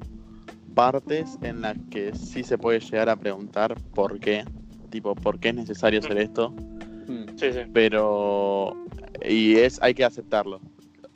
partes 0.74 1.38
en 1.44 1.62
las 1.62 1.78
que 1.92 2.14
sí 2.16 2.44
se 2.44 2.58
puede 2.58 2.80
llegar 2.80 3.10
a 3.10 3.16
preguntar 3.16 3.76
por 3.94 4.20
qué, 4.20 4.44
tipo, 4.90 5.14
por 5.14 5.40
qué 5.40 5.50
es 5.50 5.56
necesario 5.56 6.00
hacer 6.00 6.18
esto, 6.18 6.50
mm, 6.50 7.38
sí, 7.38 7.54
sí. 7.54 7.60
pero 7.72 8.76
y 9.24 9.56
es 9.58 9.80
hay 9.82 9.94
que 9.94 10.04
aceptarlo. 10.04 10.60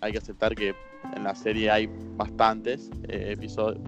Hay 0.01 0.11
que 0.11 0.19
aceptar 0.19 0.53
que 0.55 0.75
en 1.15 1.23
la 1.23 1.33
serie 1.33 1.71
hay 1.71 1.89
bastantes 2.15 2.91
eh, 3.07 3.31
episodios, 3.35 3.79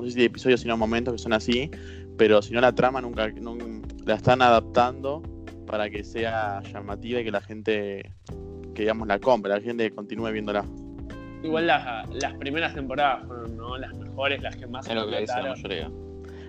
no 0.00 0.06
sé 0.06 0.12
si 0.12 0.24
episodios 0.24 0.60
sino 0.60 0.76
momentos 0.76 1.14
que 1.14 1.18
son 1.18 1.32
así, 1.32 1.70
pero 2.16 2.42
si 2.42 2.52
no 2.52 2.60
la 2.60 2.74
trama 2.74 3.00
nunca, 3.00 3.28
nun- 3.28 3.82
la 4.04 4.14
están 4.14 4.42
adaptando 4.42 5.22
para 5.66 5.88
que 5.88 6.02
sea 6.04 6.62
llamativa 6.62 7.20
y 7.20 7.24
que 7.24 7.30
la 7.30 7.40
gente 7.40 8.12
que 8.74 8.82
digamos 8.82 9.06
la 9.08 9.18
compre, 9.18 9.52
la 9.52 9.60
gente 9.60 9.90
continúe 9.90 10.30
viéndola. 10.32 10.64
Igual 11.42 11.66
las, 11.66 12.08
las 12.10 12.34
primeras 12.34 12.74
temporadas 12.74 13.26
fueron 13.26 13.56
¿no? 13.56 13.78
las 13.78 13.94
mejores, 13.94 14.42
las 14.42 14.56
que 14.56 14.66
más 14.66 14.86
es 14.86 14.94
lo 14.94 15.08
que 15.08 15.20
dice 15.20 15.32
la 15.42 15.50
mayoría. 15.50 15.90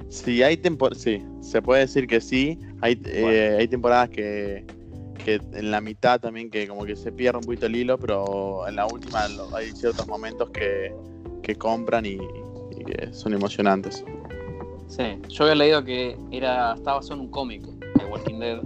Sí, 0.09 0.43
hay 0.43 0.57
tempor 0.57 0.95
sí, 0.95 1.23
se 1.39 1.61
puede 1.61 1.81
decir 1.81 2.05
que 2.07 2.19
sí. 2.19 2.59
Hay, 2.81 3.01
eh, 3.05 3.55
hay 3.59 3.67
temporadas 3.69 4.09
que, 4.09 4.65
que 5.23 5.39
en 5.53 5.71
la 5.71 5.79
mitad 5.79 6.19
también 6.19 6.49
que 6.49 6.67
como 6.67 6.83
que 6.85 6.95
se 6.97 7.11
pierde 7.13 7.37
un 7.39 7.45
poquito 7.45 7.67
el 7.67 7.75
hilo, 7.77 7.97
pero 7.97 8.67
en 8.67 8.75
la 8.75 8.85
última 8.87 9.27
lo- 9.29 9.55
hay 9.55 9.71
ciertos 9.73 10.05
momentos 10.07 10.49
que, 10.49 10.93
que 11.41 11.55
compran 11.55 12.05
y, 12.05 12.17
y 12.81 12.85
que 12.85 13.13
son 13.13 13.33
emocionantes. 13.33 14.03
Sí, 14.87 15.03
yo 15.29 15.43
había 15.45 15.55
leído 15.55 15.83
que 15.83 16.17
era 16.31 16.73
estaba 16.73 16.97
basado 16.97 17.15
en 17.15 17.21
un 17.21 17.29
cómic 17.31 17.61
de 17.63 18.05
Walking 18.05 18.39
Dead 18.39 18.61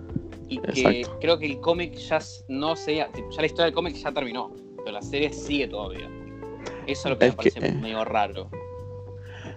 y 0.49 0.59
que 0.59 1.07
creo 1.21 1.37
que 1.37 1.45
el 1.45 1.59
cómic 1.59 1.93
ya 1.95 2.19
no 2.47 2.75
se 2.75 2.95
ya 2.95 3.09
la 3.37 3.45
historia 3.45 3.65
del 3.65 3.73
cómic 3.73 3.95
ya 3.95 4.11
terminó, 4.11 4.51
pero 4.77 4.91
la 4.91 5.01
serie 5.01 5.31
sigue 5.31 5.67
todavía. 5.67 6.09
Eso 6.87 7.07
es 7.09 7.13
lo 7.13 7.17
que 7.19 7.25
Es 7.27 7.31
me 7.37 7.43
que- 7.43 7.51
parece 7.51 7.73
medio 7.79 8.03
raro. 8.05 8.49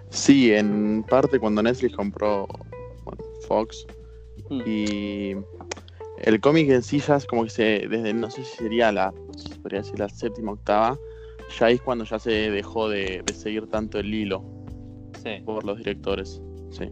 Sí, 0.09 0.51
en 0.53 1.03
parte 1.03 1.39
cuando 1.39 1.61
Netflix 1.63 1.95
compró 1.95 2.47
bueno, 3.03 3.23
Fox 3.47 3.85
Mm. 4.49 4.61
y 4.65 5.35
el 6.23 6.39
cómic 6.41 6.69
en 6.69 6.81
sí 6.81 6.99
ya 6.99 7.15
es 7.17 7.25
como 7.25 7.43
que 7.43 7.49
se, 7.49 7.63
desde 7.87 8.13
no 8.13 8.29
sé 8.31 8.43
si 8.43 8.57
sería 8.57 8.91
la, 8.91 9.13
podría 9.61 9.81
decir 9.81 9.99
la 9.99 10.09
séptima 10.09 10.53
octava, 10.53 10.97
ya 11.57 11.69
es 11.69 11.81
cuando 11.81 12.03
ya 12.05 12.19
se 12.19 12.51
dejó 12.51 12.89
de, 12.89 13.21
de 13.25 13.33
seguir 13.33 13.67
tanto 13.67 13.99
el 13.99 14.13
hilo 14.13 14.43
Sí, 15.23 15.41
por 15.43 15.63
los 15.65 15.77
directores. 15.77 16.41
Sí. 16.71 16.85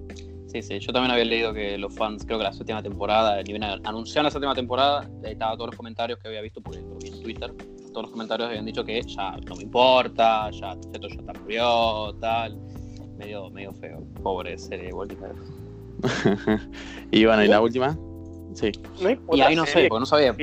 sí, 0.47 0.61
sí. 0.61 0.79
Yo 0.79 0.91
también 0.91 1.11
había 1.11 1.25
leído 1.25 1.53
que 1.53 1.77
los 1.77 1.93
fans, 1.95 2.25
creo 2.25 2.37
que 2.37 2.43
la 2.43 2.53
séptima 2.53 2.83
temporada, 2.83 3.41
ni 3.43 3.53
bien 3.53 3.63
anunciaron 3.63 4.25
la 4.25 4.31
séptima 4.31 4.53
temporada, 4.53 5.09
ahí 5.23 5.33
estaba 5.33 5.53
todos 5.55 5.67
los 5.67 5.75
comentarios 5.75 6.19
que 6.19 6.27
había 6.27 6.41
visto 6.41 6.61
porque 6.61 6.81
lo 6.81 6.97
vi 6.97 7.09
en 7.09 7.21
Twitter, 7.21 7.53
todos 7.89 8.03
los 8.03 8.11
comentarios 8.11 8.49
habían 8.49 8.65
dicho 8.65 8.83
que 8.83 9.01
ya 9.01 9.37
no 9.37 9.55
me 9.55 9.63
importa, 9.63 10.49
ya 10.51 10.71
esto 10.71 11.07
ya 11.07 11.15
está 11.15 11.33
murió, 11.33 12.13
tal. 12.19 12.57
Medio, 13.17 13.49
medio 13.49 13.73
feo. 13.73 14.03
Pobre 14.21 14.57
serie 14.57 14.93
Walking 14.93 15.17
Dead. 15.17 16.59
y 17.11 17.25
bueno, 17.25 17.43
¿y 17.43 17.47
la 17.47 17.61
última? 17.61 17.97
Sí. 18.53 18.71
y 19.31 19.41
ahí 19.41 19.55
no 19.55 19.65
sé, 19.65 19.87
porque 19.87 19.99
no 19.99 20.05
sabía. 20.05 20.35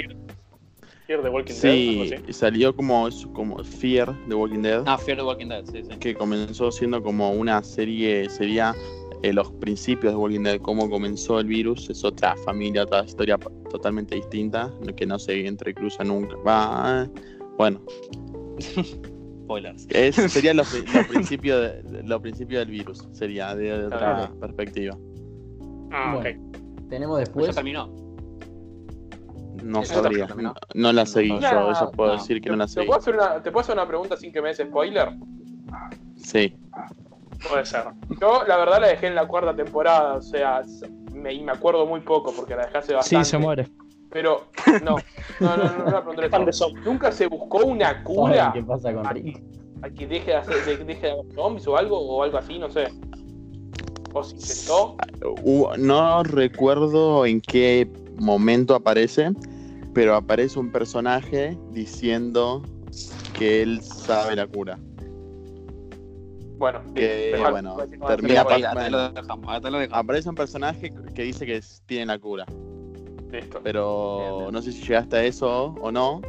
Fear 1.07 1.23
the 1.23 1.29
Walking 1.29 1.53
sí, 1.53 2.09
Dead. 2.09 2.23
Sí, 2.27 2.33
salió 2.33 2.75
como, 2.75 3.09
como 3.35 3.63
Fear 3.63 4.15
the 4.29 4.35
Walking 4.35 4.63
Dead. 4.63 4.83
Ah, 4.87 4.97
Fear 4.97 5.19
the 5.19 5.25
Walking 5.25 5.49
Dead, 5.49 5.65
sí, 5.67 5.83
sí. 5.83 5.97
Que 5.99 6.15
comenzó 6.15 6.73
siendo 6.73 7.03
como 7.03 7.31
una 7.33 7.63
serie, 7.63 8.29
sería 8.31 8.75
eh, 9.23 9.33
los 9.33 9.51
principios 9.53 10.15
de 10.15 10.19
Walking 10.19 10.43
Dead, 10.43 10.61
cómo 10.61 10.89
comenzó 10.89 11.41
el 11.41 11.47
virus, 11.47 11.91
es 11.91 12.03
otra 12.05 12.35
familia, 12.45 12.85
otra 12.85 13.05
historia 13.05 13.39
totalmente 13.71 14.15
distinta, 14.15 14.73
que 14.97 15.05
no 15.05 15.19
se 15.19 15.47
entrecruza 15.47 16.05
nunca. 16.05 16.37
Va, 16.37 17.09
bueno. 17.59 17.83
Spoilers. 19.45 19.87
sería 20.33 20.55
los, 20.55 20.75
principios 21.09 21.71
lo 22.05 22.21
principio 22.23 22.61
del 22.61 22.71
virus, 22.71 23.07
sería 23.13 23.55
de, 23.55 23.85
otra 23.85 24.33
perspectiva. 24.41 24.97
Ah, 25.91 26.17
ok. 26.19 26.89
Tenemos 26.89 27.19
después. 27.19 27.49
¿Eso 27.49 27.57
terminó? 27.57 28.04
No 29.65 29.83
sabría. 29.85 30.29
No, 30.75 30.93
la 30.93 31.07
seguí 31.07 31.39
yo, 31.41 31.71
eso 31.71 31.91
puedo 31.91 32.13
decir 32.13 32.41
que 32.41 32.51
no 32.51 32.57
la 32.57 32.69
seguí. 32.69 32.85
¿Te 32.85 32.87
puedo, 32.87 33.01
hacer 33.01 33.15
una, 33.15 33.43
¿Te 33.43 33.51
puedo 33.51 33.63
hacer 33.63 33.75
una 33.75 33.89
pregunta 33.89 34.17
sin 34.17 34.31
que 34.33 34.43
me 34.43 34.49
des 34.49 34.59
spoiler? 34.59 35.11
Sí. 36.17 36.55
Puede 37.49 37.65
ser. 37.65 37.85
Yo, 38.21 38.45
la 38.47 38.57
verdad, 38.57 38.81
la 38.81 38.89
dejé 38.89 39.07
en 39.07 39.15
la 39.15 39.27
cuarta 39.27 39.55
temporada, 39.57 40.15
o 40.15 40.23
sea, 40.23 40.63
me, 41.13 41.33
y 41.33 41.43
me 41.43 41.53
acuerdo 41.53 41.87
muy 41.87 42.01
poco 42.01 42.33
porque 42.33 42.55
la 42.55 42.67
dejé 42.67 42.79
hace 42.79 42.95
bastante. 42.95 43.25
Sí, 43.25 43.31
se 43.31 43.39
muere. 43.39 43.69
Pero, 44.11 44.47
no, 44.83 44.97
no, 45.41 45.57
no, 45.57 45.65
no, 45.65 45.91
no, 45.91 46.03
no, 46.03 46.39
no 46.39 46.69
Nunca 46.85 47.11
se 47.11 47.27
buscó 47.27 47.65
una 47.65 48.03
cura. 48.05 48.53
¿Qué 48.53 48.63
pasa 48.63 48.93
con 48.93 49.05
Rick? 49.07 49.43
A 49.83 49.91
que 49.91 50.07
deje 50.07 50.31
de, 50.31 50.37
hacer, 50.37 50.65
de, 50.65 50.85
deje 50.85 51.07
de 51.07 51.13
haber 51.13 51.35
zombies 51.35 51.67
o 51.67 51.77
algo, 51.77 51.99
o 51.99 52.23
algo 52.23 52.39
así, 52.39 52.59
no 52.59 52.71
sé. 52.71 52.87
¿O 54.13 54.23
se 54.23 54.37
intentó? 54.37 54.97
No 55.79 56.23
recuerdo 56.23 57.27
en 57.27 57.41
qué 57.41 57.91
momento 58.19 58.75
aparece, 58.75 59.33
pero 59.95 60.17
aparece 60.17 60.59
un 60.59 60.71
personaje 60.71 61.57
diciendo 61.71 62.63
que 63.39 63.63
él 63.63 63.81
sabe 63.81 64.37
la 64.37 64.47
cura. 64.47 64.79
Bueno, 66.59 66.81
que 66.95 67.37
bueno, 67.51 67.77
termina 68.07 68.45
Aparece 69.91 70.29
un 70.29 70.35
personaje 70.35 70.93
que 71.15 71.23
dice 71.23 71.47
que 71.47 71.61
tiene 71.87 72.07
la 72.07 72.19
cura. 72.19 72.45
Listo. 73.31 73.61
Pero 73.63 74.49
no 74.53 74.63
sé 74.63 74.73
si 74.73 74.83
llegaste 74.83 75.17
a 75.17 75.25
eso 75.25 75.75
o 75.81 75.91
no. 75.91 76.21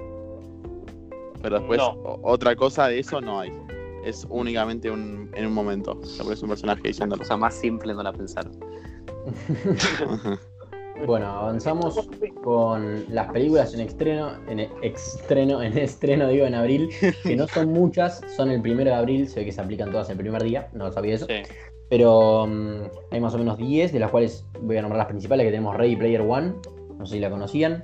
Pero 1.41 1.59
después 1.59 1.81
otra 2.23 2.55
cosa 2.55 2.87
de 2.87 2.99
eso 2.99 3.21
no 3.21 3.39
hay. 3.39 3.51
Es 4.03 4.25
únicamente 4.29 4.89
un, 4.89 5.29
en 5.35 5.45
un 5.45 5.53
momento. 5.53 5.99
Aparece 6.19 6.43
un 6.43 6.49
personaje 6.49 6.81
diciendo. 6.83 7.15
La 7.15 7.19
cosa 7.19 7.37
más 7.37 7.55
simple 7.55 7.93
no 7.93 8.03
la 8.03 8.13
pensaron. 8.13 8.53
Bueno, 11.05 11.27
avanzamos 11.27 12.07
con 12.43 13.05
las 13.09 13.31
películas 13.31 13.73
en 13.73 13.81
estreno, 13.81 14.31
en 14.47 14.59
estreno, 14.81 15.61
en 15.61 15.77
estreno 15.77 16.27
digo 16.29 16.45
en 16.45 16.55
abril, 16.55 16.89
que 17.23 17.35
no 17.35 17.47
son 17.47 17.73
muchas, 17.73 18.21
son 18.35 18.49
el 18.49 18.61
primero 18.61 18.89
de 18.89 18.95
abril, 18.95 19.27
se 19.27 19.41
ve 19.41 19.45
que 19.45 19.51
se 19.51 19.61
aplican 19.61 19.91
todas 19.91 20.09
el 20.09 20.17
primer 20.17 20.43
día, 20.43 20.69
no 20.73 20.91
sabía 20.91 21.15
eso. 21.15 21.27
Pero 21.89 22.47
mm, 22.47 22.81
hay 23.11 23.19
más 23.19 23.35
o 23.35 23.37
menos 23.37 23.57
10, 23.57 23.93
de 23.93 23.99
las 23.99 24.09
cuales 24.09 24.45
voy 24.61 24.77
a 24.77 24.81
nombrar 24.81 24.99
las 24.99 25.07
principales, 25.07 25.45
que 25.45 25.51
tenemos 25.51 25.75
Ready 25.75 25.95
Player 25.95 26.21
One, 26.21 26.53
no 26.97 27.05
sé 27.05 27.15
si 27.15 27.19
la 27.19 27.29
conocían. 27.29 27.83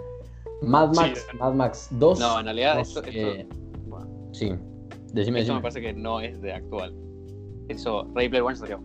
Mad 0.61 0.93
Max, 0.95 1.27
Mad 1.39 1.53
Max 1.53 1.87
2. 1.91 2.19
No, 2.19 2.39
en 2.39 2.45
realidad 2.45 2.79
esto, 2.79 3.01
Sí, 4.31 4.53
decime, 5.13 5.41
Eso 5.41 5.53
me 5.53 5.61
parece 5.61 5.81
que 5.81 5.93
no 5.93 6.21
es 6.21 6.41
de 6.41 6.53
actual. 6.53 6.95
Eso, 7.67 8.07
Ready 8.15 8.29
Player 8.29 8.43
One 8.43 8.55
salió. 8.55 8.81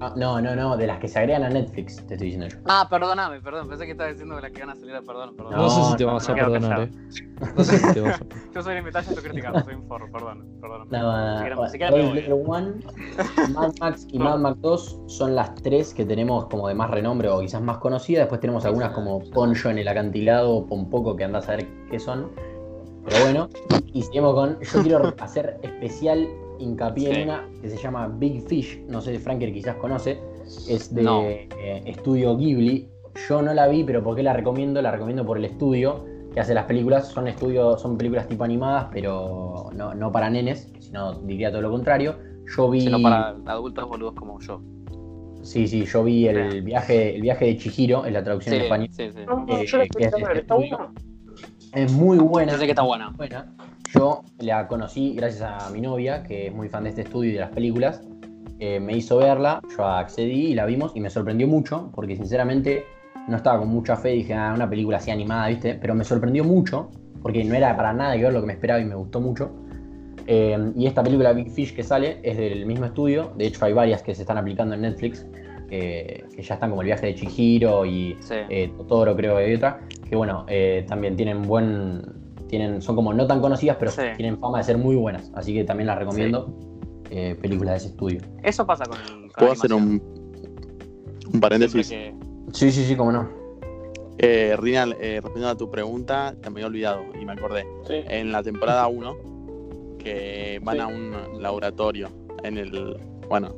Ah, 0.00 0.12
no, 0.14 0.40
no, 0.40 0.54
no, 0.54 0.76
de 0.76 0.86
las 0.86 0.98
que 0.98 1.08
se 1.08 1.18
agregan 1.18 1.42
a 1.42 1.48
Netflix, 1.48 1.96
te 2.06 2.14
estoy 2.14 2.28
diciendo 2.30 2.46
yo. 2.46 2.58
Ah, 2.66 2.86
perdóname, 2.88 3.40
perdón, 3.40 3.68
pensé 3.68 3.84
que 3.84 3.92
estabas 3.92 4.12
diciendo 4.12 4.36
de 4.36 4.42
las 4.42 4.52
que 4.52 4.60
van 4.60 4.70
a 4.70 4.76
salir 4.76 4.94
a 4.94 5.02
perdón, 5.02 5.34
perdón. 5.34 5.54
No, 5.54 5.68
sé 5.68 5.90
si 5.90 5.96
te 5.96 6.04
vamos 6.04 6.28
a 6.28 6.34
perdonar, 6.34 6.82
eh. 6.82 6.90
No 7.56 7.64
sé 7.64 7.78
si 7.78 7.92
te 7.94 8.00
vamos 8.00 8.20
a 8.20 8.24
Yo 8.54 8.62
soy 8.62 8.76
invitado 8.76 9.04
y 9.04 9.08
estoy 9.08 9.28
criticando, 9.28 9.60
soy 9.60 9.74
un 9.74 9.88
forro, 9.88 10.10
perdón, 10.12 10.46
perdón. 10.60 10.88
No, 10.90 11.68
si 11.68 11.78
Player 11.78 12.32
One, 12.32 12.74
Mad 13.52 13.72
Max 13.80 14.06
y 14.12 14.18
Mad 14.20 14.38
Max 14.38 14.58
2 14.60 15.00
son 15.06 15.34
las 15.34 15.52
tres 15.56 15.92
que 15.92 16.04
tenemos 16.04 16.46
como 16.46 16.68
de 16.68 16.74
más 16.74 16.90
renombre 16.90 17.28
o 17.28 17.40
quizás 17.40 17.60
más 17.60 17.78
conocidas. 17.78 18.22
Después 18.22 18.40
tenemos 18.40 18.64
algunas 18.64 18.92
como 18.92 19.18
Poncho 19.30 19.70
en 19.70 19.78
el 19.78 19.88
acantilado 19.88 20.50
o 20.52 20.66
Pompoco 20.66 21.16
que 21.16 21.24
andás 21.24 21.48
a 21.48 21.56
ver 21.56 21.66
qué 21.90 21.98
son. 21.98 22.30
Pero 23.04 23.24
bueno, 23.24 23.48
y 23.92 24.02
seguimos 24.02 24.34
con. 24.34 24.60
Yo 24.60 24.82
quiero 24.82 25.14
hacer 25.18 25.58
especial 25.62 26.28
hincapié 26.58 27.22
en 27.22 27.28
una 27.28 27.48
que 27.60 27.68
se 27.68 27.76
llama 27.76 28.08
Big 28.08 28.46
Fish, 28.48 28.80
no 28.88 29.00
sé 29.00 29.12
si 29.12 29.18
Franker 29.18 29.52
quizás 29.52 29.76
conoce, 29.76 30.20
es 30.68 30.94
de 30.94 31.48
eh, 31.58 31.82
estudio 31.86 32.36
Ghibli. 32.36 32.88
Yo 33.28 33.42
no 33.42 33.52
la 33.52 33.66
vi, 33.68 33.84
pero 33.84 34.02
¿por 34.02 34.16
qué 34.16 34.22
la 34.22 34.32
recomiendo? 34.32 34.80
La 34.80 34.90
recomiendo 34.90 35.26
por 35.26 35.38
el 35.38 35.44
estudio 35.44 36.04
que 36.32 36.40
hace 36.40 36.54
las 36.54 36.64
películas. 36.66 37.08
Son 37.08 37.26
estudios, 37.26 37.80
son 37.80 37.98
películas 37.98 38.28
tipo 38.28 38.44
animadas, 38.44 38.88
pero 38.92 39.70
no, 39.74 40.12
para 40.12 40.30
nenes, 40.30 40.72
sino 40.78 41.14
diría 41.14 41.50
todo 41.50 41.62
lo 41.62 41.70
contrario. 41.70 42.16
Yo 42.56 42.70
vi. 42.70 42.82
Sino 42.82 43.02
para 43.02 43.36
adultos 43.46 43.88
boludos 43.88 44.14
como 44.14 44.40
yo. 44.40 44.60
Sí, 45.42 45.66
sí, 45.66 45.84
yo 45.84 46.04
vi 46.04 46.26
el 46.26 46.62
viaje, 46.62 47.14
el 47.14 47.22
viaje 47.22 47.46
de 47.46 47.56
Chihiro, 47.56 48.04
en 48.04 48.12
la 48.12 48.22
traducción 48.22 48.54
en 48.56 48.62
español. 48.62 48.88
Sí, 48.90 49.10
sí. 49.10 49.18
Eh, 49.20 49.64
es, 49.64 49.74
es, 51.72 51.92
muy 51.92 52.18
buena. 52.18 52.52
Yo 52.52 52.58
sé 52.58 52.64
que 52.64 52.72
está 52.72 52.82
buena. 52.82 53.10
buena. 53.10 53.54
Yo 53.94 54.22
la 54.40 54.68
conocí 54.68 55.14
gracias 55.14 55.42
a 55.42 55.70
mi 55.70 55.80
novia, 55.80 56.22
que 56.22 56.48
es 56.48 56.54
muy 56.54 56.68
fan 56.68 56.84
de 56.84 56.90
este 56.90 57.02
estudio 57.02 57.30
y 57.30 57.32
de 57.34 57.40
las 57.40 57.50
películas. 57.50 58.02
Eh, 58.58 58.80
me 58.80 58.94
hizo 58.94 59.16
verla, 59.16 59.62
yo 59.74 59.86
accedí 59.86 60.48
y 60.48 60.54
la 60.54 60.66
vimos 60.66 60.92
y 60.94 61.00
me 61.00 61.08
sorprendió 61.08 61.48
mucho, 61.48 61.90
porque 61.94 62.14
sinceramente 62.14 62.84
no 63.28 63.36
estaba 63.38 63.60
con 63.60 63.68
mucha 63.68 63.96
fe, 63.96 64.10
dije, 64.10 64.34
ah, 64.34 64.52
una 64.54 64.68
película 64.68 64.98
así 64.98 65.10
animada, 65.10 65.48
¿viste? 65.48 65.74
Pero 65.74 65.94
me 65.94 66.04
sorprendió 66.04 66.44
mucho, 66.44 66.90
porque 67.22 67.42
no 67.44 67.54
era 67.54 67.74
para 67.76 67.94
nada 67.94 68.14
que 68.14 68.24
ver 68.24 68.32
lo 68.34 68.40
que 68.42 68.48
me 68.48 68.52
esperaba 68.52 68.78
y 68.78 68.84
me 68.84 68.94
gustó 68.94 69.22
mucho. 69.22 69.50
Eh, 70.26 70.72
y 70.76 70.86
esta 70.86 71.02
película 71.02 71.32
Big 71.32 71.50
Fish 71.50 71.74
que 71.74 71.82
sale 71.82 72.20
es 72.22 72.36
del 72.36 72.66
mismo 72.66 72.84
estudio, 72.84 73.32
de 73.38 73.46
hecho 73.46 73.64
hay 73.64 73.72
varias 73.72 74.02
que 74.02 74.14
se 74.14 74.20
están 74.20 74.36
aplicando 74.36 74.74
en 74.74 74.82
Netflix, 74.82 75.24
que 75.70 76.24
ya 76.38 76.54
están 76.54 76.70
como 76.70 76.82
el 76.82 76.86
viaje 76.86 77.06
de 77.06 77.14
Chihiro 77.14 77.84
y 77.86 78.16
eh, 78.30 78.70
Totoro 78.76 79.14
creo 79.16 79.36
que 79.36 79.44
hay 79.44 79.54
otra, 79.54 79.80
que 80.08 80.16
bueno, 80.16 80.44
también 80.86 81.16
tienen 81.16 81.42
buen, 81.42 82.02
tienen, 82.48 82.82
son 82.82 82.96
como 82.96 83.12
no 83.12 83.26
tan 83.26 83.40
conocidas, 83.40 83.76
pero 83.78 83.92
tienen 84.16 84.38
fama 84.38 84.58
de 84.58 84.64
ser 84.64 84.78
muy 84.78 84.96
buenas. 84.96 85.30
Así 85.34 85.54
que 85.54 85.64
también 85.64 85.86
las 85.86 85.98
recomiendo. 85.98 86.52
Eh, 87.10 87.36
películas 87.40 87.72
de 87.72 87.78
ese 87.78 87.88
estudio. 87.88 88.20
Eso 88.42 88.66
pasa 88.66 88.84
con. 88.84 88.98
con 88.98 89.30
¿Puedo 89.30 89.52
hacer 89.52 89.72
un, 89.72 90.02
un 91.32 91.40
paréntesis? 91.40 91.86
Sí, 91.86 92.70
sí, 92.70 92.84
sí, 92.84 92.96
cómo 92.96 93.12
no. 93.12 93.30
Eh, 94.18 94.56
Rinal, 94.58 94.96
eh, 95.00 95.14
respondiendo 95.14 95.48
a 95.48 95.56
tu 95.56 95.70
pregunta, 95.70 96.34
te 96.42 96.50
me 96.50 96.56
había 96.56 96.66
olvidado 96.66 97.04
y 97.18 97.24
me 97.24 97.32
acordé. 97.32 97.66
En 97.88 98.32
la 98.32 98.42
temporada 98.42 98.86
1, 98.88 99.16
que 99.98 100.60
van 100.62 100.80
a 100.80 100.86
un 100.86 101.40
laboratorio 101.40 102.08
en 102.42 102.58
el. 102.58 102.96
Bueno, 103.28 103.54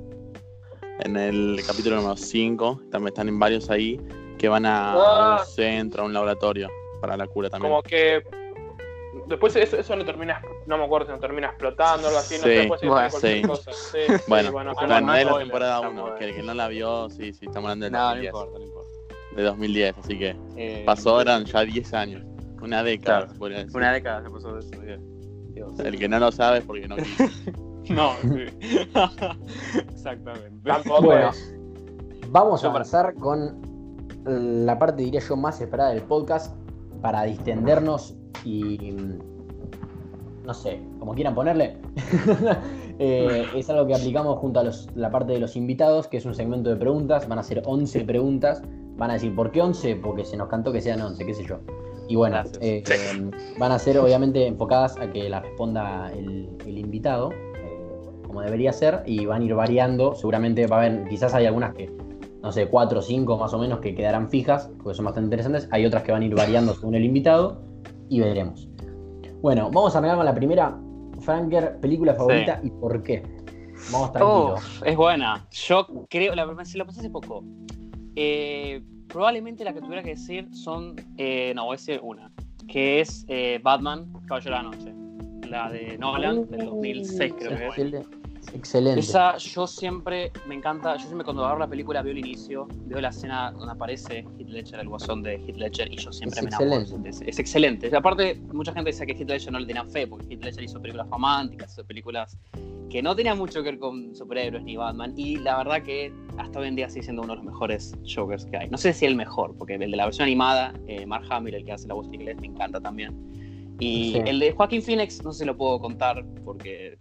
en 1.00 1.16
el 1.16 1.61
capítulo 1.66 1.96
número 1.96 2.16
5, 2.16 2.83
también 2.90 3.09
están 3.09 3.29
en 3.29 3.38
varios 3.38 3.70
ahí, 3.70 3.98
que 4.38 4.48
van 4.48 4.66
a 4.66 4.92
ah. 4.92 5.38
un 5.40 5.46
centro, 5.46 6.03
a 6.03 6.07
un 6.07 6.12
laboratorio 6.12 6.68
para 7.00 7.16
la 7.16 7.26
cura 7.26 7.48
también. 7.48 7.72
Como 7.72 7.83
que 7.83 8.22
después 9.31 9.57
eso, 9.57 9.77
eso 9.79 9.97
no 9.97 10.05
termina, 10.05 10.43
no 10.66 10.77
me 10.77 10.85
acuerdo 10.85 11.07
si 11.07 11.12
no 11.12 11.19
termina 11.19 11.49
explotando 11.49 12.07
o 12.07 12.09
algo 12.09 12.19
así, 12.19 12.35
no 12.35 12.43
sé, 12.43 12.49
después 12.49 12.81
bueno, 12.83 13.11
sí. 13.11 13.43
Cosa. 13.43 13.73
Sí, 13.73 13.99
bueno, 14.29 14.53
bueno, 14.53 14.73
no, 14.75 15.14
es 15.14 15.25
la 15.25 15.38
temporada 15.38 15.81
1, 15.88 16.14
que 16.16 16.25
el 16.27 16.35
que 16.35 16.43
no 16.43 16.53
la 16.53 16.69
vio, 16.69 17.09
sí, 17.09 17.33
sí, 17.33 17.47
estamos 17.47 17.71
hablando 17.71 17.87
de 17.87 17.90
no, 17.93 17.99
2010. 18.01 18.33
No 18.33 18.38
importa, 18.40 18.59
no 18.59 18.64
importa. 18.64 18.90
De 19.37 19.43
2010, 19.45 19.99
así 19.99 20.19
que 20.19 20.37
eh, 20.57 20.83
pasó, 20.85 21.21
eran 21.21 21.45
ya 21.45 21.61
10 21.61 21.95
años, 21.95 22.23
una 22.61 22.83
década. 22.83 23.29
Claro, 23.29 23.69
una 23.73 23.93
década 23.93 24.23
se 24.23 24.31
pasó 24.31 24.53
de 24.55 24.61
eso, 24.61 24.83
Dios. 25.55 25.78
El 25.78 25.99
que 25.99 26.09
no 26.09 26.18
lo 26.18 26.33
sabe 26.33 26.59
es 26.59 26.64
porque 26.64 26.89
no 26.89 26.97
quiso. 26.97 27.24
no, 27.91 28.14
sí. 28.22 28.47
Exactamente. 29.91 30.61
Tampoco 30.64 31.03
bueno, 31.03 31.31
vamos 32.28 32.64
a 32.64 32.68
avanzar 32.68 33.14
con 33.14 33.61
la 34.24 34.78
parte, 34.78 35.03
diría 35.03 35.20
yo, 35.20 35.37
más 35.37 35.61
esperada 35.61 35.91
del 35.91 36.03
podcast 36.03 36.55
para 37.01 37.22
distendernos 37.22 38.20
y 38.45 38.95
no 40.45 40.55
sé, 40.55 40.81
como 40.99 41.14
quieran 41.14 41.35
ponerle, 41.35 41.76
eh, 42.99 43.45
es 43.55 43.70
algo 43.70 43.87
que 43.87 43.95
aplicamos 43.95 44.39
junto 44.39 44.61
a 44.61 44.64
la 44.95 45.11
parte 45.11 45.33
de 45.33 45.39
los 45.39 45.57
invitados, 45.57 46.09
que 46.09 46.16
es 46.16 46.24
un 46.24 46.35
segmento 46.35 46.70
de 46.70 46.76
preguntas, 46.76 47.28
van 47.28 47.39
a 47.39 47.43
ser 47.43 47.62
11 47.64 48.01
preguntas, 48.05 48.62
van 48.97 49.11
a 49.11 49.14
decir, 49.14 49.35
¿por 49.35 49.51
qué 49.51 49.61
11? 49.62 49.97
Porque 49.97 50.24
se 50.24 50.37
nos 50.37 50.49
cantó 50.49 50.72
que 50.72 50.81
sean 50.81 51.01
11, 51.01 51.24
qué 51.24 51.35
sé 51.35 51.45
yo. 51.45 51.59
Y 52.09 52.16
bueno, 52.16 52.43
eh, 52.61 52.83
van 53.59 53.70
a 53.70 53.78
ser 53.78 53.99
obviamente 53.99 54.47
enfocadas 54.47 54.97
a 54.99 55.09
que 55.12 55.28
la 55.28 55.41
responda 55.41 56.11
el, 56.12 56.49
invitado, 56.66 57.31
eh, 57.31 58.26
como 58.26 58.41
debería 58.41 58.72
ser, 58.72 59.05
y 59.07 59.26
van 59.26 59.43
a 59.43 59.45
ir 59.45 59.55
variando, 59.55 60.16
seguramente 60.16 60.66
va 60.66 60.78
a 60.78 60.87
haber, 60.87 61.09
quizás 61.09 61.33
hay 61.35 61.47
algunas 61.47 61.74
que 61.74 61.93
no 62.43 62.51
sé, 62.51 62.66
cuatro 62.66 63.01
o 63.01 63.03
cinco 63.03 63.37
más 63.37 63.53
o 63.53 63.59
menos 63.59 63.81
que 63.81 63.95
quedarán 63.95 64.31
fijas, 64.31 64.70
porque 64.83 64.97
son 64.97 65.05
bastante 65.05 65.26
interesantes. 65.26 65.68
Hay 65.70 65.85
otras 65.85 66.03
que 66.03 66.11
van 66.11 66.22
a 66.22 66.24
ir 66.24 66.35
variando 66.35 66.74
según 66.74 66.95
el 66.95 67.05
invitado 67.05 67.70
y 68.11 68.21
veremos. 68.21 68.69
Bueno, 69.41 69.71
vamos 69.73 69.95
a 69.95 69.99
arrancar 69.99 70.19
con 70.19 70.27
la 70.27 70.35
primera. 70.35 70.79
Franker, 71.21 71.79
película 71.81 72.15
favorita 72.15 72.61
y 72.63 72.71
por 72.71 73.03
qué. 73.03 73.23
Vamos 73.93 74.13
tranquilos. 74.13 74.83
es 74.85 74.97
buena. 74.97 75.47
Yo 75.51 75.87
creo, 76.09 76.35
la 76.35 76.45
verdad, 76.45 76.65
si 76.65 76.77
lo 76.77 76.85
pensé 76.85 77.01
hace 77.01 77.11
poco. 77.11 77.43
Eh, 78.17 78.83
probablemente 79.09 79.65
la 79.65 79.73
que 79.73 79.81
tuviera 79.81 80.03
que 80.03 80.11
decir 80.11 80.49
son. 80.53 80.97
Eh, 81.17 81.53
no, 81.55 81.67
voy 81.67 81.75
a 81.75 81.77
decir 81.77 82.01
una. 82.03 82.31
Que 82.69 83.01
es 83.01 83.25
eh, 83.29 83.61
Batman, 83.63 84.13
Caballero 84.27 84.57
de 84.57 84.63
la 84.63 84.71
Noche. 84.71 84.95
La 85.49 85.71
de 85.71 85.99
Nolan, 85.99 86.49
del 86.51 86.67
2006, 86.67 87.35
creo 87.39 87.59
que 87.59 87.99
es. 87.99 88.20
Excelente. 88.55 89.01
Esa 89.01 89.36
yo 89.36 89.66
siempre 89.66 90.32
me 90.46 90.55
encanta, 90.55 90.96
yo 90.96 91.05
siempre 91.05 91.24
cuando 91.24 91.46
veo 91.46 91.59
la 91.59 91.68
película 91.68 92.03
veo 92.03 92.12
el 92.12 92.18
inicio, 92.18 92.66
veo 92.86 93.01
la 93.01 93.09
escena 93.09 93.53
donde 93.53 93.72
aparece 93.72 94.24
Heath 94.38 94.48
Ledger, 94.48 94.80
el 94.80 94.88
guasón 94.88 95.22
de 95.22 95.36
Heath 95.36 95.57
Ledger, 95.57 95.92
y 95.92 95.96
yo 95.96 96.12
siempre 96.12 96.42
me 96.42 96.48
enamoro. 96.48 96.82
Es, 97.05 97.20
es, 97.20 97.38
excelente. 97.38 97.94
Aparte, 97.94 98.40
mucha 98.53 98.72
gente 98.72 98.90
dice 98.90 99.07
que 99.07 99.12
Heath 99.12 99.28
Ledger 99.28 99.53
no 99.53 99.61
le 99.61 99.66
tenían 99.66 99.88
fe, 99.88 100.07
porque 100.07 100.26
Heath 100.34 100.44
Ledger 100.44 100.64
hizo 100.64 100.80
películas 100.80 101.09
románticas, 101.09 101.72
hizo 101.72 101.84
películas 101.84 102.36
que 102.90 103.03
no 103.03 103.14
tenían 103.14 103.38
mucho 103.38 103.62
que 103.62 103.70
ver 103.70 103.78
con 103.78 104.14
superhéroes 104.14 104.64
ni 104.64 104.76
Batman, 104.76 105.14
y 105.16 105.36
la 105.36 105.59
verdad 105.59 105.82
que 105.82 106.12
hasta 106.38 106.59
hoy 106.59 106.68
en 106.68 106.76
día 106.76 106.88
sigue 106.88 107.05
siendo 107.05 107.22
uno 107.22 107.34
de 107.34 107.36
los 107.36 107.44
mejores 107.44 107.94
Jokers 108.05 108.46
que 108.46 108.57
hay. 108.57 108.68
No 108.68 108.78
sé 108.78 108.92
si 108.92 109.07
el 109.07 109.14
mejor, 109.14 109.57
porque 109.57 109.74
el 109.74 109.90
de 109.90 109.96
la 109.96 110.07
versión 110.07 110.24
animada, 110.24 110.74
eh, 110.88 111.07
Mark 111.07 111.24
Hamill, 111.30 111.55
el 111.55 111.64
que 111.64 111.72
hace 111.72 111.86
la 111.86 111.94
voz 111.94 112.07
en 112.09 112.14
inglés, 112.14 112.36
me 112.40 112.48
encanta 112.48 112.80
también. 112.80 113.30
Y 113.78 114.18
el 114.26 114.40
de 114.40 114.53
Joaquín 114.53 114.82
Phoenix 114.82 115.24
no 115.24 115.32
se 115.32 115.46
lo 115.46 115.57
puedo 115.57 115.80
contar 115.80 116.22
porque 116.44 116.98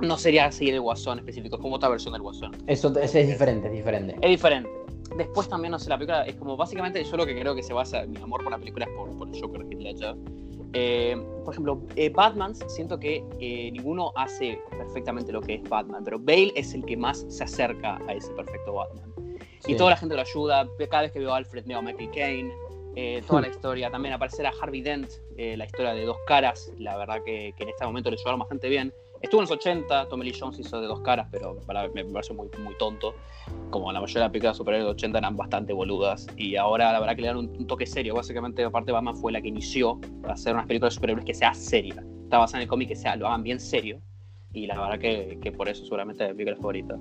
no 0.00 0.16
sería 0.16 0.50
seguir 0.52 0.74
el 0.74 0.80
Guasón 0.80 1.18
específico, 1.18 1.56
es 1.56 1.62
como 1.62 1.76
otra 1.76 1.88
versión 1.88 2.12
del 2.12 2.22
Guasón. 2.22 2.52
Eso 2.66 2.96
es, 2.98 3.14
es 3.14 3.26
diferente, 3.26 3.68
es 3.68 3.72
diferente. 3.72 4.16
Es 4.20 4.30
diferente. 4.30 4.70
Después 5.16 5.48
también, 5.48 5.72
no 5.72 5.78
sé, 5.78 5.88
la 5.88 5.96
película 5.96 6.22
es 6.24 6.36
como 6.36 6.56
básicamente 6.56 7.02
yo 7.02 7.16
lo 7.16 7.26
que 7.26 7.38
creo 7.38 7.54
que 7.54 7.62
se 7.62 7.72
basa, 7.72 8.04
mi 8.06 8.18
amor 8.18 8.42
por 8.42 8.52
la 8.52 8.58
película 8.58 8.84
es 8.84 8.90
por, 8.92 9.16
por 9.16 9.28
el 9.28 9.40
Joker 9.40 9.62
Heath 9.62 9.80
Ledger. 9.80 10.14
Eh, 10.74 11.16
por 11.44 11.54
ejemplo, 11.54 11.82
eh, 11.96 12.10
Batman, 12.10 12.54
siento 12.54 12.98
que 12.98 13.24
eh, 13.40 13.70
ninguno 13.72 14.12
hace 14.16 14.60
perfectamente 14.70 15.32
lo 15.32 15.40
que 15.40 15.54
es 15.54 15.62
Batman, 15.68 16.04
pero 16.04 16.18
Bale 16.18 16.52
es 16.54 16.74
el 16.74 16.84
que 16.84 16.96
más 16.96 17.24
se 17.28 17.44
acerca 17.44 17.98
a 18.06 18.12
ese 18.12 18.30
perfecto 18.32 18.74
Batman. 18.74 19.12
Y 19.66 19.76
toda 19.76 19.90
la 19.90 19.96
gente 19.96 20.14
lo 20.14 20.20
ayuda. 20.20 20.68
Cada 20.90 21.02
vez 21.02 21.12
que 21.12 21.18
veo 21.18 21.32
a 21.32 21.36
Alfred 21.36 21.64
veo 21.66 21.78
a 21.78 21.82
Michael 21.82 22.10
Caine. 22.10 23.22
toda 23.26 23.40
la 23.40 23.48
historia, 23.54 23.90
también 23.90 24.14
aparecerá 24.14 24.52
Harvey 24.60 24.82
Dent, 24.82 25.10
la 25.36 25.64
historia 25.64 25.94
de 25.94 26.04
dos 26.04 26.16
caras, 26.26 26.72
la 26.78 26.96
verdad 26.96 27.22
que, 27.24 27.54
que 27.56 27.64
en 27.64 27.70
este 27.70 27.84
momento 27.84 28.10
le 28.10 28.16
llevaron 28.16 28.40
bastante 28.40 28.68
bien. 28.68 28.92
Estuvo 29.20 29.40
en 29.40 29.44
los 29.44 29.50
80, 29.50 30.08
Tommy 30.08 30.24
Lee 30.24 30.36
Jones 30.38 30.58
hizo 30.58 30.80
de 30.80 30.86
dos 30.86 31.00
caras, 31.00 31.26
pero 31.30 31.58
para, 31.66 31.88
me 31.88 32.04
pareció 32.04 32.34
muy, 32.34 32.48
muy 32.62 32.76
tonto. 32.78 33.14
Como 33.70 33.90
la 33.92 34.00
mayoría 34.00 34.20
de 34.20 34.24
las 34.26 34.30
películas 34.30 34.56
superhéroes 34.56 34.86
de 34.86 34.92
80 34.92 35.18
eran 35.18 35.36
bastante 35.36 35.72
boludas. 35.72 36.26
Y 36.36 36.56
ahora 36.56 36.92
la 36.92 37.00
verdad 37.00 37.16
que 37.16 37.22
le 37.22 37.28
dan 37.28 37.36
un, 37.36 37.66
toque 37.66 37.86
serio. 37.86 38.14
Básicamente, 38.14 38.62
aparte, 38.64 38.92
Batman 38.92 39.16
fue 39.16 39.32
la 39.32 39.40
que 39.40 39.48
inició 39.48 40.00
a 40.26 40.32
hacer 40.32 40.54
unas 40.54 40.66
películas 40.66 40.92
de 40.92 40.94
superhéroes 40.96 41.24
que 41.24 41.34
sea 41.34 41.54
seria. 41.54 42.04
Está 42.24 42.38
basada 42.38 42.58
en 42.58 42.62
el 42.62 42.68
cómic 42.68 42.88
que 42.88 42.96
sea, 42.96 43.16
lo 43.16 43.26
hagan 43.26 43.42
bien 43.42 43.58
serio. 43.58 44.00
Y 44.52 44.66
la 44.66 44.80
verdad 44.80 44.98
que, 44.98 45.38
que 45.42 45.52
por 45.52 45.68
eso 45.68 45.84
seguramente 45.84 46.24
es 46.24 46.30
mi 46.30 46.44
película 46.44 46.56
favorita. 46.56 46.96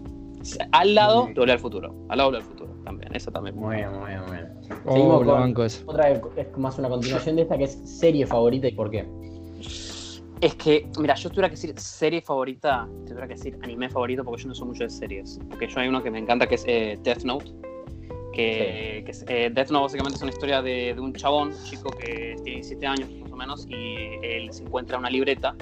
Al 0.71 0.95
lado 0.95 1.27
de 1.27 1.33
Volver 1.33 1.51
al 1.51 1.59
Futuro. 1.59 1.95
Al 2.09 2.17
lado 2.17 2.31
de 2.31 2.37
Volver 2.37 2.41
al 2.41 2.47
Futuro 2.47 2.83
también. 2.83 3.15
Esa 3.15 3.31
también. 3.31 3.55
Muy 3.55 3.75
bien, 3.75 3.91
muy 3.91 4.09
bien, 4.09 4.21
muy 4.21 4.37
bien. 4.37 4.79
Oh, 4.85 4.93
Seguimos 4.93 5.17
con 5.23 5.27
banco 5.27 5.65
otra, 5.85 6.09
es 6.09 6.57
más 6.57 6.79
una 6.79 6.89
continuación 6.89 7.35
de 7.35 7.41
esta 7.43 7.57
que 7.57 7.65
es 7.65 7.81
serie 7.83 8.25
favorita 8.25 8.67
y 8.67 8.71
por 8.71 8.89
qué. 8.89 9.05
Es 10.39 10.53
que, 10.55 10.87
mira, 10.99 11.15
yo 11.15 11.29
tuviera 11.29 11.49
que 11.49 11.55
decir 11.55 11.73
serie 11.79 12.21
favorita, 12.21 12.87
tuviera 13.07 13.27
que 13.27 13.33
decir 13.33 13.57
anime 13.63 13.89
favorito 13.89 14.23
porque 14.23 14.43
yo 14.43 14.49
no 14.49 14.55
soy 14.55 14.67
mucho 14.67 14.83
de 14.83 14.89
series. 14.89 15.39
Porque 15.49 15.67
yo 15.67 15.79
hay 15.79 15.87
uno 15.87 16.03
que 16.03 16.11
me 16.11 16.19
encanta 16.19 16.45
que 16.45 16.55
es 16.55 16.63
eh, 16.67 16.99
Death 17.01 17.23
Note. 17.23 17.51
Que, 18.33 19.01
que 19.03 19.11
es, 19.11 19.25
eh, 19.27 19.49
Death 19.51 19.71
Note 19.71 19.83
básicamente 19.83 20.17
es 20.17 20.21
una 20.21 20.31
historia 20.31 20.61
de, 20.61 20.93
de, 20.93 20.99
un 21.01 21.11
chabón, 21.13 21.47
un 21.49 21.63
chico 21.63 21.89
que 21.89 22.35
tiene 22.43 22.61
17 22.61 22.85
años 22.85 23.09
más 23.09 23.31
o 23.31 23.35
menos, 23.35 23.67
y 23.67 23.95
él 24.21 24.53
se 24.53 24.61
encuentra 24.61 24.99
una 24.99 25.09
libreta 25.09 25.55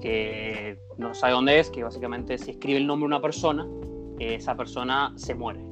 que 0.00 0.78
no 0.96 1.12
sabe 1.12 1.32
dónde 1.32 1.58
es, 1.58 1.70
que 1.70 1.82
básicamente 1.82 2.38
si 2.38 2.52
escribe 2.52 2.78
el 2.78 2.86
nombre 2.86 3.04
de 3.04 3.06
una 3.06 3.20
persona, 3.20 3.66
esa 4.20 4.56
persona 4.56 5.12
se 5.16 5.34
muere. 5.34 5.63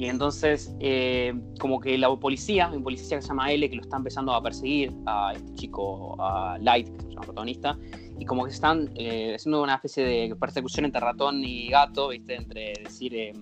Y 0.00 0.06
entonces, 0.06 0.74
eh, 0.80 1.38
como 1.58 1.78
que 1.78 1.98
la 1.98 2.08
policía, 2.16 2.70
un 2.72 2.82
policía 2.82 3.18
que 3.18 3.22
se 3.22 3.28
llama 3.28 3.52
L, 3.52 3.68
que 3.68 3.76
lo 3.76 3.82
está 3.82 3.98
empezando 3.98 4.32
a 4.32 4.42
perseguir 4.42 4.94
a 5.04 5.34
este 5.36 5.52
chico, 5.52 6.16
a 6.18 6.56
Light, 6.58 6.88
que 6.88 7.02
se 7.02 7.08
llama 7.10 7.20
protagonista, 7.20 7.78
y 8.18 8.24
como 8.24 8.44
que 8.46 8.50
están 8.50 8.90
eh, 8.94 9.34
haciendo 9.34 9.62
una 9.62 9.74
especie 9.74 10.06
de 10.06 10.34
persecución 10.36 10.86
entre 10.86 11.02
ratón 11.02 11.44
y 11.44 11.68
gato, 11.68 12.08
¿viste? 12.08 12.34
Entre 12.34 12.72
decir, 12.82 13.14
eh, 13.14 13.34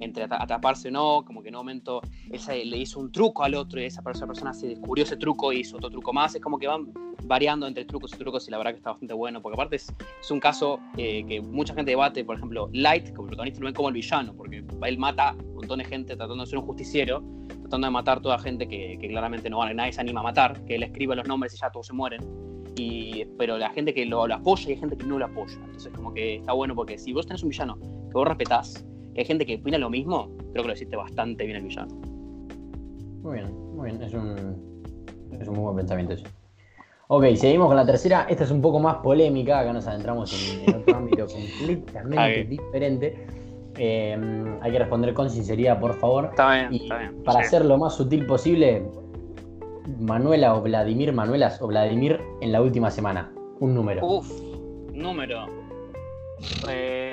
entre 0.00 0.24
atraparse 0.24 0.88
o 0.88 0.90
no, 0.90 1.24
como 1.24 1.42
que 1.42 1.48
en 1.48 1.54
un 1.54 1.60
momento 1.60 2.00
él 2.30 2.70
le 2.70 2.78
hizo 2.78 2.98
un 2.98 3.12
truco 3.12 3.44
al 3.44 3.54
otro 3.54 3.80
y 3.80 3.84
esa 3.84 4.02
persona 4.02 4.52
se 4.52 4.66
descubrió 4.66 5.04
ese 5.04 5.16
truco 5.16 5.52
y 5.52 5.60
hizo 5.60 5.76
otro 5.76 5.90
truco 5.90 6.12
más. 6.12 6.34
Es 6.34 6.40
como 6.40 6.58
que 6.58 6.66
van 6.66 6.92
variando 7.24 7.66
entre 7.66 7.84
trucos 7.84 8.12
y 8.14 8.16
trucos 8.16 8.48
y 8.48 8.50
la 8.50 8.58
verdad 8.58 8.72
que 8.72 8.78
está 8.78 8.90
bastante 8.90 9.14
bueno, 9.14 9.40
porque 9.40 9.54
aparte 9.54 9.76
es, 9.76 9.92
es 10.20 10.30
un 10.30 10.40
caso 10.40 10.80
eh, 10.96 11.24
que 11.26 11.40
mucha 11.40 11.74
gente 11.74 11.90
debate, 11.90 12.24
por 12.24 12.36
ejemplo, 12.36 12.68
Light, 12.72 13.14
como 13.14 13.28
protagonista, 13.28 13.60
lo 13.60 13.66
ven 13.66 13.74
como 13.74 13.88
el 13.88 13.94
villano, 13.94 14.34
porque 14.34 14.64
él 14.82 14.98
mata 14.98 15.34
un 15.38 15.54
montón 15.54 15.78
de 15.78 15.84
gente 15.84 16.16
tratando 16.16 16.42
de 16.44 16.50
ser 16.50 16.58
un 16.58 16.66
justiciero, 16.66 17.22
tratando 17.48 17.86
de 17.86 17.90
matar 17.90 18.20
toda 18.20 18.38
gente 18.38 18.66
que, 18.66 18.98
que 19.00 19.08
claramente 19.08 19.50
no 19.50 19.58
van, 19.58 19.76
nadie 19.76 19.92
se 19.92 20.00
anima 20.00 20.20
a 20.20 20.24
matar, 20.24 20.64
que 20.64 20.76
él 20.76 20.82
escribe 20.82 21.14
los 21.14 21.26
nombres 21.26 21.54
y 21.54 21.58
ya 21.58 21.70
todos 21.70 21.86
se 21.86 21.92
mueren. 21.92 22.20
Y, 22.76 23.24
pero 23.36 23.58
la 23.58 23.70
gente 23.70 23.92
que 23.92 24.06
lo, 24.06 24.26
lo, 24.26 24.34
apoya 24.34 24.68
y 24.68 24.72
hay 24.72 24.78
gente 24.78 24.96
que 24.96 25.04
no 25.04 25.18
lo 25.18 25.26
apoya. 25.26 25.56
Entonces, 25.64 25.92
como 25.94 26.14
que 26.14 26.36
está 26.36 26.52
bueno 26.52 26.74
porque 26.74 26.98
si 26.98 27.12
vos 27.12 27.26
tenés 27.26 27.42
un 27.42 27.50
villano 27.50 27.78
que 27.78 28.14
vos 28.14 28.26
respetás, 28.26 28.86
que 29.14 29.20
hay 29.20 29.26
gente 29.26 29.46
que 29.46 29.56
opina 29.56 29.78
lo 29.78 29.90
mismo, 29.90 30.30
creo 30.52 30.62
que 30.62 30.68
lo 30.68 30.74
hiciste 30.74 30.96
bastante 30.96 31.44
bien 31.44 31.56
el 31.56 31.64
villano. 31.64 31.94
Muy 33.22 33.38
bien, 33.38 33.76
muy 33.76 33.90
bien. 33.90 34.02
Es 34.02 34.14
un, 34.14 34.82
es 35.38 35.48
un 35.48 35.54
muy 35.54 35.64
buen 35.64 35.76
pensamiento 35.76 36.14
eso. 36.14 36.26
Ok, 37.08 37.24
seguimos 37.34 37.66
con 37.66 37.76
la 37.76 37.84
tercera. 37.84 38.26
Esta 38.28 38.44
es 38.44 38.50
un 38.50 38.60
poco 38.62 38.78
más 38.78 38.96
polémica. 38.96 39.60
Acá 39.60 39.72
nos 39.72 39.86
adentramos 39.86 40.32
en, 40.32 40.74
otro 40.74 40.96
ámbito 40.96 41.26
completamente 41.26 42.44
diferente. 42.44 43.26
Eh, 43.76 44.16
hay 44.60 44.72
que 44.72 44.78
responder 44.78 45.12
con 45.12 45.28
sinceridad, 45.28 45.80
por 45.80 45.94
favor. 45.94 46.26
Está 46.26 46.54
bien, 46.54 46.82
está 46.82 46.98
bien. 46.98 47.22
Para 47.24 47.42
ser 47.44 47.64
lo 47.64 47.78
más 47.78 47.96
sutil 47.96 48.26
posible, 48.26 48.84
Manuela 49.98 50.54
o 50.54 50.62
Vladimir, 50.62 51.12
Manuelas 51.12 51.60
o 51.60 51.66
Vladimir 51.66 52.20
en 52.40 52.52
la 52.52 52.62
última 52.62 52.90
semana. 52.90 53.32
Un 53.58 53.74
número. 53.74 54.06
Uf, 54.06 54.30
número. 54.92 55.46
Eh, 56.68 57.09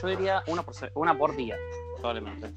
yo 0.00 0.08
diría 0.08 0.42
una 0.46 0.62
por, 0.62 0.74
una 0.94 1.16
por 1.16 1.36
día, 1.36 1.56
probablemente. 1.96 2.50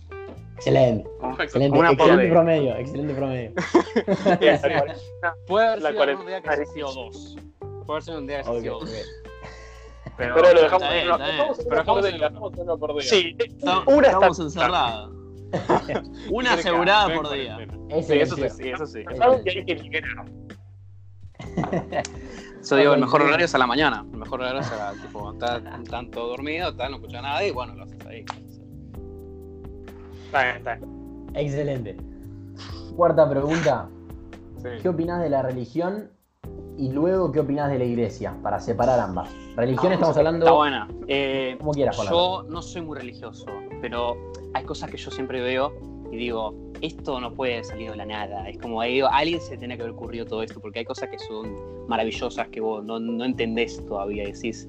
Excelente. 0.55 1.09
Excelente, 1.39 1.77
excelente 1.77 2.29
promedio, 2.29 2.75
excelente 2.77 3.13
promedio. 3.13 3.51
Puede 5.47 5.67
haber 5.67 5.81
sido 5.81 6.19
un 6.19 6.27
día 6.27 6.41
que 6.41 6.49
haya 6.49 6.65
sido 6.65 6.93
dos. 6.93 7.37
Puede 7.59 7.83
haber 7.89 8.03
sido 8.03 8.17
un 8.19 8.27
día 8.27 8.41
que 8.41 8.49
haya 8.49 8.61
sido 8.61 8.79
dos. 8.79 8.89
Pero, 10.17 10.35
pero, 10.35 10.53
lo 10.53 10.61
dejamos, 10.61 10.89
bien, 10.89 11.07
lo, 11.09 11.17
dejamos, 11.17 11.57
pero 11.57 11.75
dejamos, 11.75 12.03
dejamos 12.03 12.53
uno 12.57 12.77
por 12.77 12.93
día. 12.93 13.01
Sí, 13.01 13.35
una 13.85 14.07
estamos 14.07 14.39
encerrada. 14.39 15.09
una 16.31 16.53
asegurada 16.53 17.13
por 17.13 17.29
día. 17.33 17.57
Sí, 18.01 18.19
eso 18.19 18.35
sí, 18.35 18.69
eso 18.69 18.85
sí. 18.85 19.03
Eso 19.09 19.43
digo, 22.73 22.93
el 22.93 22.99
mejor 22.99 23.21
horario 23.21 23.45
es 23.45 23.53
a 23.53 23.57
la 23.57 23.67
mañana. 23.67 24.05
El 24.11 24.17
mejor 24.17 24.41
horario 24.41 24.61
es 24.61 24.71
a 24.71 24.93
la, 24.93 25.01
tipo, 25.01 25.31
está 25.31 25.61
tanto 25.89 26.27
dormido, 26.27 26.69
está, 26.69 26.89
no 26.89 26.95
escucha 26.95 27.21
nada 27.21 27.45
y 27.45 27.51
bueno, 27.51 27.75
lo 27.75 27.83
haces 27.83 28.05
ahí. 28.07 28.25
Excelente. 31.33 31.97
Cuarta 32.95 33.29
pregunta. 33.29 33.89
¿Qué 34.81 34.89
opinas 34.89 35.21
de 35.21 35.29
la 35.29 35.43
religión 35.43 36.09
y 36.77 36.91
luego 36.91 37.31
qué 37.31 37.41
opinas 37.41 37.69
de 37.69 37.77
la 37.77 37.85
iglesia? 37.85 38.35
Para 38.41 38.59
separar 38.59 38.99
ambas. 38.99 39.29
Religión 39.55 39.91
ah, 39.91 39.95
estamos 39.95 40.17
hablando. 40.17 40.45
Está 40.45 40.57
buena. 40.57 40.87
Eh, 41.07 41.55
como 41.59 41.71
quieras, 41.71 41.97
Yo 42.09 42.45
no 42.49 42.61
soy 42.63 42.81
muy 42.81 42.97
religioso, 42.97 43.45
pero 43.81 44.15
hay 44.55 44.63
cosas 44.63 44.89
que 44.89 44.97
yo 44.97 45.11
siempre 45.11 45.41
veo 45.41 45.94
y 46.11 46.17
digo, 46.17 46.55
esto 46.81 47.19
no 47.19 47.33
puede 47.33 47.63
salir 47.63 47.91
de 47.91 47.97
la 47.97 48.05
nada. 48.05 48.47
Es 48.49 48.57
como 48.57 48.81
digo, 48.83 49.07
alguien 49.11 49.41
se 49.41 49.57
tiene 49.57 49.75
que 49.75 49.83
haber 49.83 49.95
ocurrido 49.95 50.25
todo 50.25 50.43
esto, 50.43 50.59
porque 50.59 50.79
hay 50.79 50.85
cosas 50.85 51.09
que 51.09 51.19
son 51.19 51.55
maravillosas 51.87 52.47
que 52.49 52.61
vos 52.61 52.83
no, 52.83 52.99
no 52.99 53.23
entendés 53.23 53.83
todavía. 53.85 54.25
Decís, 54.25 54.67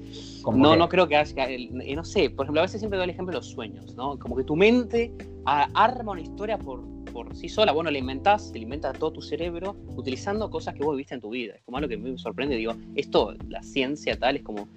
no, 0.53 0.75
no 0.75 0.89
creo 0.89 1.07
que 1.07 1.15
haya. 1.15 1.49
Eh, 1.49 1.95
no 1.95 2.03
sé, 2.03 2.29
por 2.29 2.45
ejemplo, 2.45 2.61
a 2.61 2.63
veces 2.63 2.79
siempre 2.79 2.97
doy 2.97 3.05
el 3.05 3.09
ejemplo 3.11 3.31
de 3.33 3.39
los 3.39 3.47
sueños, 3.47 3.95
¿no? 3.95 4.17
Como 4.19 4.35
que 4.35 4.43
tu 4.43 4.55
mente 4.55 5.13
arma 5.45 6.11
una 6.11 6.21
historia 6.21 6.57
por, 6.57 6.83
por 7.11 7.35
sí 7.35 7.49
sola. 7.49 7.71
Bueno, 7.71 7.91
la 7.91 7.97
inventás, 7.97 8.51
te 8.51 8.59
la 8.59 8.63
inventa 8.63 8.93
todo 8.93 9.13
tu 9.13 9.21
cerebro 9.21 9.75
utilizando 9.95 10.49
cosas 10.49 10.75
que 10.75 10.83
vos 10.83 10.95
viviste 10.95 11.15
en 11.15 11.21
tu 11.21 11.29
vida. 11.29 11.55
Es 11.55 11.63
como 11.63 11.77
algo 11.77 11.89
que 11.89 11.97
me 11.97 12.17
sorprende. 12.17 12.55
Digo, 12.55 12.73
esto, 12.95 13.33
la 13.49 13.63
ciencia 13.63 14.17
tal, 14.17 14.37
es 14.37 14.43
como 14.43 14.67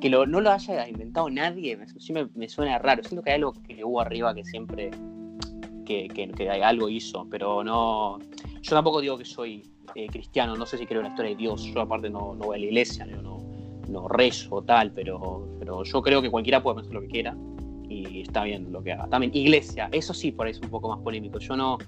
que 0.00 0.08
no 0.08 0.24
lo 0.24 0.50
haya 0.50 0.88
inventado 0.88 1.30
nadie. 1.30 1.76
Me, 1.76 2.28
me, 2.34 2.48
suena 2.48 2.78
raro. 2.78 3.02
Siento 3.02 3.22
que 3.22 3.30
hay 3.30 3.36
algo 3.36 3.52
que 3.52 3.84
hubo 3.84 4.00
arriba 4.00 4.34
que 4.34 4.44
siempre. 4.44 4.90
Que, 5.90 6.06
que, 6.08 6.48
algo 6.48 6.88
hizo, 6.88 7.26
pero 7.28 7.64
no. 7.64 8.20
Yo 8.62 8.76
tampoco 8.76 9.00
digo 9.00 9.18
que 9.18 9.24
soy 9.24 9.68
eh, 9.96 10.06
cristiano, 10.06 10.54
no 10.54 10.64
sé 10.64 10.78
si 10.78 10.86
creo 10.86 11.00
en 11.00 11.06
la 11.06 11.10
historia 11.10 11.30
de 11.30 11.36
Dios. 11.36 11.64
Yo, 11.64 11.80
aparte, 11.80 12.08
no, 12.08 12.36
no 12.36 12.46
voy 12.46 12.58
a 12.58 12.60
la 12.60 12.66
iglesia, 12.66 13.06
no, 13.06 13.20
no, 13.20 13.38
no 13.88 14.06
rezo 14.06 14.62
tal, 14.62 14.92
pero, 14.92 15.48
pero 15.58 15.82
yo 15.82 16.00
creo 16.00 16.22
que 16.22 16.30
cualquiera 16.30 16.62
puede 16.62 16.76
pensar 16.76 16.94
lo 16.94 17.00
que 17.00 17.08
quiera 17.08 17.36
y 17.88 18.20
está 18.20 18.44
bien 18.44 18.70
lo 18.70 18.84
que 18.84 18.92
haga. 18.92 19.08
También 19.08 19.34
iglesia, 19.34 19.88
eso 19.90 20.14
sí 20.14 20.30
por 20.30 20.46
ahí 20.46 20.52
es 20.52 20.60
un 20.60 20.70
poco 20.70 20.88
más 20.88 21.00
polémico. 21.00 21.40
Yo 21.40 21.56
no, 21.56 21.78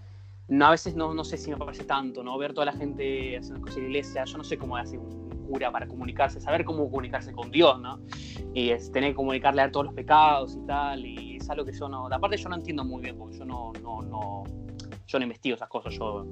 no, 0.49 0.67
a 0.67 0.71
veces 0.71 0.97
no, 0.97 1.15
no 1.15 1.23
sé 1.23 1.37
si 1.37 1.51
me 1.51 1.57
parece 1.57 1.85
tanto, 1.85 2.25
¿no? 2.25 2.37
Ver 2.39 2.55
toda 2.55 2.67
la 2.67 2.73
gente 2.73 3.37
haciendo 3.37 3.61
cosas 3.61 3.77
en 3.77 3.83
la 3.85 3.89
iglesia, 3.91 4.25
yo 4.25 4.37
no 4.37 4.43
sé 4.43 4.59
cómo 4.59 4.77
hace 4.77 4.99
un 4.99 5.31
cura 5.49 5.71
para 5.71 5.87
comunicarse, 5.87 6.41
saber 6.41 6.65
cómo 6.65 6.91
comunicarse 6.91 7.33
con 7.33 7.51
Dios, 7.51 7.81
¿no? 7.81 8.01
Y 8.55 8.71
es 8.71 8.91
tener 8.91 9.11
que 9.11 9.17
comunicarle 9.17 9.63
a 9.63 9.71
todos 9.71 9.87
los 9.87 9.95
pecados 9.95 10.57
y 10.57 10.67
tal, 10.67 11.07
y 11.07 11.32
es 11.43 11.51
algo 11.51 11.65
que 11.65 11.73
yo 11.73 11.89
no, 11.89 12.07
aparte 12.07 12.37
yo 12.37 12.49
no 12.49 12.57
entiendo 12.57 12.85
muy 12.85 13.03
bien, 13.03 13.17
porque 13.17 13.39
yo 13.39 13.45
no, 13.45 13.73
no, 13.83 14.03
no, 14.03 14.45
yo 15.07 15.19
no 15.19 15.23
investigo 15.25 15.57
esas 15.57 15.69
cosas, 15.69 15.95
yo 15.95 16.27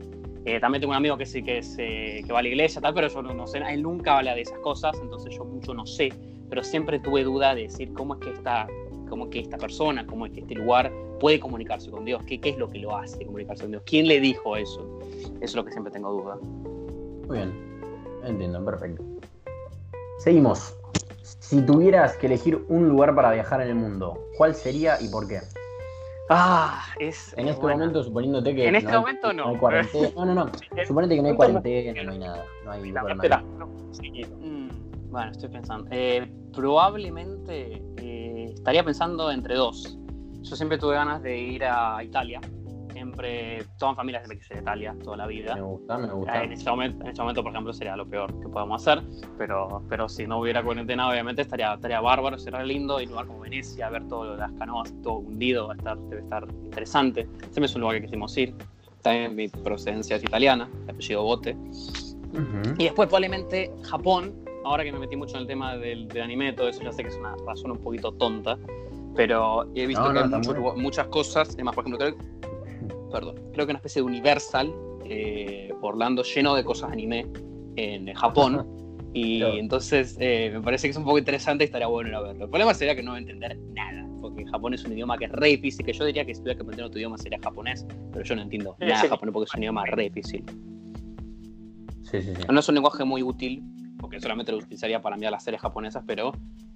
eh, 0.45 0.59
también 0.61 0.81
tengo 0.81 0.93
un 0.93 0.97
amigo 0.97 1.17
que 1.17 1.27
sí 1.27 1.43
que, 1.43 1.59
es, 1.59 1.77
eh, 1.79 2.23
que 2.27 2.33
va 2.33 2.39
a 2.39 2.43
la 2.43 2.49
iglesia, 2.49 2.81
tal, 2.81 2.95
pero 2.95 3.09
yo 3.09 3.23
no, 3.23 3.35
no, 3.35 3.47
sé, 3.47 3.59
él 3.59 3.83
nunca 3.83 4.19
habla 4.19 4.35
de 4.35 4.43
esas 4.43 4.59
cosas, 4.61 4.97
entonces 5.03 5.35
yo 5.37 5.45
mucho 5.45 5.75
no 5.75 5.87
sé, 5.87 6.13
pero 6.49 6.65
siempre 6.65 6.99
tuve 6.99 7.25
duda 7.25 7.55
de 7.55 7.63
decir 7.63 7.93
cómo 7.93 8.15
es 8.15 8.21
que 8.21 8.31
esta, 8.31 8.67
cómo 9.09 9.25
es 9.25 9.31
que 9.31 9.41
esta 9.41 9.59
persona, 9.59 10.07
cómo 10.07 10.27
es 10.27 10.33
que 10.33 10.41
este 10.41 10.55
lugar 10.55 10.93
puede 11.19 11.39
comunicarse 11.39 11.91
con 11.91 12.05
Dios, 12.05 12.23
qué, 12.25 12.41
qué 12.41 12.51
es 12.51 12.59
lo 12.59 12.69
que 12.71 12.79
lo 12.79 12.97
hace 12.97 13.25
comunicarse 13.25 13.65
con 13.65 13.73
Dios, 13.73 13.83
quién 13.85 14.07
le 14.07 14.21
dijo 14.21 14.57
eso, 14.57 14.99
eso 15.03 15.39
es 15.41 15.55
lo 15.55 15.65
que 15.65 15.73
siempre 15.73 15.93
tengo 15.93 16.13
duda. 16.13 16.37
Muy 17.27 17.37
bien, 17.37 17.53
entiendo, 18.25 18.65
perfecto. 18.65 19.05
Seguimos. 20.19 20.80
Si 21.39 21.63
tuvieras 21.63 22.17
que 22.17 22.27
elegir 22.27 22.65
un 22.69 22.89
lugar 22.89 23.15
para 23.15 23.33
viajar 23.33 23.61
en 23.61 23.69
el 23.69 23.75
mundo, 23.75 24.19
¿cuál 24.37 24.55
sería 24.55 25.01
y 25.01 25.09
por 25.09 25.29
qué? 25.29 25.41
Ah, 26.29 26.85
es. 26.99 27.35
En 27.37 27.49
este 27.49 27.63
momento, 27.63 28.05
suponiéndote 28.05 28.55
que. 28.55 28.69
En 28.69 28.77
este 28.77 28.93
momento 28.93 29.33
no. 29.33 29.45
No 29.45 29.51
hay 29.51 29.57
cuarentena. 29.57 30.09
No, 30.15 30.25
no, 30.25 30.35
no. 30.35 30.53
Suponete 30.87 31.17
que 31.17 31.23
no 31.23 31.29
hay 31.29 31.35
cuarentena, 31.35 32.03
no 32.05 32.13
hay 32.13 32.19
nada. 32.19 32.45
No 32.65 32.71
hay 32.71 32.89
lugar 32.89 33.17
más. 33.17 33.43
Mm, 34.41 34.69
bueno, 35.11 35.31
estoy 35.33 35.49
pensando. 35.49 35.89
Eh, 35.91 36.31
probablemente 36.53 37.83
eh, 37.97 38.53
estaría 38.55 38.85
pensando 38.85 39.31
entre 39.31 39.57
dos. 39.57 39.99
Yo 40.43 40.57
siempre 40.57 40.79
tuve 40.79 40.95
ganas 40.95 41.23
de 41.23 41.37
ir 41.37 41.65
a 41.65 42.03
Italia 42.03 42.41
siempre, 42.93 43.65
toda 43.79 43.93
mi 43.93 43.97
familia 43.97 44.21
siempre 44.21 44.39
quise 44.39 44.61
Italia 44.61 44.97
toda 45.03 45.17
la 45.17 45.27
vida. 45.27 45.55
Me 45.55 45.63
gusta, 45.63 45.99
me 45.99 46.13
gusta. 46.13 46.43
En 46.43 46.53
este, 46.53 46.71
momento, 46.71 47.03
en 47.03 47.11
este 47.11 47.23
momento, 47.23 47.43
por 47.43 47.53
ejemplo, 47.53 47.73
sería 47.73 47.97
lo 47.97 48.07
peor 48.07 48.39
que 48.41 48.49
podemos 48.49 48.87
hacer, 48.87 49.03
pero, 49.39 49.83
pero 49.89 50.09
si 50.09 50.27
no 50.27 50.41
hubiera 50.41 50.63
cuarentena, 50.63 51.09
obviamente 51.09 51.43
estaría, 51.43 51.75
estaría 51.75 52.01
bárbaro, 52.01 52.39
sería 52.39 52.63
lindo, 52.63 53.01
y 53.01 53.05
un 53.05 53.11
lugar 53.11 53.27
como 53.27 53.41
Venecia, 53.41 53.89
ver 53.91 54.07
todas 54.09 54.39
las 54.39 54.53
canoas, 54.53 54.93
todo 55.03 55.19
hundido, 55.19 55.69
va 55.69 55.75
a 55.75 55.77
estar, 55.77 55.99
debe 55.99 56.23
estar 56.23 56.47
interesante. 56.65 57.29
Siempre 57.41 57.67
es 57.67 57.75
un 57.75 57.81
lugar 57.83 57.97
que 57.97 58.03
quisimos 58.07 58.37
ir. 58.37 58.55
También 59.03 59.35
mi 59.35 59.49
procedencia 59.49 60.17
es 60.17 60.23
italiana, 60.23 60.69
el 60.85 60.91
apellido 60.91 61.23
Bote. 61.23 61.57
Y 62.79 62.85
después 62.85 63.09
probablemente 63.09 63.73
Japón, 63.83 64.35
ahora 64.65 64.85
que 64.85 64.93
me 64.93 64.99
metí 64.99 65.17
mucho 65.17 65.37
en 65.37 65.43
el 65.43 65.47
tema 65.49 65.77
del, 65.77 66.07
del 66.09 66.23
anime, 66.23 66.53
todo 66.53 66.69
eso, 66.69 66.83
ya 66.83 66.93
sé 66.93 67.03
que 67.03 67.09
es 67.09 67.17
una 67.17 67.35
razón 67.47 67.73
un 67.73 67.79
poquito 67.79 68.13
tonta, 68.13 68.57
pero 69.17 69.67
he 69.75 69.87
visto 69.87 70.13
que 70.13 70.19
hay 70.19 70.27
muchas 70.77 71.07
cosas, 71.09 71.51
además, 71.55 71.75
por 71.75 71.85
ejemplo, 71.85 71.99
creo, 71.99 72.50
perdón, 73.11 73.37
creo 73.53 73.67
que 73.67 73.73
una 73.73 73.79
especie 73.79 74.03
de 74.03 74.07
Universal, 74.07 74.73
eh, 75.05 75.73
Orlando 75.81 76.23
lleno 76.23 76.55
de 76.55 76.65
cosas 76.65 76.93
anime 76.93 77.27
en 77.77 78.13
Japón. 78.15 78.67
Y 79.13 79.43
entonces 79.43 80.17
eh, 80.21 80.51
me 80.53 80.61
parece 80.61 80.87
que 80.87 80.93
es 80.93 80.97
un 80.97 81.05
poco 81.05 81.19
interesante 81.19 81.65
y 81.65 81.67
estaría 81.67 81.89
bueno 81.89 82.11
ir 82.11 82.15
a 82.15 82.21
verlo. 82.21 82.45
El 82.45 82.51
problema 82.51 82.73
sería 82.75 82.95
que 82.95 83.03
no 83.03 83.11
va 83.11 83.17
a 83.17 83.21
entender 83.21 83.59
nada, 83.75 84.07
porque 84.21 84.47
Japón 84.47 84.73
es 84.75 84.85
un 84.85 84.93
idioma 84.93 85.19
que 85.19 85.25
es 85.25 85.33
re 85.33 85.49
difícil, 85.49 85.85
que 85.85 85.93
yo 85.93 86.05
diría 86.05 86.25
que 86.25 86.33
si 86.33 86.41
tuviera 86.41 86.57
que 86.57 86.63
aprender 86.63 86.87
otro 86.87 87.01
idioma 87.01 87.19
sería 87.19 87.41
japonés, 87.43 87.85
pero 88.13 88.25
yo 88.25 88.37
no 88.37 88.43
entiendo 88.43 88.77
nada 88.79 89.03
de 89.03 89.09
japonés 89.09 89.33
porque 89.33 89.49
es 89.49 89.55
un 89.55 89.63
idioma 89.63 89.85
re 89.87 90.05
difícil. 90.05 90.45
Sí, 92.05 92.23
sí, 92.23 92.35
sí. 92.37 92.43
No 92.53 92.61
es 92.61 92.69
un 92.69 92.75
lenguaje 92.77 93.05
muy 93.05 93.25
útil, 93.25 93.65
porque 94.01 94.21
solamente 94.21 94.53
lo 94.53 94.59
utilizaría 94.59 95.01
para 95.01 95.17
enviar 95.17 95.33
las 95.33 95.45
series 95.45 95.61
japonesas, 95.61 96.05
pero 96.07 96.33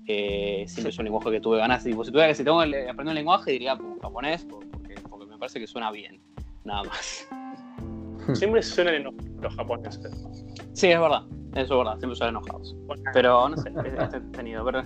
eh, 0.06 0.64
siempre 0.66 0.90
es 0.90 0.98
un 0.98 1.04
lenguaje 1.04 1.30
que 1.30 1.40
tuve 1.40 1.58
ganas. 1.58 1.86
Y 1.86 1.92
si 1.92 1.96
tuviera 1.96 2.28
que 2.28 2.34
si 2.34 2.44
tengo 2.44 2.60
que 2.62 2.88
aprender 2.88 3.12
un 3.12 3.14
lenguaje, 3.14 3.52
diría 3.52 3.76
pues, 3.76 4.00
japonés, 4.00 4.46
parece 5.44 5.60
que 5.60 5.66
suena 5.66 5.90
bien 5.90 6.22
nada 6.64 6.84
más. 6.84 7.28
Siempre 8.32 8.62
suenan 8.62 8.94
enojados 8.94 9.30
los 9.42 9.54
japoneses. 9.56 10.26
Sí, 10.72 10.88
es 10.88 10.98
verdad. 10.98 11.22
Eso 11.54 11.74
es 11.74 11.78
verdad, 11.78 11.98
siempre 11.98 12.16
suenan 12.16 12.36
enojados. 12.36 12.74
Pero 13.12 13.48
no 13.48 13.56
sé, 13.58 13.68
he 13.68 14.20
tenido. 14.32 14.64
Ver, 14.64 14.84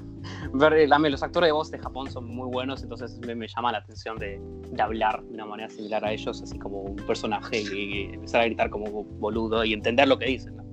ver, 0.53 1.11
los 1.11 1.23
actores 1.23 1.49
de 1.49 1.53
voz 1.53 1.71
de 1.71 1.79
Japón 1.79 2.11
son 2.11 2.27
muy 2.27 2.47
buenos, 2.51 2.83
entonces 2.83 3.19
me, 3.21 3.47
llama 3.47 3.73
la 3.73 3.79
atención 3.79 4.19
de, 4.19 4.39
de, 4.71 4.83
hablar 4.83 5.23
de 5.23 5.35
una 5.35 5.47
manera 5.47 5.71
similar 5.71 6.05
a 6.05 6.13
ellos, 6.13 6.43
así 6.43 6.59
como 6.59 6.83
un 6.83 6.97
personaje 6.97 7.63
y, 7.63 8.13
empezar 8.13 8.43
a 8.43 8.45
gritar 8.47 8.69
como 8.69 9.05
boludo 9.05 9.65
y 9.65 9.73
entender 9.73 10.09
lo 10.09 10.19
que 10.19 10.27
dicen. 10.27 10.57
¿no? 10.57 10.65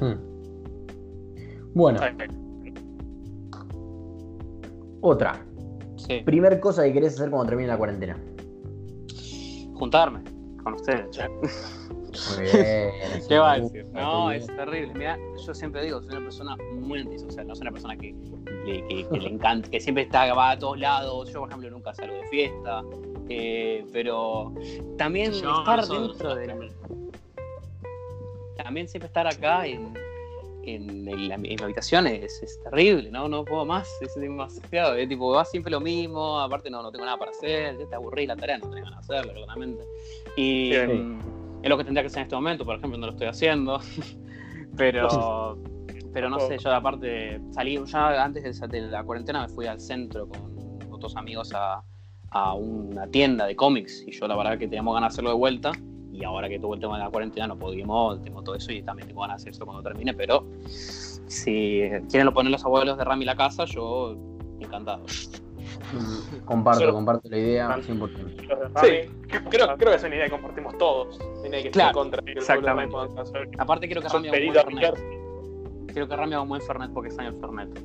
Hmm. 0.00 0.18
Bueno. 1.74 2.00
Otra. 5.02 5.44
Sí. 5.96 6.22
Primer 6.24 6.58
cosa 6.60 6.84
que 6.84 6.94
querés 6.94 7.14
hacer 7.14 7.28
cuando 7.28 7.48
termine 7.48 7.68
la 7.68 7.76
cuarentena 7.76 8.16
juntarme 9.76 10.22
con 10.62 10.74
ustedes. 10.74 11.16
Muy 12.36 12.44
bien. 12.52 12.90
¿Qué 13.28 13.38
va 13.38 13.52
a 13.52 13.60
decir? 13.60 13.86
No, 13.92 14.30
es 14.30 14.46
terrible. 14.46 14.92
Mira, 14.94 15.18
yo 15.44 15.54
siempre 15.54 15.84
digo, 15.84 16.00
soy 16.00 16.16
una 16.16 16.20
persona 16.20 16.56
muy 16.72 17.00
antisocial, 17.00 17.46
no 17.46 17.54
soy 17.54 17.62
una 17.62 17.72
persona 17.72 17.96
que, 17.96 18.14
que, 18.64 19.06
le 19.10 19.28
encanta, 19.28 19.68
que 19.70 19.80
siempre 19.80 20.04
está 20.04 20.32
va 20.32 20.52
a 20.52 20.58
todos 20.58 20.78
lados. 20.78 21.30
Yo, 21.32 21.40
por 21.40 21.50
ejemplo, 21.50 21.70
nunca 21.70 21.94
salgo 21.94 22.14
de 22.14 22.26
fiesta. 22.28 22.82
Eh, 23.28 23.84
pero 23.92 24.54
también 24.96 25.32
estar 25.32 25.86
dentro 25.86 26.34
de. 26.34 26.70
También 28.56 28.88
siempre 28.88 29.08
estar 29.08 29.26
acá 29.26 29.66
en, 29.66 29.92
en, 30.66 31.08
en, 31.08 31.40
mi 31.40 31.56
habitación 31.62 32.06
es, 32.06 32.42
es, 32.42 32.60
terrible, 32.62 33.10
¿no? 33.10 33.28
No 33.28 33.44
puedo 33.44 33.64
más, 33.64 33.88
es 34.00 34.14
demasiado. 34.14 34.94
Es 34.94 35.08
tipo, 35.08 35.30
va 35.30 35.44
siempre 35.44 35.70
lo 35.70 35.80
mismo, 35.80 36.40
aparte 36.40 36.70
no, 36.70 36.82
no 36.82 36.90
tengo 36.90 37.04
nada 37.04 37.16
para 37.16 37.30
hacer, 37.30 37.78
ya 37.78 37.86
te 37.86 37.94
aburrí 37.94 38.26
la 38.26 38.36
tarea, 38.36 38.58
no 38.58 38.68
tengo 38.68 38.76
nada 38.76 39.00
para 39.00 39.00
hacerlo, 39.00 39.34
claramente. 39.34 39.84
Y 40.36 40.72
es 40.72 40.88
lo 41.68 41.78
que 41.78 41.84
tendría 41.84 42.02
que 42.02 42.08
hacer 42.08 42.20
en 42.20 42.24
este 42.24 42.36
momento, 42.36 42.64
por 42.64 42.76
ejemplo, 42.76 42.98
no 42.98 43.06
lo 43.06 43.12
estoy 43.12 43.28
haciendo. 43.28 43.80
pero, 44.76 45.58
pero 46.12 46.28
no 46.28 46.40
sé, 46.40 46.58
yo 46.58 46.72
aparte 46.72 47.40
salí, 47.52 47.78
ya 47.86 48.24
antes 48.24 48.60
de 48.60 48.80
la 48.82 49.04
cuarentena 49.04 49.42
me 49.42 49.48
fui 49.48 49.66
al 49.66 49.80
centro 49.80 50.28
con 50.28 50.78
otros 50.90 51.16
amigos 51.16 51.52
a, 51.54 51.82
a 52.30 52.54
una 52.54 53.06
tienda 53.08 53.46
de 53.46 53.54
cómics 53.56 54.04
y 54.06 54.12
yo 54.12 54.26
la 54.26 54.36
verdad 54.36 54.58
que 54.58 54.66
teníamos 54.66 54.94
ganas 54.94 55.12
de 55.12 55.14
hacerlo 55.14 55.30
de 55.30 55.36
vuelta 55.36 55.72
y 56.16 56.24
ahora 56.24 56.48
que 56.48 56.58
tuvo 56.58 56.74
el 56.74 56.80
tema 56.80 56.98
de 56.98 57.04
la 57.04 57.10
cuarentena 57.10 57.46
no 57.46 57.58
pudimos, 57.58 58.22
tengo 58.22 58.42
todo 58.42 58.54
eso 58.54 58.72
y 58.72 58.82
también 58.82 59.08
tengo 59.08 59.20
ganas 59.22 59.38
de 59.38 59.50
hacer 59.50 59.52
eso 59.54 59.66
cuando 59.66 59.82
termine, 59.82 60.14
pero 60.14 60.44
si 60.66 61.82
quieren 62.08 62.24
lo 62.24 62.32
ponen 62.32 62.52
los 62.52 62.64
abuelos 62.64 62.96
de 62.96 63.04
Rami 63.04 63.24
la 63.24 63.36
casa, 63.36 63.64
yo 63.64 64.16
encantado. 64.60 65.04
Mm, 65.92 66.44
comparto, 66.44 66.92
comparto 66.92 67.28
la 67.28 67.38
idea 67.38 67.76
100%. 67.76 68.80
Sí, 68.80 69.10
creo, 69.48 69.76
creo 69.76 69.90
que 69.90 69.94
es 69.94 70.04
una 70.04 70.14
idea 70.14 70.24
que 70.24 70.30
compartimos 70.30 70.76
todos. 70.78 71.18
Tiene 71.42 71.62
que 71.62 71.70
claro, 71.70 71.94
contra 71.94 72.22
exactamente. 72.26 72.96
Aparte 73.58 73.86
quiero 73.86 74.02
que 74.02 74.08
Rami 74.08 74.28
haga 74.28 74.38
un 74.38 74.52
buen 74.52 74.64
Fernet. 74.64 74.94
Quiero 75.92 76.08
que 76.08 76.16
Rami 76.16 76.32
haga 76.32 76.42
un 76.42 76.48
buen 76.48 76.62
Fernet 76.62 76.92
porque 76.92 77.10
está 77.10 77.22
en 77.22 77.34
el 77.34 77.40
Fernet. 77.40 77.80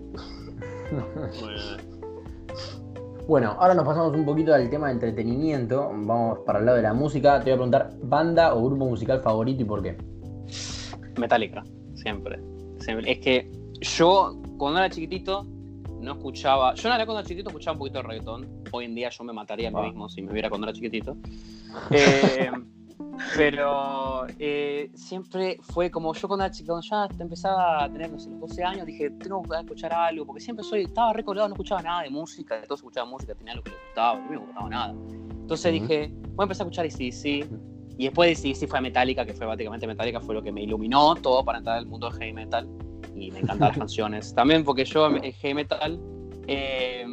Bueno, 3.28 3.56
ahora 3.60 3.74
nos 3.74 3.86
pasamos 3.86 4.14
un 4.16 4.26
poquito 4.26 4.54
al 4.54 4.70
tema 4.70 4.88
de 4.88 4.94
entretenimiento. 4.94 5.90
Vamos 5.90 6.40
para 6.46 6.60
el 6.60 6.66
lado 6.66 6.78
de 6.78 6.84
la 6.84 6.94
música. 6.94 7.40
Te 7.40 7.46
voy 7.46 7.52
a 7.52 7.56
preguntar, 7.56 7.90
¿banda 8.04 8.54
o 8.56 8.66
grupo 8.66 8.86
musical 8.86 9.22
favorito 9.22 9.62
y 9.62 9.66
por 9.66 9.82
qué? 9.82 9.98
Metallica, 11.18 11.64
siempre. 11.96 12.40
Es 13.06 13.20
que 13.20 13.52
yo, 13.80 14.42
cuando 14.58 14.80
era 14.80 14.90
chiquitito, 14.90 15.46
no 16.02 16.14
escuchaba. 16.14 16.74
Yo 16.74 16.82
en 16.82 16.92
realidad 16.92 17.06
cuando 17.06 17.20
era 17.20 17.28
chiquitito 17.28 17.50
escuchaba 17.50 17.74
un 17.74 17.80
poquito 17.80 18.00
de 18.00 18.04
reggaetón. 18.04 18.64
Hoy 18.72 18.86
en 18.86 18.96
día 18.96 19.10
yo 19.10 19.24
me 19.24 19.34
mataría 19.34 19.70
a 19.70 19.72
mí 19.72 19.82
mismo 19.82 20.10
si 20.10 20.22
me 20.22 20.34
viera 20.34 20.50
cuando 20.50 20.68
era 20.68 20.74
chiquitito. 20.74 21.16
Eh, 21.90 22.52
pero 23.36 24.26
eh, 24.40 24.90
siempre 24.94 25.58
fue 25.62 25.90
como 25.90 26.14
yo 26.14 26.28
cuando, 26.28 26.46
cuando 26.66 26.88
ya 26.88 27.08
empezaba 27.20 27.84
a 27.84 27.92
tener 27.92 28.12
los 28.12 28.28
12 28.40 28.64
años, 28.64 28.86
dije, 28.86 29.10
tengo 29.12 29.42
que 29.44 29.58
escuchar 29.58 29.94
algo, 29.94 30.26
porque 30.26 30.42
siempre 30.42 30.64
soy, 30.64 30.84
estaba 30.84 31.14
recordado, 31.14 31.48
no 31.50 31.56
escuchaba 31.56 31.82
nada 31.82 32.04
de 32.04 32.10
música, 32.10 32.56
de 32.56 32.64
todos 32.64 32.80
escuchaba 32.80 33.10
música, 33.10 33.36
tenía 33.36 33.56
lo 33.56 33.64
que 33.64 33.72
le 33.72 33.78
gustaba, 33.88 34.12
a 34.12 34.22
mí 34.22 34.28
no 34.32 34.40
me 34.40 34.46
gustaba 34.46 34.70
nada. 34.70 34.96
Entonces 35.42 35.74
dije, 35.74 36.12
voy 36.36 36.36
a 36.40 36.44
empezar 36.44 36.68
a 36.68 36.70
escuchar 36.70 36.92
sí 36.92 37.44
y 37.98 38.06
después 38.06 38.42
de 38.42 38.56
sí 38.56 38.68
fue 38.68 38.82
Metallica, 38.82 39.26
que 39.26 39.34
fue 39.34 39.46
básicamente 39.46 39.86
Metallica, 39.86 40.20
fue 40.20 40.34
lo 40.34 40.42
que 40.42 40.52
me 40.52 40.64
iluminó 40.64 41.16
todo 41.16 41.44
para 41.44 41.60
entrar 41.60 41.78
al 41.78 41.86
mundo 41.86 42.10
del 42.10 42.18
heavy 42.20 42.34
metal, 42.34 42.68
y 43.16 43.32
me 43.32 43.40
encantan 43.40 43.68
las 43.68 43.78
canciones. 43.78 44.34
También 44.34 44.64
porque 44.64 44.86
yo, 44.86 45.08
el 45.08 45.34
heavy 45.34 45.54
metal, 45.54 46.00
eh, 46.48 47.06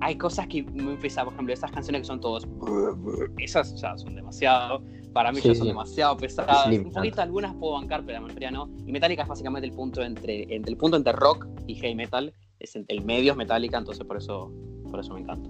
hay 0.00 0.16
cosas 0.16 0.46
que 0.46 0.62
me 0.62 0.92
empiezan, 0.92 1.24
por 1.24 1.34
ejemplo, 1.34 1.54
esas 1.54 1.70
canciones 1.70 2.02
que 2.02 2.06
son 2.06 2.20
todos, 2.20 2.46
esas 3.38 3.74
ya 3.80 3.96
son 3.96 4.14
demasiado 4.14 4.82
para 5.14 5.32
mí 5.32 5.40
ya 5.40 5.54
son 5.54 5.68
demasiado 5.68 6.16
pesadas. 6.16 6.66
un 6.66 6.92
poquito 6.92 7.22
algunas 7.22 7.54
puedo 7.54 7.74
bancar, 7.74 8.02
pero 8.04 8.20
la 8.20 8.26
mayoría 8.26 8.50
no. 8.50 8.68
Y 8.84 8.92
Metallica 8.92 9.22
es 9.22 9.28
básicamente 9.28 9.66
el 9.66 9.72
punto 9.72 10.02
entre, 10.02 10.42
entre 10.54 10.72
el 10.72 10.76
punto 10.76 10.98
entre 10.98 11.12
rock 11.12 11.46
y 11.66 11.76
heavy 11.76 11.94
metal. 11.94 12.34
Es 12.58 12.76
el 12.76 13.04
medio 13.04 13.32
es 13.32 13.38
Metallica, 13.38 13.78
entonces 13.78 14.04
por 14.04 14.16
eso, 14.16 14.52
por 14.90 15.00
eso 15.00 15.14
me 15.14 15.20
encanta. 15.20 15.48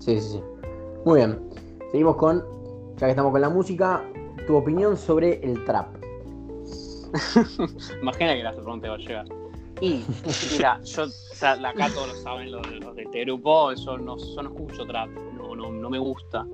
Sí, 0.00 0.20
sí, 0.20 0.32
sí. 0.32 0.40
Muy 1.04 1.18
bien. 1.18 1.38
Seguimos 1.90 2.16
con, 2.16 2.42
ya 2.96 3.06
que 3.06 3.10
estamos 3.10 3.30
con 3.30 3.40
la 3.40 3.50
música, 3.50 4.02
tu 4.46 4.56
opinión 4.56 4.96
sobre 4.96 5.44
el 5.44 5.62
trap. 5.64 5.94
Imagina 8.02 8.34
que 8.34 8.42
la 8.42 8.52
pregunta 8.52 8.88
va 8.88 8.94
a 8.94 8.98
llegar. 8.98 9.26
Y, 9.80 10.02
mira, 10.52 10.80
yo, 10.82 11.04
o 11.04 11.08
sea, 11.08 11.52
acá 11.52 11.90
todos 11.92 12.08
lo 12.08 12.14
saben, 12.22 12.50
los, 12.50 12.62
de 12.96 13.02
este 13.02 13.20
grupo, 13.24 13.72
yo 13.74 13.98
no, 13.98 14.16
yo 14.16 14.42
no 14.42 14.48
escucho 14.48 14.86
trap, 14.86 15.10
no, 15.36 15.54
no, 15.54 15.72
no 15.72 15.90
me 15.90 15.98
gusta. 15.98 16.46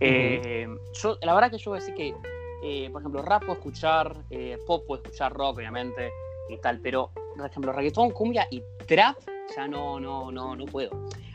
Eh, 0.00 0.66
yo, 0.94 1.18
la 1.22 1.34
verdad 1.34 1.50
que 1.50 1.58
yo 1.58 1.70
voy 1.70 1.78
a 1.78 1.80
decir 1.80 1.94
que, 1.94 2.14
eh, 2.62 2.88
por 2.90 3.02
ejemplo, 3.02 3.22
rap 3.22 3.42
puedo 3.42 3.54
escuchar, 3.54 4.24
eh, 4.30 4.58
pop 4.66 4.84
puedo 4.86 5.02
escuchar 5.02 5.32
rock, 5.32 5.56
obviamente, 5.56 6.10
y 6.48 6.58
tal, 6.58 6.80
pero, 6.80 7.10
por 7.36 7.46
ejemplo, 7.46 7.72
reggaetón, 7.72 8.10
cumbia 8.10 8.46
y 8.50 8.62
trap, 8.86 9.16
ya 9.54 9.68
no, 9.68 10.00
no, 10.00 10.32
no, 10.32 10.56
no 10.56 10.64
puedo. 10.66 10.90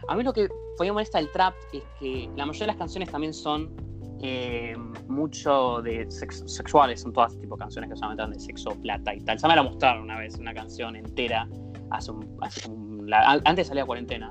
A 0.07 0.15
mí 0.15 0.23
lo 0.23 0.33
que 0.33 0.49
fue 0.77 0.91
molesta 0.91 1.19
el 1.19 1.31
trap 1.31 1.55
es 1.71 1.83
que 1.99 2.29
la 2.35 2.45
mayoría 2.45 2.67
de 2.67 2.67
las 2.67 2.77
canciones 2.77 3.11
también 3.11 3.33
son 3.33 3.75
eh, 4.21 4.75
mucho 5.07 5.81
de 5.81 6.07
sexuales, 6.09 7.01
son 7.01 7.13
todas 7.13 7.37
tipo 7.39 7.55
canciones 7.57 7.89
que 7.89 7.95
solamente 7.95 8.23
hablan 8.23 8.37
de 8.37 8.43
sexo, 8.43 8.71
plata 8.81 9.13
y 9.13 9.19
tal. 9.21 9.37
Ya 9.37 9.47
me 9.47 9.55
la 9.55 9.63
mostraron 9.63 10.03
una 10.03 10.19
vez, 10.19 10.37
una 10.37 10.53
canción 10.53 10.95
entera, 10.95 11.47
hace, 11.91 12.11
un, 12.11 12.37
hace 12.41 12.61
como 12.61 13.03
antes 13.45 13.67
salía 13.67 13.85
cuarentena, 13.85 14.29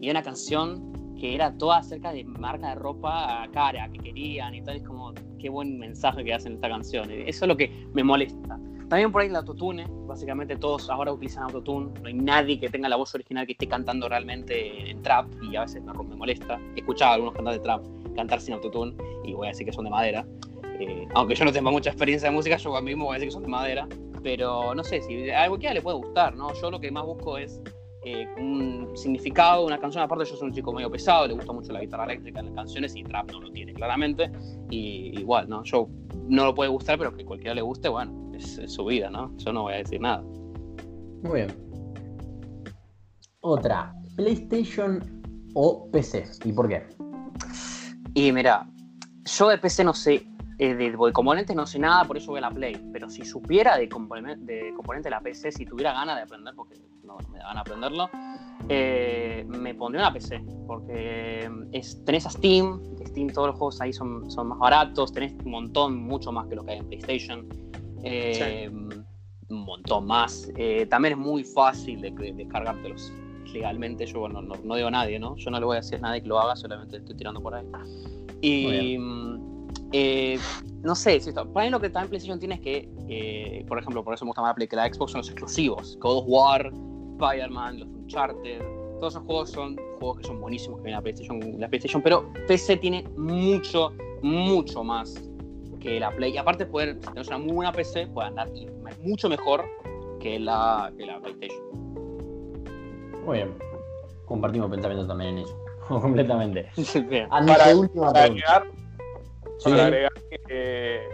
y 0.00 0.10
una 0.10 0.22
canción 0.22 0.92
que 1.18 1.34
era 1.34 1.56
toda 1.56 1.78
acerca 1.78 2.12
de 2.12 2.24
marca 2.24 2.68
de 2.70 2.74
ropa 2.74 3.42
a 3.42 3.50
cara, 3.50 3.88
que 3.90 3.98
querían 3.98 4.54
y 4.54 4.62
tal, 4.62 4.76
es 4.76 4.82
como, 4.82 5.12
qué 5.38 5.48
buen 5.48 5.78
mensaje 5.78 6.24
que 6.24 6.34
hacen 6.34 6.54
esta 6.54 6.68
canción. 6.68 7.10
Eso 7.10 7.44
es 7.44 7.48
lo 7.48 7.56
que 7.56 7.70
me 7.92 8.04
molesta. 8.04 8.58
También 8.88 9.10
por 9.10 9.22
ahí 9.22 9.28
el 9.28 9.34
autotune, 9.34 9.84
básicamente 10.06 10.56
todos 10.56 10.88
ahora 10.90 11.12
utilizan 11.12 11.42
autotune, 11.44 11.90
no 12.00 12.06
hay 12.06 12.14
nadie 12.14 12.60
que 12.60 12.68
tenga 12.68 12.88
la 12.88 12.94
voz 12.94 13.12
original 13.16 13.44
que 13.44 13.52
esté 13.52 13.66
cantando 13.66 14.08
realmente 14.08 14.90
en 14.90 15.02
trap 15.02 15.26
y 15.42 15.56
a 15.56 15.62
veces 15.62 15.82
me, 15.82 15.92
molesta. 15.92 16.60
He 16.76 16.80
escuchado 16.80 17.10
a 17.10 17.14
algunos 17.14 17.34
cantantes 17.34 17.60
de 17.60 17.64
trap 17.64 17.84
cantar 18.14 18.40
sin 18.40 18.54
autotune 18.54 18.94
y 19.24 19.32
voy 19.32 19.48
a 19.48 19.50
decir 19.50 19.66
que 19.66 19.72
son 19.72 19.84
de 19.84 19.90
madera. 19.90 20.24
Eh, 20.78 21.08
aunque 21.14 21.34
yo 21.34 21.44
no 21.44 21.52
tengo 21.52 21.72
mucha 21.72 21.90
experiencia 21.90 22.28
de 22.30 22.36
música, 22.36 22.56
yo 22.58 22.80
mismo 22.80 23.06
voy 23.06 23.12
a 23.12 23.18
decir 23.18 23.28
que 23.28 23.32
son 23.32 23.42
de 23.42 23.48
madera. 23.48 23.88
Pero 24.22 24.74
no 24.74 24.84
sé, 24.84 25.02
si 25.02 25.30
a 25.30 25.48
cualquiera 25.48 25.74
le 25.74 25.82
puede 25.82 25.96
gustar, 25.96 26.36
¿no? 26.36 26.52
Yo 26.60 26.70
lo 26.70 26.78
que 26.78 26.90
más 26.90 27.04
busco 27.04 27.38
es 27.38 27.60
eh, 28.08 28.28
un 28.36 28.92
significado, 28.94 29.66
una 29.66 29.80
canción. 29.80 30.04
Aparte, 30.04 30.24
yo 30.26 30.36
soy 30.36 30.46
un 30.46 30.54
chico 30.54 30.72
medio 30.72 30.88
pesado, 30.88 31.26
le 31.26 31.34
gusta 31.34 31.52
mucho 31.52 31.72
la 31.72 31.80
guitarra 31.80 32.04
eléctrica 32.04 32.38
en 32.38 32.46
las 32.46 32.54
canciones 32.54 32.94
y 32.94 33.02
trap 33.02 33.32
no 33.32 33.40
lo 33.40 33.50
tiene 33.50 33.74
claramente. 33.74 34.30
Y 34.70 35.18
igual, 35.18 35.48
¿no? 35.48 35.64
Yo 35.64 35.88
no 36.28 36.44
lo 36.44 36.54
puede 36.54 36.70
gustar, 36.70 36.98
pero 36.98 37.12
que 37.12 37.24
cualquiera 37.24 37.52
le 37.56 37.62
guste, 37.62 37.88
bueno, 37.88 38.30
es, 38.32 38.60
su 38.66 38.84
vida, 38.84 39.10
¿no? 39.10 39.36
Yo 39.38 39.52
no 39.52 39.62
voy 39.62 39.74
a 39.74 39.76
decir 39.78 40.00
nada. 40.00 40.22
Muy 41.24 41.32
bien. 41.34 41.48
Otra, 43.40 43.92
PlayStation 44.14 45.02
o 45.54 45.90
PC. 45.90 46.30
¿Y 46.44 46.52
por 46.52 46.68
qué? 46.68 46.86
Y 48.14 48.30
mira, 48.30 48.70
yo 49.24 49.48
de 49.48 49.58
PC 49.58 49.82
no 49.82 49.94
sé, 49.94 50.24
eh, 50.58 50.74
de, 50.74 51.12
componentes 51.12 51.54
no 51.54 51.66
sé 51.66 51.78
nada, 51.78 52.04
por 52.04 52.16
eso 52.16 52.30
voy 52.30 52.38
a 52.38 52.42
la 52.42 52.50
Play. 52.50 52.80
Pero 52.92 53.10
si 53.10 53.24
supiera 53.24 53.76
de, 53.76 53.88
componente 53.88 54.44
de 54.44 54.72
componente 54.74 55.06
de 55.06 55.10
la 55.10 55.20
PC, 55.20 55.52
si 55.52 55.66
tuviera 55.66 55.92
ganas 55.92 56.16
de 56.16 56.22
aprender, 56.22 56.54
porque 56.54 56.76
no 57.04 57.18
me 57.30 57.38
da 57.38 57.48
ganas 57.48 57.64
de 57.64 57.70
aprenderlo, 57.70 58.10
eh, 58.68 59.44
me 59.48 59.74
pondría 59.74 60.04
una 60.06 60.12
PC. 60.12 60.42
Porque 60.66 61.50
es, 61.72 62.02
tenés 62.04 62.26
a 62.26 62.30
Steam, 62.30 62.80
Steam 63.06 63.28
todos 63.28 63.48
los 63.48 63.56
juegos 63.56 63.80
ahí 63.80 63.92
son, 63.92 64.30
son 64.30 64.48
más 64.48 64.58
baratos, 64.58 65.12
tenés 65.12 65.34
un 65.44 65.50
montón, 65.50 65.96
mucho 65.96 66.32
más 66.32 66.46
que 66.46 66.56
lo 66.56 66.64
que 66.64 66.72
hay 66.72 66.78
en 66.78 66.86
PlayStation. 66.88 67.48
Eh, 68.02 68.70
un 69.48 69.64
montón 69.64 70.06
más. 70.06 70.50
Eh, 70.56 70.86
también 70.86 71.12
es 71.12 71.18
muy 71.18 71.44
fácil 71.44 72.00
de, 72.00 72.10
descargártelos 72.10 73.12
legalmente. 73.52 74.06
Yo 74.06 74.26
no, 74.28 74.42
no, 74.42 74.74
digo 74.74 74.88
a 74.88 74.90
nadie, 74.90 75.18
¿no? 75.18 75.36
Yo 75.36 75.50
no 75.50 75.60
le 75.60 75.66
voy 75.66 75.76
a 75.76 75.80
decir 75.80 75.96
a 75.96 76.00
nadie 76.00 76.22
que 76.22 76.28
lo 76.28 76.40
haga, 76.40 76.56
solamente 76.56 76.96
estoy 76.96 77.16
tirando 77.16 77.40
por 77.40 77.54
ahí. 77.54 77.66
Y 78.40 78.98
eh, 79.92 80.38
no 80.82 80.94
sé, 80.94 81.20
si 81.20 81.32
para 81.32 81.44
mí 81.44 81.70
lo 81.70 81.80
que 81.80 81.90
también 81.90 82.10
PlayStation 82.10 82.38
tiene 82.38 82.56
es 82.56 82.60
que, 82.60 83.64
por 83.68 83.78
ejemplo, 83.78 84.04
por 84.04 84.14
eso 84.14 84.24
me 84.24 84.30
gusta 84.30 84.42
más 84.42 84.50
la 84.50 84.54
Play 84.54 84.68
que 84.68 84.76
la 84.76 84.92
Xbox, 84.92 85.12
son 85.12 85.20
los 85.20 85.28
exclusivos. 85.28 85.96
God 86.00 86.18
of 86.18 86.24
War, 86.26 86.72
Spider-Man, 87.18 87.80
los 87.80 87.88
Uncharted. 87.88 88.60
Todos 89.00 89.14
esos 89.14 89.26
juegos 89.26 89.50
son 89.50 89.76
juegos 89.98 90.18
que 90.18 90.24
son 90.24 90.40
buenísimos 90.40 90.78
que 90.78 90.84
vienen 90.84 90.98
a 90.98 91.02
PlayStation, 91.02 91.40
la 91.58 91.68
PlayStation, 91.68 92.02
pero 92.02 92.32
PC 92.46 92.78
tiene 92.78 93.04
mucho, 93.16 93.92
mucho 94.22 94.82
más 94.82 95.14
que 95.80 96.00
la 96.00 96.10
Play. 96.10 96.34
Y 96.34 96.38
aparte, 96.38 96.66
poder, 96.66 96.94
si 97.00 97.06
tienes 97.06 97.28
una 97.28 97.38
muy 97.38 97.52
buena 97.52 97.72
PC, 97.72 98.06
puede 98.08 98.28
andar 98.28 98.48
mucho 99.02 99.28
mejor 99.28 99.64
que 100.20 100.38
la, 100.38 100.92
que 100.96 101.06
la 101.06 101.20
PlayStation. 101.20 101.62
Muy 103.24 103.38
bien. 103.38 103.54
Compartimos 104.24 104.70
pensamiento 104.70 105.06
también 105.06 105.38
en 105.38 105.44
eso. 105.44 105.58
Completamente. 105.88 106.68
para, 107.28 107.76
última 107.76 108.12
para 108.12 108.24
agregar, 108.24 108.66
para 109.62 109.86
agregar 109.86 110.12
que 110.48 111.08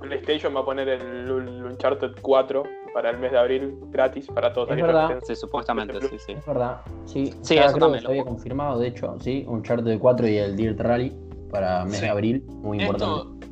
PlayStation 0.00 0.54
va 0.54 0.60
a 0.60 0.64
poner 0.64 0.88
el, 0.88 1.30
Uncharted 1.30 2.12
4 2.20 2.62
para 2.92 3.10
el 3.10 3.18
mes 3.18 3.32
de 3.32 3.38
abril 3.38 3.78
gratis 3.90 4.26
para 4.26 4.52
todos. 4.52 4.70
Es 4.70 4.76
verdad. 4.76 5.18
Sí, 5.22 5.36
supuestamente, 5.36 6.00
sí, 6.00 6.18
sí. 6.18 6.32
Es 6.32 6.46
verdad. 6.46 6.80
Sí, 7.06 7.34
sí 7.42 7.56
eso 7.56 7.78
también 7.78 8.04
lo 8.04 8.10
había 8.10 8.24
confirmado, 8.24 8.78
de 8.78 8.88
hecho, 8.88 9.16
sí, 9.20 9.44
Uncharted 9.46 9.98
4 9.98 10.28
y 10.28 10.36
el 10.36 10.56
Dirt 10.56 10.80
Rally 10.80 11.12
para 11.50 11.84
mes 11.84 12.00
de 12.00 12.08
abril, 12.08 12.44
muy 12.48 12.82
importante. 12.82 13.46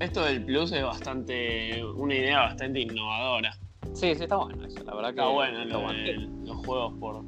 Esto 0.00 0.24
del 0.24 0.44
Plus 0.44 0.72
es 0.72 0.82
bastante. 0.82 1.82
una 1.96 2.14
idea 2.14 2.40
bastante 2.40 2.80
innovadora. 2.80 3.52
Sí, 3.92 4.14
sí, 4.14 4.24
está 4.24 4.36
bueno 4.36 4.66
eso. 4.66 4.82
La 4.84 4.94
verdad 4.94 5.14
que. 5.14 5.20
Está 5.62 5.78
bueno 5.78 6.44
los 6.44 6.66
juegos 6.66 6.92
por. 6.98 7.22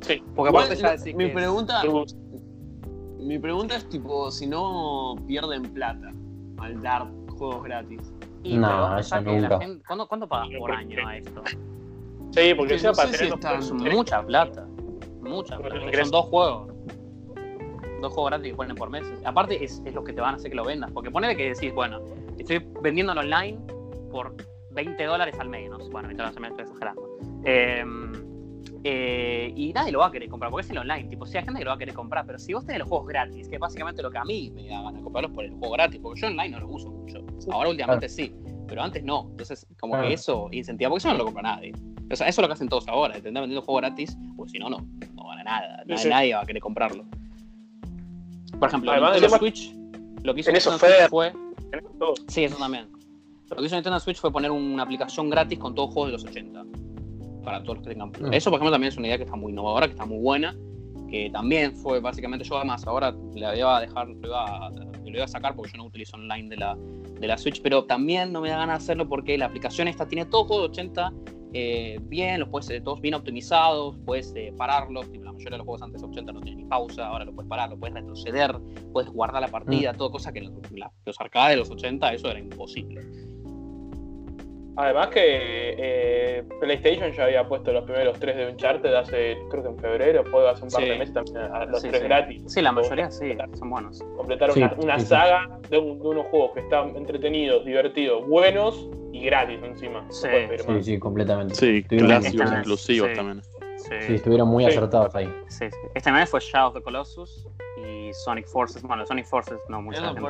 Sí, 0.00 0.22
porque 0.34 0.50
aparte 0.50 0.76
ya 0.76 0.96
decís 0.96 1.14
mi 1.14 1.28
pregunta. 1.28 1.82
Mi 3.24 3.38
pregunta 3.38 3.76
es 3.76 3.88
tipo, 3.88 4.30
si 4.30 4.46
no 4.46 5.16
pierden 5.26 5.62
plata 5.62 6.12
al 6.58 6.82
dar 6.82 7.08
juegos 7.38 7.64
gratis. 7.64 8.12
no, 8.44 8.98
eso 8.98 9.20
nunca. 9.22 9.58
¿cuánto, 10.06 10.28
pagas 10.28 10.48
por 10.58 10.70
año 10.70 11.08
a 11.08 11.16
esto? 11.16 11.42
Sí, 12.32 12.52
porque 12.54 12.78
sea 12.78 12.92
para 12.92 13.10
tener 13.10 13.32
mucha 13.94 14.22
plata. 14.22 14.66
Mucha 15.22 15.58
plata. 15.58 16.02
Son 16.02 16.10
dos 16.10 16.26
juegos 16.26 16.74
dos 18.02 18.12
juegos 18.12 18.30
gratis 18.32 18.50
que 18.50 18.56
ponen 18.56 18.76
por 18.76 18.90
mes. 18.90 19.10
Aparte, 19.24 19.64
es, 19.64 19.80
es, 19.86 19.94
lo 19.94 20.04
que 20.04 20.12
te 20.12 20.20
van 20.20 20.34
a 20.34 20.36
hacer 20.36 20.50
que 20.50 20.56
lo 20.56 20.64
vendas. 20.64 20.90
Porque 20.92 21.10
ponele 21.10 21.34
que 21.36 21.54
decís, 21.54 21.72
bueno, 21.72 22.02
estoy 22.38 22.66
vendiendo 22.82 23.12
online 23.12 23.58
por 24.10 24.34
20 24.72 25.02
dólares 25.04 25.34
al 25.38 25.48
mes, 25.48 25.70
¿no? 25.70 25.78
Bueno, 25.78 26.08
20 26.08 26.22
dólares 26.22 26.36
al 26.36 26.42
mes 26.42 26.50
estoy 26.50 26.64
exagerando. 26.64 27.18
Em, 27.44 28.33
eh, 28.86 29.50
y 29.56 29.72
nadie 29.72 29.90
lo 29.90 30.00
va 30.00 30.08
a 30.08 30.10
querer 30.10 30.28
comprar, 30.28 30.50
porque 30.50 30.66
es 30.66 30.70
el 30.70 30.76
online. 30.76 31.04
Tipo, 31.04 31.24
si 31.24 31.38
hay 31.38 31.44
gente 31.44 31.58
que 31.58 31.64
lo 31.64 31.70
va 31.70 31.76
a 31.76 31.78
querer 31.78 31.94
comprar, 31.94 32.26
pero 32.26 32.38
si 32.38 32.52
vos 32.52 32.66
tenés 32.66 32.80
los 32.80 32.88
juegos 32.88 33.08
gratis, 33.08 33.48
que 33.48 33.54
es 33.54 33.60
básicamente 33.60 34.02
lo 34.02 34.10
que 34.10 34.18
a 34.18 34.24
mí 34.24 34.50
me 34.54 34.68
da 34.68 34.82
ganas 34.82 34.96
de 34.96 35.02
comprarlos 35.02 35.32
por 35.32 35.44
el 35.44 35.52
juego 35.52 35.70
gratis, 35.70 36.00
porque 36.02 36.20
yo 36.20 36.26
online 36.26 36.50
no 36.50 36.60
lo 36.60 36.68
uso 36.68 36.90
mucho. 36.90 37.24
Ahora 37.50 37.70
últimamente 37.70 38.10
sí, 38.10 38.34
pero 38.68 38.82
antes 38.82 39.02
no. 39.02 39.28
Entonces, 39.30 39.66
como 39.80 39.98
que 39.98 40.12
eso 40.12 40.50
incentiva, 40.52 40.90
porque 40.90 40.98
eso 40.98 41.08
no 41.12 41.18
lo 41.18 41.24
compra 41.24 41.42
nadie. 41.42 41.72
O 42.12 42.14
sea, 42.14 42.28
eso 42.28 42.40
es 42.40 42.42
lo 42.42 42.48
que 42.48 42.52
hacen 42.52 42.68
todos 42.68 42.86
ahora, 42.86 43.16
intentar 43.16 43.42
vendiendo 43.42 43.64
juego 43.64 43.80
gratis, 43.80 44.18
pues 44.36 44.52
si 44.52 44.58
no, 44.58 44.68
no, 44.68 44.76
no 45.14 45.28
gana 45.28 45.44
nada. 45.44 45.84
Nadie, 45.86 46.34
va 46.34 46.42
a 46.42 46.46
querer 46.46 46.60
comprarlo. 46.60 47.06
Por 48.58 48.68
ejemplo, 48.68 48.92
Además, 48.92 49.12
Nintendo 49.12 49.38
Switch, 49.38 49.74
lo 50.22 50.34
que 50.34 50.40
hizo 50.40 50.52
Nintendo 50.52 50.78
Switch 50.78 51.08
fue. 51.08 51.32
Sí, 52.28 52.44
eso 52.44 52.56
también. 52.56 52.88
Lo 53.48 53.56
que 53.56 53.64
hizo 53.64 53.76
Nintendo 53.76 53.98
Switch 53.98 54.18
fue 54.18 54.30
poner 54.30 54.50
una 54.50 54.82
aplicación 54.82 55.30
gratis 55.30 55.58
con 55.58 55.74
todos 55.74 55.94
juegos 55.94 56.08
de 56.08 56.12
los 56.12 56.24
80. 56.24 56.64
Para 57.44 57.62
todos 57.62 57.76
los 57.76 57.86
que 57.86 57.90
tengan. 57.90 58.10
Mm. 58.10 58.32
Eso, 58.32 58.50
por 58.50 58.58
ejemplo, 58.58 58.72
también 58.72 58.92
es 58.92 58.96
una 58.96 59.08
idea 59.08 59.18
que 59.18 59.24
está 59.24 59.36
muy 59.36 59.52
innovadora, 59.52 59.86
que 59.86 59.92
está 59.92 60.06
muy 60.06 60.18
buena. 60.18 60.56
Que 61.10 61.30
también 61.30 61.76
fue 61.76 62.00
básicamente 62.00 62.44
yo, 62.44 62.56
además, 62.56 62.86
ahora 62.86 63.14
le 63.34 63.58
iba 63.58 63.76
a 63.76 63.80
dejar, 63.80 64.08
lo 64.08 64.26
iba 64.26 64.66
a, 64.66 64.70
lo 64.70 65.10
iba 65.10 65.24
a 65.24 65.28
sacar 65.28 65.54
porque 65.54 65.72
yo 65.72 65.78
no 65.78 65.84
utilizo 65.84 66.16
online 66.16 66.48
de 66.48 66.56
la, 66.56 66.76
de 67.20 67.26
la 67.26 67.38
Switch, 67.38 67.60
pero 67.62 67.84
también 67.84 68.32
no 68.32 68.40
me 68.40 68.48
da 68.48 68.56
ganas 68.56 68.80
de 68.80 68.84
hacerlo 68.84 69.08
porque 69.08 69.38
la 69.38 69.46
aplicación 69.46 69.86
esta 69.86 70.08
tiene 70.08 70.24
todos 70.24 70.48
juegos 70.48 70.76
de 70.76 70.82
80 70.82 71.12
eh, 71.56 72.00
bien, 72.02 72.40
los 72.40 72.48
puedes, 72.48 72.82
todos 72.82 73.00
bien 73.00 73.14
optimizados, 73.14 73.96
puedes 74.04 74.32
eh, 74.34 74.52
pararlos, 74.58 75.06
la 75.06 75.32
mayoría 75.32 75.52
de 75.52 75.58
los 75.58 75.64
juegos 75.64 75.82
antes 75.82 76.02
de 76.02 76.08
80 76.08 76.32
no 76.32 76.40
tienen 76.40 76.64
ni 76.64 76.68
pausa, 76.68 77.06
ahora 77.06 77.24
lo 77.24 77.32
puedes 77.32 77.48
parar, 77.48 77.70
lo 77.70 77.78
puedes 77.78 77.94
retroceder, 77.94 78.58
puedes 78.92 79.08
guardar 79.08 79.40
la 79.40 79.46
partida, 79.46 79.92
mm. 79.92 79.96
todo 79.96 80.10
cosa 80.10 80.32
que 80.32 80.40
los 80.40 81.20
arcades 81.20 81.50
de 81.50 81.56
los 81.58 81.70
80 81.70 82.12
eso 82.12 82.28
era 82.28 82.40
imposible. 82.40 83.02
Además 84.76 85.08
que 85.08 85.20
eh, 85.22 86.44
PlayStation 86.60 87.12
ya 87.12 87.24
había 87.24 87.46
puesto 87.46 87.72
los 87.72 87.84
primeros 87.84 88.18
tres 88.18 88.36
de 88.36 88.48
Uncharted 88.48 88.92
hace, 88.92 89.38
creo 89.50 89.62
que 89.62 89.68
en 89.68 89.78
febrero, 89.78 90.24
puede 90.24 90.48
hace 90.48 90.64
un 90.64 90.70
par 90.70 90.82
de 90.82 90.98
meses 90.98 91.14
también, 91.14 91.36
a 91.36 91.64
los 91.66 91.82
tres 91.82 92.02
gratis. 92.02 92.42
Sí, 92.46 92.60
la 92.60 92.72
mayoría 92.72 93.10
sí, 93.10 93.36
son 93.56 93.70
buenos. 93.70 94.02
Completar 94.16 94.50
una, 94.50 94.98
saga 94.98 95.58
de, 95.70 95.78
unos 95.78 96.26
juegos 96.26 96.52
que 96.54 96.60
están 96.60 96.96
entretenidos, 96.96 97.64
divertidos, 97.64 98.26
buenos 98.26 98.88
y 99.12 99.24
gratis 99.24 99.60
encima. 99.62 100.04
Sí, 100.10 100.28
sí, 100.82 100.98
completamente. 100.98 101.54
Sí, 101.54 101.84
clásicos 101.84 102.52
inclusivos 102.52 103.12
también. 103.12 103.42
Sí, 103.76 104.14
estuvieron 104.14 104.48
muy 104.48 104.64
acertados 104.64 105.14
ahí. 105.14 105.32
Sí, 105.48 105.66
sí. 105.70 105.76
Este 105.94 106.10
mes 106.10 106.28
fue 106.28 106.40
Shadow 106.40 106.68
of 106.68 106.74
the 106.74 106.82
Colossus 106.82 107.46
Sonic 108.14 108.46
Forces. 108.46 108.82
Bueno, 108.82 109.04
Sonic 109.06 109.26
Forces 109.26 109.58
no 109.68 109.82
mucha 109.82 110.00
gente 110.00 110.20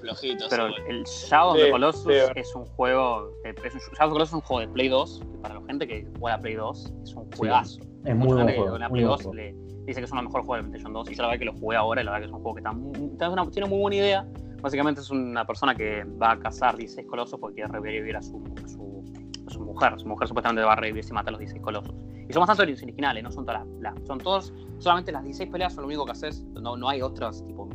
flojitos, 0.00 0.48
Pero 0.48 0.66
el 0.66 1.04
Shadow 1.04 1.52
of 1.52 1.56
the 1.56 1.70
Colossus 1.70 2.06
es 2.34 2.54
un 2.54 2.64
juego. 2.66 3.30
Es 3.44 3.74
un, 3.74 3.80
Shadow 3.80 3.90
of 3.90 3.98
the 3.98 4.12
Colossus 4.12 4.28
es 4.28 4.34
un 4.34 4.40
juego 4.42 4.60
de 4.60 4.68
Play 4.68 4.88
2. 4.88 5.20
Que 5.20 5.38
para 5.38 5.54
la 5.54 5.66
gente 5.66 5.86
que 5.86 6.06
juega 6.18 6.36
a 6.36 6.40
Play 6.40 6.54
2 6.54 6.92
es 7.02 7.14
un 7.14 7.32
juegazo. 7.32 7.80
es 8.04 8.16
muy 8.16 8.34
buen 8.34 8.54
juego. 8.54 8.78
La 8.78 8.88
Play 8.88 9.04
2 9.04 9.34
le 9.34 9.54
dice 9.86 10.00
que 10.00 10.04
es 10.04 10.12
uno 10.12 10.20
de 10.20 10.24
los 10.24 10.32
mejores 10.32 10.46
juegos 10.46 10.64
de 10.64 10.70
PlayStation 10.70 10.92
2. 10.92 11.10
Y 11.10 11.14
yo 11.14 11.22
la 11.22 11.28
verdad 11.28 11.38
que 11.38 11.44
lo 11.46 11.52
jugué 11.54 11.76
ahora 11.76 12.02
y 12.02 12.04
la 12.04 12.12
verdad 12.12 12.26
que 12.26 12.30
es 12.30 12.36
un 12.36 12.42
juego 12.42 12.54
que 12.54 12.60
está 12.60 12.72
muy, 12.72 13.50
tiene 13.50 13.68
muy 13.68 13.78
buena 13.78 13.96
idea. 13.96 14.26
Básicamente 14.60 15.00
es 15.00 15.10
una 15.10 15.44
persona 15.44 15.74
que 15.74 16.04
va 16.04 16.32
a 16.32 16.38
cazar 16.38 16.76
16 16.76 17.08
colosos 17.08 17.40
porque 17.40 17.56
quiere 17.56 17.72
revivir 17.72 18.16
a 18.16 18.22
su, 18.22 18.40
a 18.64 18.68
su, 18.68 19.02
a 19.46 19.50
su 19.50 19.60
mujer. 19.60 19.98
Su 19.98 20.06
mujer 20.06 20.28
supuestamente 20.28 20.64
va 20.64 20.74
a 20.74 20.76
revivir 20.76 21.02
si 21.02 21.12
mata 21.12 21.30
a 21.30 21.32
los 21.32 21.40
16 21.40 21.62
colosos. 21.62 21.94
Y 22.28 22.32
son 22.32 22.40
bastante 22.40 22.62
originales, 22.62 23.24
no 23.24 23.32
son 23.32 23.44
todas 23.44 23.66
las, 23.80 23.94
son 24.06 24.18
todos, 24.18 24.52
solamente 24.82 25.12
las 25.12 25.22
16 25.22 25.50
peleas 25.50 25.74
son 25.74 25.82
lo 25.82 25.88
único 25.88 26.04
que 26.04 26.12
haces, 26.12 26.44
no, 26.60 26.76
no 26.76 26.88
hay 26.88 27.02
otras, 27.02 27.44
tipo, 27.46 27.68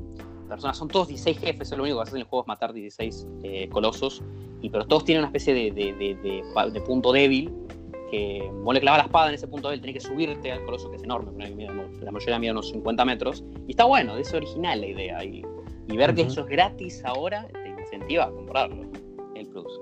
personas, 0.47 0.77
son 0.77 0.87
todos 0.87 1.07
16 1.07 1.39
jefes, 1.39 1.71
lo 1.71 1.83
único 1.83 1.97
que 1.97 2.03
hacen 2.03 2.15
en 2.17 2.21
el 2.21 2.27
juego 2.27 2.43
es 2.43 2.47
matar 2.47 2.73
16 2.73 3.27
eh, 3.43 3.69
colosos, 3.69 4.21
y, 4.61 4.69
pero 4.69 4.85
todos 4.85 5.05
tienen 5.05 5.23
una 5.23 5.27
especie 5.27 5.53
de, 5.53 5.71
de, 5.71 6.81
punto 6.81 7.11
débil, 7.11 7.51
que 8.11 8.49
vos 8.63 8.73
le 8.73 8.81
clavas 8.81 8.99
la 8.99 9.05
espada 9.05 9.29
en 9.29 9.35
ese 9.35 9.47
punto 9.47 9.69
débil, 9.69 9.81
tenés 9.81 10.03
que 10.03 10.09
subirte 10.09 10.51
al 10.51 10.63
coloso 10.65 10.89
que 10.89 10.97
es 10.97 11.03
enorme, 11.03 11.31
la 12.01 12.11
mayoría 12.11 12.39
mide 12.39 12.51
unos 12.51 12.69
50 12.69 13.05
metros, 13.05 13.43
y 13.67 13.71
está 13.71 13.85
bueno, 13.85 14.17
es 14.17 14.33
original 14.33 14.81
la 14.81 14.87
idea, 14.87 15.23
y, 15.23 15.43
ver 15.95 16.13
que 16.13 16.23
eso 16.23 16.41
es 16.41 16.47
gratis 16.47 17.03
ahora 17.05 17.47
te 17.47 17.69
incentiva 17.69 18.25
a 18.25 18.31
comprarlo, 18.31 18.83
el 19.35 19.47
Plus. 19.47 19.79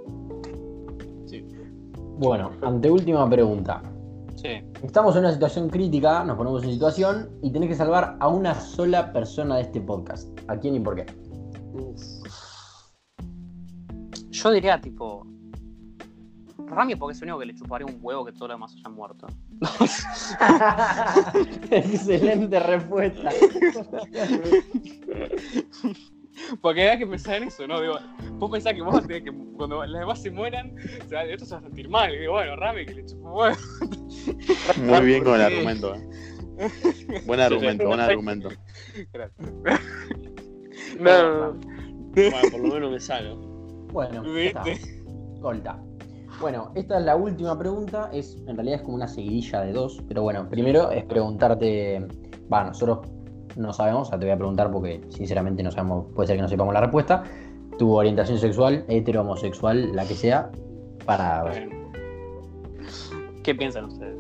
Bueno, 2.18 2.52
anteúltima 2.62 3.30
pregunta. 3.30 3.82
Estamos 4.84 5.16
en 5.16 5.22
una 5.22 5.32
situación 5.32 5.70
crítica, 5.70 6.24
nos 6.24 6.38
ponemos 6.38 6.64
en 6.64 6.72
situación 6.72 7.30
y 7.42 7.52
tenés 7.52 7.70
que 7.70 7.76
salvar 7.76 8.18
a 8.20 8.28
una 8.28 8.56
sola 8.56 9.12
persona 9.12 9.58
de 9.58 9.64
este 9.64 9.82
podcast. 9.82 10.28
¿A 10.48 10.58
quién 10.58 10.76
y 10.76 10.80
por 10.80 10.96
qué? 10.96 11.06
Yo 14.30 14.52
diría 14.52 14.80
tipo. 14.80 15.26
Rami 16.68 16.96
porque 16.96 17.14
es 17.14 17.22
el 17.22 17.26
único 17.26 17.40
que 17.40 17.46
le 17.46 17.56
chuparía 17.56 17.86
un 17.86 18.00
huevo 18.02 18.26
que 18.26 18.32
todos 18.32 18.50
los 18.50 18.56
demás 18.56 18.74
hayan 18.76 18.94
muerto. 18.94 19.28
Excelente 21.72 22.60
respuesta. 22.60 23.30
Porque 26.62 26.90
hay 26.90 26.98
que 26.98 27.08
pensar 27.08 27.36
en 27.36 27.44
eso, 27.48 27.68
¿no? 27.68 27.82
Digo, 27.82 27.96
vos 28.34 28.52
pensás 28.52 28.74
que 28.74 28.82
vos 28.82 29.06
que 29.08 29.24
cuando 29.56 29.86
las 29.86 30.00
demás 30.00 30.22
se 30.22 30.32
mueran, 30.32 30.76
o 31.04 31.10
sea, 31.10 31.24
esto 31.24 31.46
se 31.46 31.54
va 31.54 31.60
a 31.60 31.64
sentir 31.64 31.90
mal. 31.90 32.14
Y 32.14 32.20
digo, 32.20 32.34
bueno, 32.34 32.56
Rami 32.56 32.86
que 32.86 32.96
le 32.96 33.06
chupo 33.06 33.32
huevo. 33.32 33.56
Muy 34.84 35.06
bien 35.06 35.24
con 35.24 35.36
el 35.36 35.42
argumento. 35.42 35.96
¿eh? 35.96 37.22
Buen 37.26 37.40
argumento, 37.40 37.88
buen 37.88 38.00
argumento. 38.00 38.50
No, 41.00 41.52
no, 41.52 41.60
Bueno, 42.14 42.38
por 42.52 42.60
lo 42.60 42.74
menos 42.74 42.92
me 42.92 43.00
salgo. 43.00 43.36
Bueno, 43.92 44.24
está. 44.38 44.64
Colta. 45.42 45.84
Bueno, 46.40 46.72
esta 46.76 47.00
es 47.00 47.06
la 47.06 47.16
última 47.16 47.58
pregunta. 47.58 48.10
Es, 48.14 48.38
en 48.48 48.56
realidad 48.56 48.80
es 48.80 48.82
como 48.84 48.96
una 48.96 49.08
seguidilla 49.08 49.62
de 49.62 49.74
dos. 49.74 50.02
Pero 50.08 50.24
bueno, 50.24 50.50
primero 50.50 50.92
es 50.92 51.04
preguntarte. 51.06 52.06
Va, 52.52 52.66
nosotros 52.66 53.08
no 53.56 53.74
sabemos, 53.74 54.08
o 54.08 54.10
sea, 54.12 54.20
te 54.20 54.26
voy 54.26 54.34
a 54.34 54.38
preguntar 54.38 54.72
porque 54.72 55.02
sinceramente 55.10 55.64
no 55.64 55.72
sabemos, 55.72 56.06
puede 56.14 56.28
ser 56.28 56.36
que 56.36 56.42
no 56.42 56.50
sepamos 56.50 56.74
la 56.74 56.82
respuesta. 56.82 57.24
Tu 57.78 57.94
orientación 57.94 58.38
sexual, 58.38 58.86
hetero, 58.88 59.22
homosexual, 59.22 59.94
la 59.96 60.06
que 60.06 60.16
sea, 60.16 60.50
para 61.06 61.44
ver. 61.44 61.70
¿Qué 63.44 63.54
piensan 63.54 63.86
ustedes? 63.86 64.18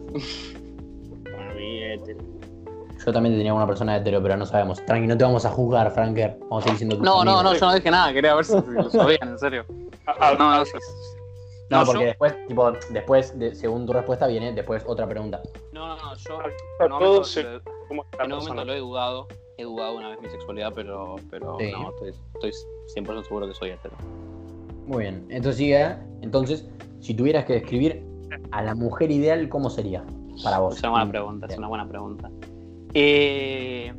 Para 1.23 1.53
mí, 1.53 1.83
hetero. 1.83 2.19
Yo 3.05 3.13
también 3.13 3.35
tenía 3.35 3.53
una 3.53 3.67
persona 3.67 3.97
hetero, 3.97 4.21
pero 4.21 4.35
no 4.35 4.45
sabemos. 4.45 4.83
Tranqui, 4.85 5.07
no 5.07 5.17
te 5.17 5.23
vamos 5.23 5.45
a 5.45 5.49
juzgar, 5.49 5.91
Franker. 5.91 6.37
Vamos 6.49 6.65
a 6.65 6.67
ir 6.69 6.73
diciendo 6.73 6.97
No, 7.01 7.23
no, 7.23 7.43
no, 7.43 7.53
yo 7.53 7.65
no 7.65 7.75
dije 7.75 7.91
nada, 7.91 8.11
quería 8.11 8.33
ver 8.35 8.45
si 8.45 8.53
lo 8.53 8.89
sabían, 8.89 9.29
en 9.29 9.39
serio. 9.39 9.65
Ah, 10.07 10.15
ah, 10.19 10.35
no, 10.37 10.51
no, 10.51 10.63
no, 10.63 10.65
no, 11.69 11.85
porque 11.85 12.05
después, 12.05 12.47
tipo, 12.47 12.71
después, 12.91 13.39
de, 13.39 13.55
según 13.55 13.85
tu 13.85 13.93
respuesta, 13.93 14.27
viene 14.27 14.53
después 14.53 14.83
otra 14.85 15.07
pregunta. 15.07 15.41
No, 15.71 15.87
no, 15.87 15.95
no, 15.95 16.15
yo 16.15 16.39
en 16.79 17.61
momento, 17.89 18.17
en 18.19 18.31
un 18.31 18.39
momento 18.39 18.65
lo 18.65 18.73
he 18.73 18.79
dudado, 18.79 19.27
he 19.57 19.63
dudado 19.63 19.97
una 19.97 20.09
vez 20.09 20.21
mi 20.21 20.29
sexualidad, 20.29 20.73
pero, 20.73 21.15
pero 21.29 21.57
no, 21.59 21.89
estoy, 21.89 22.13
estoy 22.33 22.51
100% 22.95 23.23
seguro 23.23 23.47
que 23.47 23.53
soy 23.53 23.69
hetero. 23.71 23.95
Muy 24.87 25.03
bien, 25.03 25.25
entonces 25.29 25.57
sigue, 25.57 25.95
entonces, 26.21 26.67
si 26.99 27.13
tuvieras 27.13 27.45
que 27.45 27.53
describir 27.53 28.03
a 28.51 28.61
la 28.61 28.75
mujer 28.75 29.11
ideal, 29.11 29.49
¿cómo 29.49 29.69
sería 29.69 30.05
para 30.43 30.59
vos? 30.59 30.75
Es 30.75 30.83
una 30.83 30.91
buena 30.91 31.09
pregunta, 31.09 31.47
es 31.47 31.57
una 31.57 31.67
buena 31.67 31.87
pregunta. 31.87 32.29
Eh, 32.93 33.93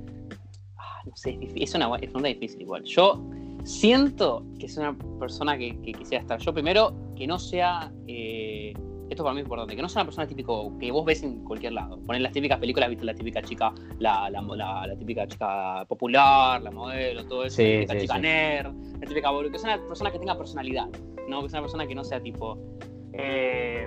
ah, 0.77 1.03
no 1.05 1.17
sé, 1.17 1.39
es 1.55 1.75
una 1.75 1.91
pregunta 1.97 2.29
difícil 2.29 2.63
igual. 2.63 2.85
Yo 2.85 3.23
siento 3.65 4.45
que 4.59 4.67
es 4.67 4.77
una 4.77 4.97
persona 5.19 5.59
que, 5.59 5.77
quisiera 5.81 6.23
estar. 6.23 6.39
Yo 6.41 6.53
primero, 6.53 6.93
que 7.17 7.27
no 7.27 7.39
sea... 7.39 7.93
Eh, 8.07 8.75
esto 9.11 9.23
para 9.23 9.35
mí 9.35 9.41
es 9.41 9.45
importante, 9.45 9.77
que 9.77 9.83
no 9.83 9.89
sea 9.89 10.03
una 10.03 10.07
persona 10.07 10.27
típico 10.27 10.77
que 10.79 10.91
vos 10.91 11.05
ves 11.05 11.23
en 11.23 11.45
cualquier 11.45 11.73
lado. 11.73 11.99
Poner 12.01 12.23
las 12.23 12.33
típicas 12.33 12.59
películas, 12.59 12.89
viste 12.89 13.05
la 13.05 13.15
típica 13.15 13.43
chica, 13.43 13.73
la, 13.99 14.29
la, 14.31 14.43
la, 14.87 14.97
típica 14.97 15.27
chica 15.27 15.85
popular, 15.87 16.63
la 16.63 16.71
modelo, 16.71 17.25
todo 17.27 17.45
eso, 17.45 17.63
la 17.63 17.69
típica 17.69 17.99
chica 17.99 18.19
nerd, 18.19 18.75
la 19.01 19.07
típica 19.07 19.31
que 19.51 19.59
sea 19.59 19.77
una 19.77 19.87
persona 19.87 20.11
que 20.11 20.19
tenga 20.19 20.37
personalidad, 20.37 20.89
¿no? 21.29 21.43
Que 21.43 21.49
sea 21.49 21.61
una 21.61 21.67
persona 21.67 21.87
que 21.87 21.95
no 21.95 22.05
sea 22.05 22.21
tipo. 22.21 22.59
Eh, 23.13 23.87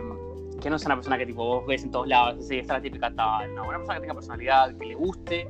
que 0.61 0.69
no 0.69 0.77
sea 0.77 0.87
una 0.87 0.95
persona 0.95 1.17
que 1.17 1.25
tipo 1.25 1.45
vos 1.45 1.65
ves 1.65 1.83
en 1.83 1.91
todos 1.91 2.07
lados, 2.07 2.43
así, 2.43 2.57
está 2.57 2.73
la 2.73 2.81
típica 2.81 3.13
tal, 3.13 3.55
no, 3.55 3.63
una 3.63 3.77
persona 3.77 3.95
que 3.95 4.01
tenga 4.01 4.13
personalidad, 4.13 4.75
que 4.75 4.85
le 4.85 4.95
guste 4.95 5.47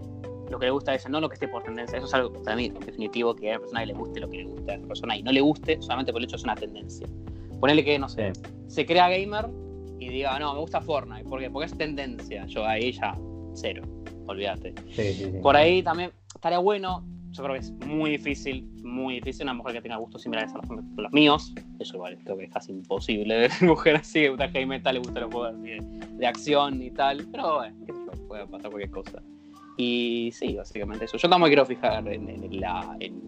lo 0.50 0.58
que 0.58 0.66
le 0.66 0.72
gusta 0.72 0.92
a 0.92 0.96
ella, 0.96 1.10
no 1.10 1.22
lo 1.22 1.30
que 1.30 1.36
esté 1.36 1.48
por 1.48 1.64
tendencia. 1.64 1.98
Eso 1.98 2.08
es 2.08 2.14
algo 2.14 2.34
para 2.34 2.56
mí 2.56 2.70
definitivo, 2.70 3.36
que 3.36 3.50
a 3.50 3.52
una 3.52 3.60
persona 3.60 3.82
que 3.82 3.86
le 3.88 3.94
guste 3.94 4.20
lo 4.20 4.30
que 4.30 4.38
le 4.38 4.46
gusta 4.46 4.72
a 4.72 4.76
esa 4.76 4.88
persona 4.88 5.18
y 5.18 5.24
no 5.24 5.32
le 5.32 5.42
guste 5.42 5.82
solamente 5.82 6.12
por 6.12 6.22
el 6.22 6.26
hecho 6.26 6.38
de 6.38 6.40
ser 6.40 6.48
una 6.48 6.56
tendencia. 6.56 7.08
Ponerle 7.60 7.84
que, 7.84 8.00
no 8.00 8.10
sé, 8.10 8.34
se 8.68 8.86
crea 8.86 9.10
gamer 9.10 9.50
y 10.00 10.10
diga, 10.10 10.38
no, 10.40 10.54
me 10.54 10.60
gusta 10.60 10.82
Fortnite, 10.82 11.26
porque, 11.28 11.50
porque 11.50 11.66
es 11.68 11.78
tendencia. 11.78 12.46
Yo 12.46 12.66
ahí 12.66 12.92
ya, 12.92 13.18
cero, 13.54 13.84
olvídate. 14.28 14.74
Por 15.42 15.56
ahí 15.56 15.84
también 15.84 16.12
estaría 16.34 16.60
bueno, 16.60 17.06
yo 17.32 17.44
creo 17.44 17.56
que 17.56 17.62
es 17.62 17.72
muy 17.86 18.12
difícil, 18.12 18.68
muy 18.84 19.16
difícil 19.16 19.44
una 19.44 19.54
mujer 19.54 19.74
que 19.74 19.82
tenga 19.82 19.98
gustos 19.98 20.24
similares 20.24 20.54
a 20.54 20.58
los, 20.58 21.12
míos. 21.12 21.54
Eso 21.80 21.96
igual 21.96 22.18
creo 22.24 22.38
que 22.38 22.46
es 22.46 22.52
casi 22.52 22.72
imposible 22.72 23.38
ver 23.38 23.52
mujer 23.62 23.98
así, 23.98 24.22
que 24.22 24.30
gusta 24.30 24.50
heavy 24.50 24.66
metal, 24.66 24.94
le 24.96 25.00
gusta 25.00 25.20
los 25.20 25.34
juegos 25.34 25.62
de, 25.62 25.82
de, 26.12 26.28
acción 26.28 26.82
y 26.82 26.92
tal. 26.92 27.28
Pero 27.32 27.56
bueno, 27.56 27.76
qué 27.86 27.94
sé 27.94 28.00
yo, 28.06 28.28
puede 28.28 28.48
pasar 28.48 28.72
cualquier 28.72 28.92
cosa. 28.92 29.22
Y 29.78 30.32
sí, 30.34 30.56
básicamente 30.56 31.06
eso. 31.06 31.18
Yo 31.18 31.30
también 31.30 31.44
me 31.44 31.50
quiero 31.50 31.66
fijar 31.66 32.08
en, 32.08 32.60
la, 32.60 32.98
en, 33.00 33.22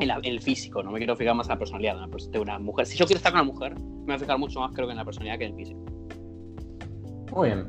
el 0.00 0.40
físico, 0.40 0.82
no 0.82 0.90
me 0.90 0.98
quiero 0.98 1.16
fijar 1.16 1.34
más 1.34 1.46
en 1.48 1.54
la 1.54 1.58
personalidad 1.58 1.96
de 2.30 2.38
una, 2.38 2.58
mujer. 2.58 2.86
Si 2.86 2.96
yo 2.96 3.06
quiero 3.06 3.18
estar 3.18 3.32
con 3.32 3.40
una 3.40 3.52
mujer, 3.52 3.74
me 3.74 4.06
voy 4.06 4.14
a 4.14 4.18
fijar 4.18 4.38
mucho 4.38 4.60
más 4.60 4.72
creo 4.72 4.86
que 4.86 4.92
en 4.92 4.98
la 4.98 5.04
personalidad 5.04 5.38
que 5.38 5.44
en 5.46 5.50
el 5.52 5.56
físico. 5.56 5.80
Muy 7.34 7.48
bien. 7.48 7.68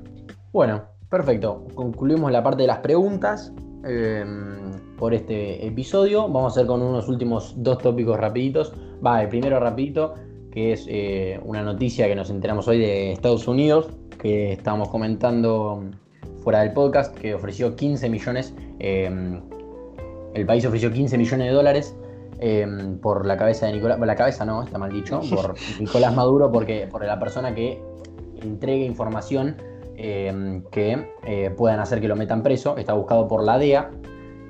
Bueno, 0.52 0.84
perfecto. 1.10 1.66
Concluimos 1.74 2.32
la 2.32 2.44
parte 2.44 2.64
de 2.64 2.68
las 2.68 2.80
preguntas 2.80 3.52
em, 3.84 4.72
por 4.98 5.14
este 5.14 5.66
episodio. 5.66 6.24
Vamos 6.24 6.44
a 6.44 6.60
hacer 6.60 6.68
con 6.68 6.82
unos 6.82 7.08
últimos 7.08 7.54
dos 7.58 7.80
tópicos 7.80 8.18
rapiditos. 8.20 8.74
Va, 9.06 9.22
el 9.22 9.30
primero 9.30 9.60
rapidito, 9.60 10.14
que 10.52 10.74
es 10.74 10.86
eh, 10.88 11.40
una 11.44 11.64
noticia 11.64 12.08
que 12.08 12.16
nos 12.16 12.30
enteramos 12.30 12.68
hoy 12.68 12.80
de 12.80 13.12
Estados 13.12 13.48
Unidos, 13.48 13.90
que 14.20 14.54
estábamos 14.54 14.90
comentando 14.90 15.84
fuera 16.44 16.62
del 16.62 16.74
podcast, 16.74 17.18
que 17.18 17.34
ofreció 17.34 17.76
15 17.76 18.10
millones. 18.10 18.54
Em, 18.80 19.42
el 20.36 20.46
país 20.46 20.66
ofreció 20.66 20.92
15 20.92 21.18
millones 21.18 21.48
de 21.48 21.54
dólares 21.54 21.96
Em, 22.42 22.98
por 23.00 23.26
la 23.26 23.36
cabeza 23.36 23.66
de 23.66 23.74
Nicolás, 23.74 24.00
la 24.00 24.16
cabeza 24.16 24.46
no, 24.46 24.64
está 24.64 24.78
mal 24.78 24.92
dicho, 24.92 25.20
por 25.30 25.56
Nicolás 25.80 26.16
Maduro, 26.16 26.50
porque 26.52 26.88
por 26.90 27.04
la 27.04 27.20
persona 27.20 27.54
que 27.54 27.82
entregue 28.42 28.86
información 28.86 29.58
em, 29.98 30.64
que 30.72 31.12
eh, 31.26 31.54
puedan 31.58 31.82
hacer 31.82 32.00
que 32.00 32.08
lo 32.08 32.16
metan 32.16 32.42
preso. 32.42 32.78
Está 32.78 32.94
buscado 32.94 33.28
por 33.28 33.44
la 33.44 33.58
DEA, 33.58 33.92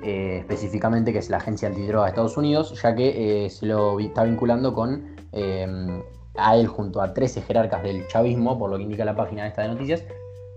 eh, 0.04 0.36
específicamente, 0.38 1.12
que 1.12 1.18
es 1.18 1.30
la 1.30 1.38
agencia 1.38 1.68
antidroga 1.68 2.04
de 2.04 2.10
Estados 2.10 2.36
Unidos, 2.36 2.80
ya 2.80 2.94
que 2.94 3.46
eh, 3.46 3.50
se 3.50 3.66
lo 3.66 3.98
está 3.98 4.22
vinculando 4.22 4.72
con 4.72 5.16
em, 5.32 6.00
a 6.36 6.56
él 6.56 6.68
junto 6.68 7.02
a 7.02 7.12
13 7.12 7.42
jerarcas 7.42 7.82
del 7.82 8.06
chavismo, 8.06 8.56
por 8.56 8.70
lo 8.70 8.76
que 8.76 8.84
indica 8.84 9.04
la 9.04 9.16
página 9.16 9.48
esta 9.48 9.62
de 9.62 9.68
noticias, 9.68 10.04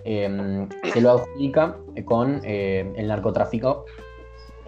se 0.04 1.02
lo 1.02 1.12
adjudica 1.12 1.78
con 2.04 2.42
el 2.44 3.08
narcotráfico 3.08 3.86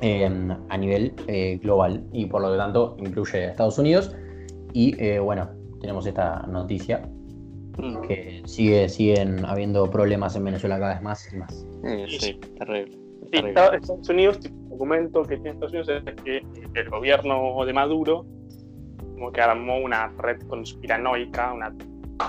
a 0.01 0.77
nivel 0.77 1.13
eh, 1.27 1.59
global 1.61 2.03
y 2.11 2.25
por 2.25 2.41
lo 2.41 2.55
tanto 2.57 2.95
incluye 2.99 3.45
a 3.45 3.51
Estados 3.51 3.77
Unidos. 3.77 4.15
Y 4.73 5.01
eh, 5.01 5.19
bueno, 5.19 5.49
tenemos 5.79 6.05
esta 6.05 6.41
noticia 6.47 7.07
mm. 7.77 8.01
que 8.01 8.41
sigue, 8.45 8.89
siguen 8.89 9.45
habiendo 9.45 9.89
problemas 9.89 10.35
en 10.35 10.45
Venezuela 10.45 10.79
cada 10.79 10.95
vez 10.95 11.01
más 11.01 11.33
y 11.33 11.37
más. 11.37 11.65
sí, 12.19 12.39
terrible. 12.57 12.97
Estados 13.31 14.09
Unidos, 14.09 14.39
el 14.45 14.69
documento 14.69 15.23
que 15.23 15.35
tiene 15.35 15.51
Estados 15.51 15.73
Unidos 15.73 16.03
es 16.05 16.23
que 16.23 16.45
el 16.73 16.89
gobierno 16.89 17.65
de 17.65 17.73
Maduro 17.73 18.25
como 19.15 19.31
que 19.31 19.41
armó 19.41 19.77
una 19.79 20.09
red 20.19 20.41
conspiranoica, 20.47 21.53
una 21.53 21.73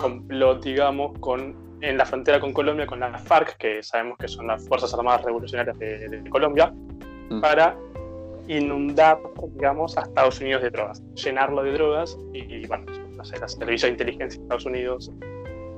complot, 0.00 0.64
digamos, 0.64 1.18
con 1.18 1.66
en 1.82 1.98
la 1.98 2.06
frontera 2.06 2.40
con 2.40 2.52
Colombia 2.52 2.86
con 2.86 3.00
las 3.00 3.22
FARC, 3.22 3.56
que 3.58 3.82
sabemos 3.82 4.16
que 4.18 4.28
son 4.28 4.46
las 4.46 4.66
Fuerzas 4.66 4.94
Armadas 4.94 5.24
Revolucionarias 5.24 5.78
de 5.78 6.24
Colombia, 6.30 6.72
Mm. 7.30 7.40
para 7.40 7.76
inundar, 8.48 9.18
digamos, 9.54 9.96
a 9.98 10.02
Estados 10.02 10.40
Unidos 10.40 10.62
de 10.62 10.70
drogas, 10.70 11.02
llenarlo 11.14 11.62
de 11.62 11.72
drogas 11.72 12.16
y, 12.32 12.66
bueno, 12.66 12.86
no 13.16 13.24
sé, 13.24 13.38
la 13.38 13.48
servicio 13.48 13.86
de 13.88 13.92
inteligencia 13.92 14.38
de 14.38 14.44
Estados 14.44 14.66
Unidos 14.66 15.10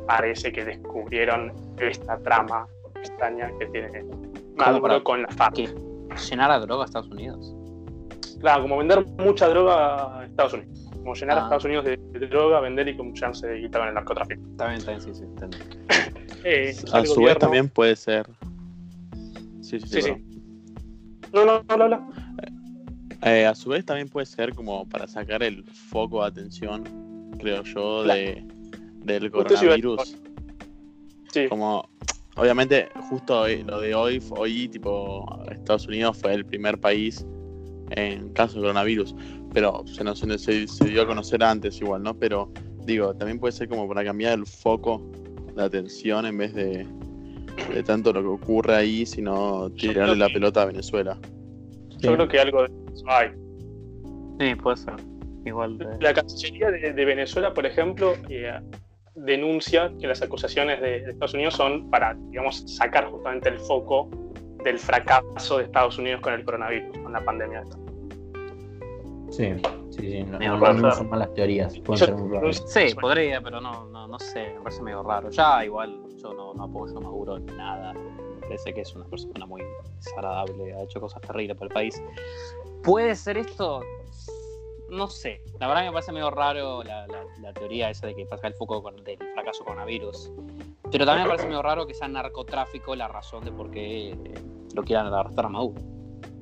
parece 0.06 0.52
que 0.52 0.64
descubrieron 0.64 1.52
esta 1.78 2.18
trama 2.18 2.66
extraña 2.96 3.50
que 3.58 3.66
tiene 3.66 4.04
Maduro 4.56 5.02
con 5.04 5.22
la 5.22 5.28
FARC. 5.28 5.74
¿Llenar 6.28 6.50
a 6.50 6.58
droga 6.58 6.82
a 6.82 6.86
Estados 6.86 7.08
Unidos? 7.08 7.54
Claro, 8.40 8.62
como 8.62 8.78
vender 8.78 9.06
mucha 9.18 9.48
droga 9.48 10.20
a 10.20 10.24
Estados 10.24 10.54
Unidos. 10.54 10.90
Como 10.96 11.14
llenar 11.14 11.38
a 11.38 11.40
ah. 11.40 11.44
Estados 11.44 11.64
Unidos 11.64 11.84
de, 11.84 11.96
droga, 12.28 12.60
vender 12.60 12.88
y 12.88 12.96
como 12.96 13.14
llenarse 13.14 13.46
de 13.46 13.60
guita 13.60 13.78
con 13.78 13.88
el 13.88 13.94
narcotráfico. 13.94 14.42
También, 14.56 14.84
también, 14.84 15.00
sí, 15.00 15.14
sí, 15.14 15.24
eh, 16.44 16.74
a 16.92 17.04
su 17.04 17.22
vez 17.22 17.38
también 17.38 17.68
puede 17.68 17.96
ser. 17.96 18.26
Sí, 19.60 19.80
sí, 19.80 20.02
sí. 20.02 20.27
No, 21.32 21.44
no, 21.44 21.62
no, 21.76 21.88
no, 21.88 22.08
Eh, 23.22 23.46
a 23.46 23.54
su 23.54 23.70
vez 23.70 23.84
también 23.84 24.08
puede 24.08 24.26
ser 24.26 24.54
como 24.54 24.88
para 24.88 25.06
sacar 25.08 25.42
el 25.42 25.64
foco 25.64 26.22
de 26.22 26.28
atención, 26.28 26.84
creo 27.38 27.62
yo, 27.64 28.04
de, 28.04 28.44
del 29.04 29.30
coronavirus. 29.30 30.16
Sí. 31.32 31.46
Como, 31.48 31.88
obviamente, 32.36 32.88
justo 33.10 33.40
hoy- 33.40 33.64
lo 33.64 33.80
de 33.80 33.94
hoy, 33.94 34.22
hoy, 34.30 34.68
tipo, 34.68 35.26
Estados 35.50 35.86
Unidos 35.88 36.16
fue 36.18 36.32
el 36.34 36.44
primer 36.46 36.78
país 36.78 37.26
en 37.90 38.28
caso 38.34 38.54
de 38.56 38.60
coronavirus, 38.62 39.14
pero 39.52 39.82
se, 39.86 40.04
nos, 40.04 40.20
se, 40.20 40.66
se 40.68 40.84
dio 40.84 41.02
a 41.02 41.06
conocer 41.06 41.42
antes 41.42 41.80
igual, 41.80 42.02
¿no? 42.02 42.14
Pero 42.14 42.50
digo, 42.84 43.14
también 43.14 43.38
puede 43.40 43.52
ser 43.52 43.68
como 43.68 43.88
para 43.88 44.04
cambiar 44.04 44.38
el 44.38 44.46
foco 44.46 45.02
de 45.56 45.62
atención 45.62 46.24
en 46.26 46.38
vez 46.38 46.54
de, 46.54 46.86
de 47.72 47.82
tanto 47.82 48.12
lo 48.12 48.20
que 48.22 48.28
ocurre 48.28 48.74
ahí, 48.76 49.04
sino 49.06 49.70
tirarle 49.70 50.16
la 50.16 50.28
que- 50.28 50.34
pelota 50.34 50.62
a 50.62 50.66
Venezuela. 50.66 51.18
Yo 51.98 52.14
creo 52.14 52.28
que 52.28 52.38
algo 52.38 52.62
de 52.62 52.70
eso 52.94 53.04
hay. 53.08 53.30
Sí, 54.38 54.54
puede 54.54 54.76
ser. 54.76 54.94
Igual 55.44 55.78
de... 55.78 55.86
La 56.00 56.14
Cancillería 56.14 56.70
de, 56.70 56.92
de 56.92 57.04
Venezuela, 57.04 57.52
por 57.54 57.66
ejemplo, 57.66 58.14
eh, 58.28 58.60
denuncia 59.14 59.92
que 60.00 60.06
las 60.06 60.22
acusaciones 60.22 60.80
de, 60.80 61.00
de 61.02 61.10
Estados 61.10 61.34
Unidos 61.34 61.54
son 61.54 61.90
para, 61.90 62.14
digamos, 62.30 62.62
sacar 62.66 63.06
justamente 63.10 63.48
el 63.48 63.58
foco 63.58 64.08
del 64.62 64.78
fracaso 64.78 65.58
de 65.58 65.64
Estados 65.64 65.98
Unidos 65.98 66.20
con 66.20 66.34
el 66.34 66.44
coronavirus, 66.44 66.98
con 66.98 67.12
la 67.12 67.24
pandemia. 67.24 67.64
Sí, 69.30 69.52
sí, 69.90 70.00
sí. 70.10 70.24
No, 70.24 70.92
son 70.92 71.10
malas 71.10 71.32
teorías. 71.34 71.78
Pueden 71.80 72.00
Yo- 72.00 72.06
ser 72.06 72.14
muy 72.16 72.36
raras. 72.36 72.62
Sí, 72.66 72.94
podría, 73.00 73.40
pero 73.40 73.60
no, 73.60 73.86
no, 73.90 74.06
no 74.08 74.18
sé, 74.18 74.52
me 74.56 74.60
parece 74.62 74.82
medio 74.82 75.02
raro. 75.02 75.30
Ya 75.30 75.64
igual 75.64 76.00
yo 76.22 76.32
no, 76.34 76.54
no 76.54 76.64
apoyo 76.64 76.96
a 76.98 77.00
Maduro 77.00 77.36
en 77.36 77.46
nada. 77.46 77.92
Me 77.94 78.40
parece 78.42 78.72
que 78.74 78.80
es 78.82 78.94
una 78.94 79.04
persona 79.06 79.46
muy 79.46 79.62
desagradable, 79.96 80.74
ha 80.74 80.82
hecho 80.82 81.00
cosas 81.00 81.20
terribles 81.22 81.56
para 81.56 81.66
el 81.68 81.72
país. 81.74 82.02
¿Puede 82.82 83.14
ser 83.16 83.38
esto? 83.38 83.82
No 84.90 85.06
sé. 85.08 85.42
La 85.60 85.68
verdad 85.68 85.84
me 85.84 85.92
parece 85.92 86.12
medio 86.12 86.30
raro 86.30 86.82
la, 86.82 87.06
la- 87.08 87.24
la 87.42 87.52
teoría 87.52 87.90
esa 87.90 88.06
de 88.06 88.14
que 88.14 88.24
pasa 88.24 88.46
el 88.46 88.54
foco 88.54 88.82
con, 88.82 88.96
del 89.04 89.18
fracaso 89.34 89.64
coronavirus. 89.64 90.32
Pero 90.90 91.04
también 91.04 91.24
me 91.26 91.30
parece 91.30 91.46
medio 91.46 91.60
raro 91.62 91.86
que 91.86 91.92
sea 91.92 92.08
narcotráfico 92.08 92.96
la 92.96 93.06
razón 93.08 93.44
de 93.44 93.52
por 93.52 93.70
qué 93.70 94.10
eh, 94.12 94.16
lo 94.74 94.82
quieran 94.82 95.12
arrestar 95.12 95.44
a 95.44 95.48
Maduro. 95.50 95.80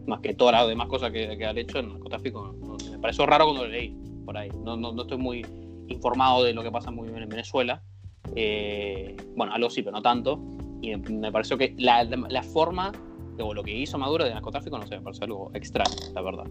Más 0.06 0.20
que 0.20 0.34
todas 0.34 0.52
las 0.54 0.68
demás 0.68 0.86
cosas 0.86 1.10
que, 1.10 1.36
que 1.36 1.44
han 1.44 1.58
hecho, 1.58 1.80
el 1.80 1.88
narcotráfico 1.88 2.54
no- 2.60 2.76
me 2.92 2.98
pareció 3.00 3.26
raro 3.26 3.46
cuando 3.46 3.64
lo 3.64 3.70
leí 3.70 3.96
por 4.24 4.36
ahí. 4.36 4.48
No, 4.62 4.76
no, 4.76 4.92
no 4.92 5.02
estoy 5.02 5.18
muy 5.18 5.44
informado 5.88 6.44
de 6.44 6.52
lo 6.54 6.62
que 6.62 6.70
pasa 6.70 6.92
muy 6.92 7.08
bien 7.08 7.22
en 7.24 7.28
Venezuela. 7.28 7.82
Eh, 8.34 9.16
bueno, 9.36 9.52
algo 9.54 9.70
sí, 9.70 9.82
pero 9.82 9.96
no 9.96 10.02
tanto. 10.02 10.40
Y 10.82 10.94
me, 10.96 11.32
pareció 11.32 11.56
que 11.56 11.74
la, 11.78 12.04
la 12.04 12.42
forma 12.42 12.92
o 13.38 13.52
lo 13.54 13.62
que 13.62 13.72
hizo 13.76 13.98
Maduro 13.98 14.24
de 14.24 14.32
narcotráfico, 14.32 14.78
no 14.78 14.86
sé, 14.86 14.96
me 14.96 15.02
pareció 15.02 15.24
algo 15.24 15.50
extraño, 15.54 15.90
la 16.14 16.22
verdad. 16.22 16.44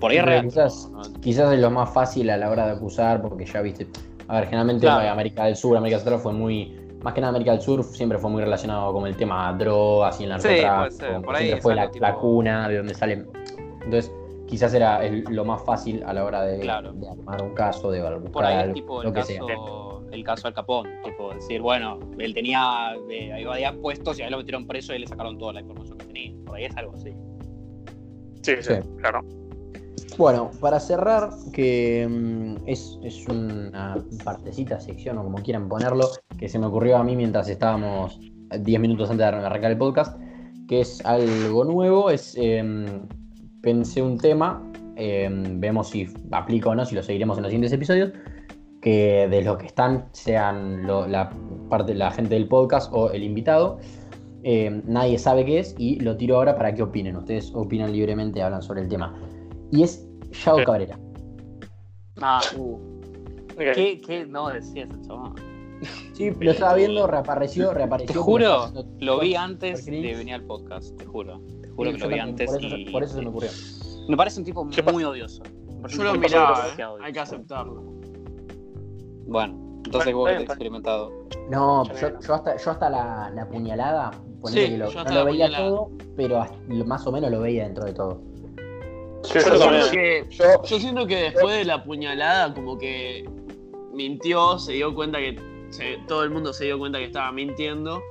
Por 0.00 0.10
ahí 0.10 0.16
es 0.18 0.24
real. 0.24 0.44
quizás- 0.44 0.90
no- 0.90 1.02
no- 1.02 1.20
Quizás 1.20 1.52
es 1.52 1.60
lo 1.60 1.70
más 1.70 1.92
fácil 1.92 2.28
a 2.30 2.36
la 2.36 2.50
hora 2.50 2.66
de 2.66 2.72
acusar, 2.72 3.22
porque 3.22 3.44
ya 3.46 3.60
viste. 3.62 3.86
A 4.28 4.36
ver, 4.36 4.44
generalmente 4.46 4.86
Claro. 4.86 5.08
América 5.08 5.44
del 5.44 5.56
Sur, 5.56 5.76
América 5.76 5.98
Central 5.98 6.18
fue 6.20 6.32
muy. 6.32 6.78
Más 7.02 7.14
que 7.14 7.20
nada 7.20 7.30
América 7.30 7.50
del 7.52 7.60
Sur 7.60 7.82
siempre 7.84 8.18
fue 8.18 8.30
muy 8.30 8.42
relacionado 8.42 8.92
con 8.92 9.06
el 9.06 9.16
tema 9.16 9.52
drogas 9.58 10.20
y 10.20 10.24
el 10.24 10.32
Sí, 10.40 10.42
puede 10.48 10.62
narcotráfico. 10.62 11.04
ser. 11.12 11.22
Por 11.22 11.34
ahí 11.36 11.42
siempre 11.44 11.62
fue 11.62 11.74
la, 11.74 11.90
tipo- 11.90 12.02
la 12.06 12.14
cuna 12.14 12.68
de 12.68 12.76
donde 12.78 12.94
salen. 12.94 13.28
Entonces, 13.84 14.12
quizás 14.46 14.72
era 14.74 15.04
el- 15.04 15.24
lo 15.28 15.44
más 15.44 15.64
fácil 15.64 16.02
a 16.04 16.12
la 16.12 16.24
hora 16.24 16.42
de, 16.42 16.60
Claro. 16.60 16.92
de 16.92 17.08
armar 17.08 17.42
un 17.42 17.54
caso, 17.54 17.90
de 17.90 18.00
buscar 18.02 18.32
Por 18.32 18.44
ahí 18.44 18.54
es 18.56 18.62
algo, 18.62 18.74
tipo 18.74 19.02
lo 19.02 19.12
que 19.12 19.22
sea. 19.24 19.40
El 20.12 20.24
caso 20.24 20.48
del 20.48 20.54
Capón, 20.54 20.88
tipo 21.04 21.34
decir, 21.34 21.60
bueno, 21.60 21.98
él 22.18 22.34
tenía, 22.34 22.94
eh, 23.10 23.32
ahí 23.32 23.44
había 23.44 23.72
puestos 23.72 24.18
y 24.18 24.22
ahí 24.22 24.30
lo 24.30 24.38
metieron 24.38 24.66
preso 24.66 24.94
y 24.94 24.98
le 24.98 25.06
sacaron 25.06 25.38
toda 25.38 25.54
la 25.54 25.60
información 25.60 25.98
que 25.98 26.06
tenía. 26.06 26.32
Por 26.44 26.56
ahí 26.56 26.64
es 26.64 26.76
algo 26.76 26.94
así. 26.94 27.12
Sí, 28.42 28.52
sí, 28.60 28.62
Sí. 28.62 28.88
claro. 28.98 29.20
Bueno, 30.18 30.50
para 30.60 30.78
cerrar, 30.78 31.30
que 31.52 32.06
mm, 32.08 32.68
es, 32.68 32.98
es 33.02 33.26
una 33.28 33.96
partecita, 34.24 34.78
sección 34.78 35.16
o 35.18 35.24
como 35.24 35.38
quieran 35.38 35.68
ponerlo, 35.68 36.08
que 36.38 36.48
se 36.48 36.58
me 36.58 36.66
ocurrió 36.66 36.98
a 36.98 37.04
mí 37.04 37.16
mientras 37.16 37.48
estábamos 37.48 38.20
10 38.58 38.80
minutos 38.80 39.10
antes 39.10 39.18
de 39.18 39.36
arrancar 39.36 39.70
el 39.70 39.78
podcast, 39.78 40.20
que 40.68 40.80
es 40.82 41.04
algo 41.06 41.64
nuevo, 41.64 42.10
es 42.10 42.36
em, 42.36 43.06
pensé 43.62 44.02
un 44.02 44.18
tema, 44.18 44.62
em, 44.96 45.58
vemos 45.60 45.88
si 45.88 46.06
aplica 46.30 46.70
o 46.70 46.74
no, 46.74 46.84
si 46.84 46.94
lo 46.94 47.02
seguiremos 47.02 47.38
en 47.38 47.44
los 47.44 47.50
siguientes 47.50 47.72
episodios, 47.72 48.12
que 48.82 49.28
de 49.30 49.42
los 49.42 49.56
que 49.56 49.66
están 49.66 50.08
sean 50.12 50.86
lo- 50.86 51.06
la 51.06 51.30
parte 51.70 51.94
la 51.94 52.10
gente 52.10 52.34
del 52.34 52.48
podcast 52.48 52.92
o 52.92 53.10
el 53.10 53.22
invitado. 53.22 53.78
em, 54.44 54.82
nadie 54.86 55.18
sabe 55.20 55.44
qué 55.44 55.60
es 55.60 55.72
y 55.78 56.00
lo 56.00 56.16
tiro 56.16 56.34
ahora 56.36 56.56
para 56.56 56.74
que 56.74 56.82
opinen. 56.82 57.16
Ustedes 57.16 57.52
opinan 57.54 57.92
libremente, 57.92 58.42
hablan 58.42 58.60
sobre 58.60 58.80
el 58.82 58.88
tema. 58.88 59.14
Y 59.70 59.84
es 59.84 60.04
Yao. 60.44 60.64
Cabrera. 60.64 60.98
Ah, 62.20 62.40
uh. 62.58 62.76
¿qué, 63.56 64.00
¿qué 64.04 64.26
no 64.26 64.48
decía 64.48 64.82
ese 64.84 65.00
chabón? 65.06 65.34
Sí, 66.12 66.30
lo 66.40 66.50
estaba 66.50 66.74
viendo, 66.74 67.06
reapareció, 67.06 67.72
reapareció. 67.72 68.12
Te 68.14 68.18
juro, 68.18 68.66
lo 69.00 69.20
vi 69.20 69.34
antes 69.36 69.84
de 69.86 69.92
venir 70.16 70.34
al 70.34 70.42
podcast, 70.44 70.96
te 70.96 71.04
juro. 71.06 71.40
Te 71.62 71.68
juro 71.68 71.90
Sí, 71.90 71.96
que 71.96 72.02
lo 72.02 72.08
vi 72.08 72.16
también, 72.16 72.28
antes 72.30 72.50
por 72.50 72.64
eso, 72.64 72.76
y 72.76 72.84
por 72.90 73.02
eso 73.04 73.14
se 73.14 73.22
me 73.22 73.28
ocurrió. 73.28 73.50
me 74.08 74.16
parece 74.16 74.40
un 74.40 74.46
tipo 74.46 74.64
muy 74.92 75.04
odioso. 75.04 75.42
Yo 75.88 76.02
lo 76.04 76.14
miraba, 76.14 76.62
demasiado 76.62 76.92
eh, 76.92 76.94
odioso. 76.94 77.04
hay 77.04 77.12
que 77.12 77.20
aceptarlo. 77.20 77.91
Bueno, 79.32 79.54
entonces 79.84 80.14
Bueno, 80.14 80.18
vos 80.18 80.28
que 80.28 80.32
está 80.34 80.46
te 80.46 80.52
has 80.52 80.58
bien, 80.58 80.74
experimentado. 80.74 81.12
No, 81.50 81.84
Yo 81.86 81.94
yo, 81.94 82.20
yo 82.20 82.34
hasta, 82.34 82.56
yo 82.56 82.70
hasta 82.70 82.90
la, 82.90 83.30
la 83.34 83.48
puñalada, 83.48 84.10
Sí, 84.44 84.54
que 84.54 84.78
lo- 84.78 84.90
yo 84.90 85.04
no 85.04 85.10
lo 85.14 85.24
veía 85.24 85.46
puñalada. 85.46 85.68
todo, 85.68 85.90
pero 86.16 86.46
más 86.86 87.06
o 87.06 87.12
menos 87.12 87.30
lo 87.30 87.40
veía 87.40 87.64
dentro 87.64 87.84
de 87.84 87.92
todo. 87.94 88.20
Sí, 89.24 89.34
Yo, 89.34 89.40
siento 89.40 89.90
que, 89.92 90.26
Yo, 90.30 90.44
yo 90.64 90.78
siento 90.80 91.06
que 91.06 91.16
después 91.16 91.56
de 91.56 91.64
la 91.64 91.84
puñalada, 91.84 92.52
como 92.54 92.76
que 92.76 93.24
mintió, 93.92 94.58
se 94.58 94.72
dio 94.72 94.94
cuenta 94.94 95.18
que 95.18 95.36
se- 95.70 95.98
todo 96.08 96.24
el 96.24 96.30
mundo 96.30 96.52
se 96.52 96.64
dio 96.64 96.78
cuenta 96.78 96.98
que 96.98 97.04
estaba 97.04 97.30
mintiendo. 97.32 98.02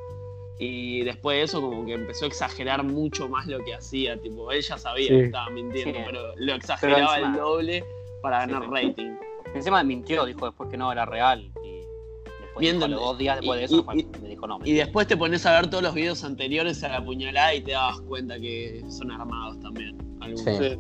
Y 0.58 1.04
después 1.04 1.38
de 1.38 1.44
eso, 1.44 1.60
como 1.60 1.86
que 1.86 1.94
empezó 1.96 2.26
a 2.26 2.28
exagerar 2.28 2.84
mucho 2.84 3.28
más 3.28 3.48
lo 3.48 3.60
que 3.64 3.74
hacía. 3.74 4.16
Tipo, 4.22 4.52
él 4.52 4.62
ya 4.62 4.78
sabía 4.78 5.08
Sí. 5.08 5.14
que 5.16 5.24
estaba 5.26 5.50
mintiendo, 5.50 5.98
Sí. 6.00 6.04
pero 6.06 6.22
lo 6.36 6.54
exageraba 6.54 7.18
el 7.18 7.34
doble 7.34 7.84
para 8.22 8.46
ganar 8.46 8.64
sí. 8.64 8.70
rating. 8.72 9.12
Encima 9.54 9.84
mintió, 9.84 10.26
dijo 10.26 10.46
después 10.46 10.70
que 10.70 10.78
no 10.78 10.92
era 10.92 11.06
real. 11.06 11.52
Y 11.64 11.82
después 12.42 12.60
Viendo- 12.60 12.88
dijo, 12.88 13.00
dos 13.00 13.18
días 13.18 13.38
después 13.40 13.60
de 13.60 13.66
eso 13.66 13.86
y- 13.94 14.06
me 14.22 14.30
dijo 14.30 14.48
no. 14.48 14.60
Y 14.64 14.74
después 14.74 15.08
te 15.08 15.18
pones 15.18 15.46
a 15.46 15.52
ver 15.54 15.70
todos 15.70 15.84
los 15.84 15.94
videos 15.94 16.24
anteriores 16.24 16.84
a 16.84 16.90
la 16.90 17.04
puñalada 17.04 17.54
y 17.56 17.62
te 17.62 17.72
das 17.72 18.00
cuenta 18.02 18.40
que 18.40 18.84
son 18.90 19.12
armados 19.12 19.60
también. 19.60 19.98
Algunos. 20.22 20.42
Sí. 20.58 20.78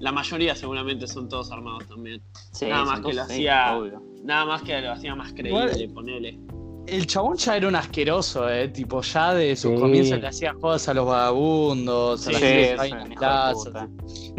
La 0.00 0.12
mayoría 0.12 0.54
seguramente 0.54 1.06
son 1.06 1.28
todos 1.28 1.52
armados 1.52 1.86
también. 1.86 2.22
Sí, 2.52 2.66
nada 2.66 2.84
más 2.86 3.00
que 3.00 3.12
lo 3.12 3.24
sí, 3.26 3.32
hacía- 3.46 3.76
obvio. 3.76 4.02
Nada 4.24 4.44
más 4.46 4.62
que 4.62 4.80
lo 4.80 4.92
hacía 4.92 5.14
más 5.14 5.32
creíble, 5.32 5.72
Igual- 5.72 5.92
ponele. 5.94 6.40
El 6.86 7.06
chabón 7.06 7.36
ya 7.36 7.56
era 7.56 7.68
un 7.68 7.76
asqueroso, 7.76 8.48
eh. 8.50 8.68
Tipo, 8.68 9.02
ya 9.02 9.34
de 9.34 9.54
sus 9.54 9.72
Sí. 9.74 9.78
comienzos 9.80 10.18
le 10.20 10.26
hacía 10.26 10.54
jodas 10.54 10.88
a 10.88 10.94
los 10.94 11.06
vagabundos, 11.06 12.26
a 12.26 12.30
Sí, 12.30 12.32
la 12.32 12.38
Sí, 12.38 12.44
gente 12.46 12.56
que 12.56 12.64
es 12.64 12.70
estaba 12.70 12.86
en 12.86 12.92
un 12.94 13.08
las 13.10 13.12
hijo 13.12 13.64
de 13.64 13.70
puta. 13.70 13.88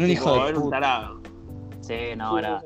Un 0.04 0.10
hijo 0.10 0.46
de 0.46 0.52
puta. 0.54 0.70
tarado. 0.70 1.22
Sí, 1.80 1.94
no, 2.16 2.38
era. 2.38 2.62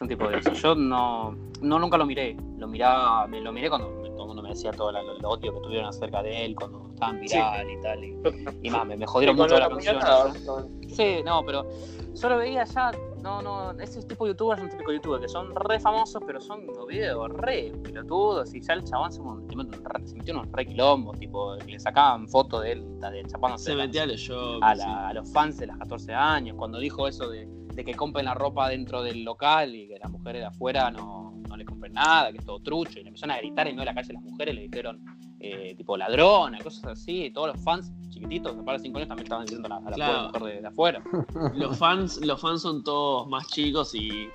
Es 0.00 0.04
un 0.04 0.08
tipo 0.08 0.28
de 0.30 0.38
eso. 0.38 0.52
Yo 0.54 0.74
no, 0.74 1.36
no 1.60 1.78
nunca 1.78 1.98
lo 1.98 2.06
miré. 2.06 2.34
Lo 2.56 2.66
miraba, 2.66 3.26
me 3.26 3.38
lo 3.38 3.52
miré 3.52 3.68
cuando 3.68 3.88
todo 3.88 4.22
el 4.22 4.26
mundo 4.28 4.42
me 4.42 4.48
decía 4.48 4.70
todo 4.70 4.90
lo 4.92 5.28
odio 5.28 5.52
que 5.52 5.60
tuvieron 5.60 5.88
acerca 5.90 6.22
de 6.22 6.46
él, 6.46 6.54
cuando 6.56 6.88
estaban 6.94 7.20
viral 7.20 7.70
y 7.70 7.80
tal. 7.82 8.02
Y, 8.02 8.16
y 8.62 8.70
más, 8.70 8.86
me, 8.86 8.96
me 8.96 9.04
jodieron 9.06 9.36
mucho 9.36 9.58
la 9.58 9.68
la 9.68 9.68
canción. 9.68 10.68
Sí, 10.88 11.16
no, 11.22 11.44
pero 11.44 11.68
solo 12.14 12.38
veía 12.38 12.64
ya, 12.64 12.90
no, 13.22 13.42
no, 13.42 13.72
ese 13.72 14.02
tipo 14.04 14.24
de 14.24 14.30
youtubers 14.30 14.60
son 14.60 14.70
típicos 14.70 14.94
youtubers 14.94 15.20
que 15.20 15.28
son 15.28 15.54
re 15.54 15.78
famosos, 15.78 16.22
pero 16.26 16.40
son 16.40 16.66
unos 16.66 16.86
videos 16.86 17.28
re 17.34 17.70
pelotudos 17.84 18.54
y 18.54 18.62
ya 18.62 18.72
el 18.72 18.84
chabón 18.84 19.12
se, 19.12 19.20
metió 19.20 19.60
en 19.60 19.66
un 19.66 19.84
re- 19.84 20.06
se 20.06 20.16
metió 20.16 20.32
en 20.32 20.40
un 20.40 20.52
re 20.54 20.64
quilombo, 20.66 21.12
tipo, 21.12 21.56
le 21.56 21.78
sacaban 21.78 22.26
fotos 22.26 22.62
de 22.62 22.72
él, 22.72 23.00
de 23.00 23.22
chapándose 23.26 23.64
Se 23.64 23.74
la- 23.74 23.84
metía 23.84 24.04
a 24.04 24.06
los 24.06 24.20
sí. 24.22 24.32
a 24.32 25.12
los 25.12 25.30
fans 25.30 25.58
de 25.58 25.66
las 25.66 25.76
14 25.76 26.14
años, 26.14 26.56
cuando 26.56 26.78
dijo 26.78 27.06
eso 27.06 27.28
de, 27.28 27.46
de 27.74 27.84
que 27.84 27.94
compren 27.94 28.24
la 28.26 28.34
ropa 28.34 28.68
dentro 28.68 29.02
del 29.02 29.22
local 29.24 29.74
y 29.74 29.88
que 29.88 29.98
las 29.98 30.10
mujeres 30.10 30.42
de 30.42 30.46
afuera 30.46 30.90
no, 30.90 31.34
no 31.48 31.56
le 31.56 31.64
compren 31.64 31.92
nada, 31.92 32.30
que 32.32 32.38
es 32.38 32.44
todo 32.44 32.60
trucho, 32.60 32.98
y 32.98 33.02
le 33.02 33.08
empezaron 33.08 33.34
a 33.36 33.38
gritar 33.38 33.66
en 33.68 33.74
medio 33.76 33.82
de 33.88 33.94
la 33.94 33.94
calle 33.94 34.12
las 34.14 34.22
mujeres, 34.22 34.54
le 34.54 34.62
dijeron 34.62 35.00
eh, 35.40 35.74
tipo 35.76 35.96
ladrona, 35.96 36.58
cosas 36.58 36.84
así, 36.84 37.24
y 37.26 37.30
todos 37.30 37.54
los 37.54 37.64
fans 37.64 37.90
chiquititos, 38.10 38.56
de 38.56 38.62
para 38.62 38.76
de 38.78 38.84
5 38.84 38.98
años, 38.98 39.08
también 39.08 39.24
estaban 39.26 39.46
diciendo 39.46 39.66
a 39.66 39.68
la, 39.70 39.76
a 39.86 39.90
la 39.90 39.96
Claro. 39.96 40.22
mujer 40.28 40.42
de, 40.56 40.60
de 40.60 40.66
afuera. 40.68 41.02
Los 41.54 41.78
fans, 41.78 42.20
los 42.24 42.40
fans 42.40 42.60
son 42.62 42.84
todos 42.84 43.26
más 43.28 43.46
chicos 43.48 43.94
y 43.94 44.28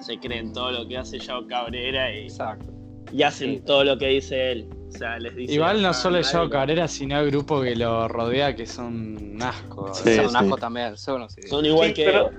se 0.00 0.18
creen 0.18 0.52
todo 0.52 0.70
lo 0.70 0.86
que 0.86 0.98
hace 0.98 1.18
Yao 1.18 1.46
Cabrera 1.48 2.14
y, 2.14 2.24
Exacto. 2.24 2.72
y 3.12 3.22
hacen 3.22 3.56
Sí. 3.56 3.62
todo 3.66 3.82
lo 3.84 3.98
que 3.98 4.06
dice 4.08 4.52
él. 4.52 4.68
O 4.88 4.90
sea, 4.92 5.18
les 5.18 5.34
dice. 5.34 5.54
Igual 5.54 5.80
no 5.82 5.88
"Ah, 5.88 5.94
solo 5.94 6.20
yo 6.20 6.44
lo- 6.44 6.50
Cabrera, 6.50 6.86
sino 6.86 7.18
el 7.18 7.30
grupo 7.30 7.60
que 7.62 7.74
lo 7.74 8.06
rodea, 8.08 8.54
que 8.54 8.66
son 8.66 9.16
un 9.32 9.42
asco. 9.42 9.92
Sí, 9.94 10.14
son 10.16 10.24
un 10.26 10.30
sí. 10.30 10.36
asco 10.36 10.56
también, 10.58 10.96
son 10.96 11.28
sí. 11.30 11.42
Son 11.42 11.64
igual 11.64 11.88
Sí, 11.88 11.94
que. 11.94 12.04
pero 12.04 12.30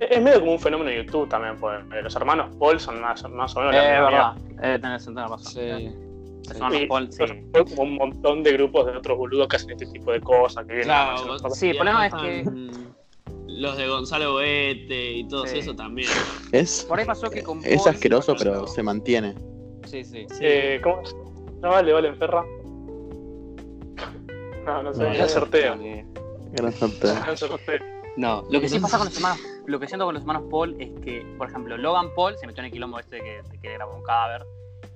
es 0.00 0.22
medio 0.22 0.40
como 0.40 0.52
un 0.52 0.58
fenómeno 0.60 0.90
de 0.90 1.04
YouTube 1.04 1.28
también, 1.28 1.56
pues 1.58 1.84
los 2.02 2.14
hermanos 2.16 2.54
Paul 2.58 2.80
son 2.80 3.00
más, 3.00 3.22
más 3.30 3.54
o 3.56 3.60
menos 3.60 3.74
Eh, 3.74 3.78
la 3.78 4.00
verdad, 4.00 4.36
eh, 4.62 4.78
tenés, 4.80 5.04
tenés 5.04 5.28
razón. 5.30 5.52
Sí. 5.52 5.94
Los 6.48 6.72
Sí, 6.72 6.86
Paul, 6.86 7.12
sí. 7.12 7.24
como 7.52 7.82
un 7.82 7.94
montón 7.96 8.42
de 8.42 8.52
grupos 8.52 8.86
de 8.86 8.96
otros 8.96 9.18
boludos 9.18 9.48
que 9.48 9.56
hacen 9.56 9.70
este 9.70 9.86
tipo 9.86 10.12
de 10.12 10.20
cosas. 10.20 10.64
Que 10.64 10.72
vienen 10.74 10.84
Claro, 10.86 11.16
hacer 11.16 11.26
cosas. 11.28 11.58
Sí, 11.58 11.70
el 11.70 11.76
problema 11.76 12.06
es 12.06 12.14
que- 12.14 12.44
los 13.48 13.76
de 13.76 13.88
Gonzalo 13.88 14.32
Boete 14.34 15.12
y 15.12 15.28
todo 15.28 15.44
eso 15.44 15.74
también. 15.74 16.08
Es, 16.52 16.84
Por 16.88 16.98
ahí 17.00 17.04
pasó 17.04 17.28
que 17.28 17.42
con 17.42 17.58
es 17.64 17.82
Paul- 17.82 17.94
asqueroso, 17.94 18.34
pero 18.38 18.66
se 18.66 18.82
mantiene. 18.82 19.34
Sí, 19.84 20.04
sí. 20.04 20.26
Eh, 20.40 20.80
¿Cómo? 20.82 21.02
No 21.60 21.70
vale, 21.70 21.92
vale, 21.92 22.14
Ferra. 22.14 22.44
No, 24.64 24.82
no 24.82 24.94
sé, 24.94 25.18
No, 25.18 25.28
sorteo. 25.28 25.76
Gran 26.52 26.72
sorteo. 26.72 27.14
Gran 27.14 27.36
sorteo. 27.36 27.78
No, 28.16 28.44
lo 28.50 28.60
que 28.60 28.68
sí 28.68 28.78
pasa 28.78 28.98
con 28.98 29.06
los 29.06 29.16
hermanos, 29.16 29.40
lo 29.68 29.78
que 29.78 29.86
siento 29.86 30.04
con 30.06 30.14
los 30.14 30.22
hermanos 30.22 30.44
Paul 30.50 30.76
es 30.80 30.90
que, 31.04 31.24
por 31.36 31.48
ejemplo, 31.48 31.76
Logan 31.76 32.12
Paul 32.14 32.36
se 32.38 32.46
metió 32.46 32.60
en 32.62 32.66
el 32.66 32.72
quilombo 32.72 32.98
este 32.98 33.16
de 33.16 33.22
que, 33.22 33.42
de 33.50 33.58
que 33.60 33.72
grabó 33.74 33.96
un 33.96 34.02
cadáver, 34.02 34.44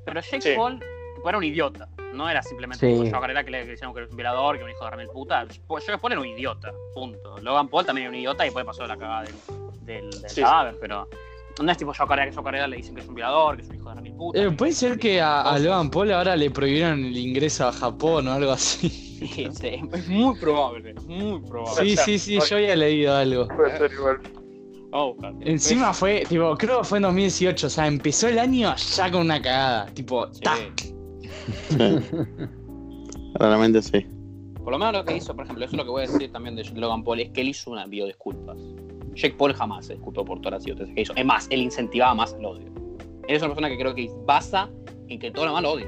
pero 0.05 0.21
Jake 0.21 0.41
Sí. 0.41 0.53
Paul 0.57 0.83
era 1.25 1.39
un 1.39 1.45
idiota, 1.45 1.89
no 2.15 2.29
era 2.29 2.43
simplemente 2.43 2.91
Sí. 2.91 2.99
como 3.11 3.21
Carrera 3.21 3.45
que 3.45 3.51
le 3.51 3.65
decían 3.67 3.93
que 3.93 4.01
era 4.01 4.09
un 4.11 4.17
violador, 4.17 4.57
que 4.57 4.63
era 4.63 4.65
un 4.67 4.71
hijo 4.73 4.85
de 4.85 4.91
remil 4.91 5.09
puta. 5.09 5.45
Jake 5.47 5.99
Paul 6.01 6.13
era 6.13 6.21
un 6.21 6.27
idiota, 6.27 6.73
punto. 6.95 7.39
Logan 7.39 7.69
Paul 7.69 7.85
también 7.87 8.07
era 8.07 8.11
un 8.11 8.17
idiota 8.19 8.45
y 8.45 8.49
después 8.49 8.65
pasó 8.65 8.87
la 8.87 8.97
cagada 8.97 9.23
del, 9.23 9.35
del, 9.85 10.11
del 10.11 10.31
Sí. 10.31 10.41
cadáver, 10.43 10.77
pero 10.81 11.09
no 11.63 11.71
es 11.71 11.77
tipo 11.79 11.93
Joe 11.95 12.07
Carrera 12.09 12.31
que 12.31 12.35
Joe 12.35 12.45
Carrera 12.45 12.67
le 12.67 12.77
dicen 12.79 12.95
que 12.95 13.03
es 13.03 13.09
un 13.09 13.15
violador, 13.15 13.57
que 13.57 13.63
es 13.63 13.69
un 13.69 13.77
hijo 13.77 13.89
de 13.91 13.95
remil 13.95 14.15
puta. 14.15 14.43
Eh, 14.43 14.51
Puede 14.51 14.73
ser 14.73 14.99
que 14.99 15.21
a, 15.21 15.43
a 15.43 15.59
Logan 15.59 15.91
Paul 15.91 16.11
ahora 16.13 16.35
le 16.35 16.51
prohibieron 16.51 17.05
el 17.05 17.17
ingreso 17.17 17.69
a 17.69 17.73
Japón 17.73 18.27
o 18.29 18.33
algo 18.33 18.53
así. 18.53 18.89
Sí, 19.23 19.49
sí, 19.53 19.81
es 19.93 20.09
muy 20.09 20.37
probable, 20.41 20.95
muy 21.07 21.41
probable. 21.49 21.91
Sí, 21.91 21.97
sí, 21.97 22.19
sí, 22.19 22.41
yo 22.51 22.57
había 22.57 22.75
leído 22.75 23.15
algo. 23.15 23.47
Puede 23.49 23.79
ser 23.79 23.93
igual. 23.93 24.21
Buscar. 24.93 25.35
Encima 25.41 25.93
fue, 25.93 26.25
tipo, 26.29 26.55
creo 26.57 26.79
que 26.81 26.85
fue 26.85 26.99
en 26.99 27.03
2018, 27.03 27.67
o 27.67 27.71
sea, 27.71 27.87
empezó 27.87 28.29
el 28.29 28.39
año 28.39 28.75
ya 28.77 29.11
con 29.11 29.23
una 29.23 29.41
cagada. 29.41 29.87
Tipo, 29.87 30.29
Sí. 30.33 30.41
ta. 30.43 30.57
Realmente 33.39 33.83
sí. 33.83 34.07
Por 34.63 34.73
lo 34.73 34.79
menos 34.79 34.95
lo 34.95 35.05
que 35.05 35.17
hizo, 35.17 35.35
por 35.35 35.45
ejemplo, 35.45 35.65
eso 35.65 35.75
es 35.75 35.79
lo 35.79 35.85
que 35.85 35.91
voy 35.91 36.05
a 36.05 36.07
decir 36.07 36.31
también 36.31 36.55
de 36.55 36.65
Logan 36.75 37.03
Paul, 37.03 37.21
es 37.21 37.31
que 37.31 37.41
él 37.41 37.49
hizo 37.49 37.71
una 37.71 37.87
video 37.87 38.07
disculpas. 38.07 38.57
Jake 39.15 39.35
Paul 39.37 39.53
jamás 39.55 39.87
se 39.87 39.95
disculpó 39.95 40.25
por 40.25 40.41
todas 40.41 40.61
las 40.61 40.67
idioteces 40.67 40.95
que 40.95 41.01
hizo. 41.03 41.13
Es 41.17 41.25
más, 41.25 41.47
él 41.51 41.63
incentivaba 41.63 42.15
más 42.15 42.35
el 42.39 42.45
odio. 42.45 42.67
Él 43.29 43.37
es 43.37 43.43
una 43.43 43.49
persona 43.49 43.69
que 43.69 43.79
creo 43.79 43.95
que 43.95 44.11
basa 44.25 44.71
en 45.09 45.19
que 45.19 45.31
todo 45.31 45.47
lo 45.47 45.51
demás 45.51 45.63
lo 45.63 45.73
odia. 45.73 45.87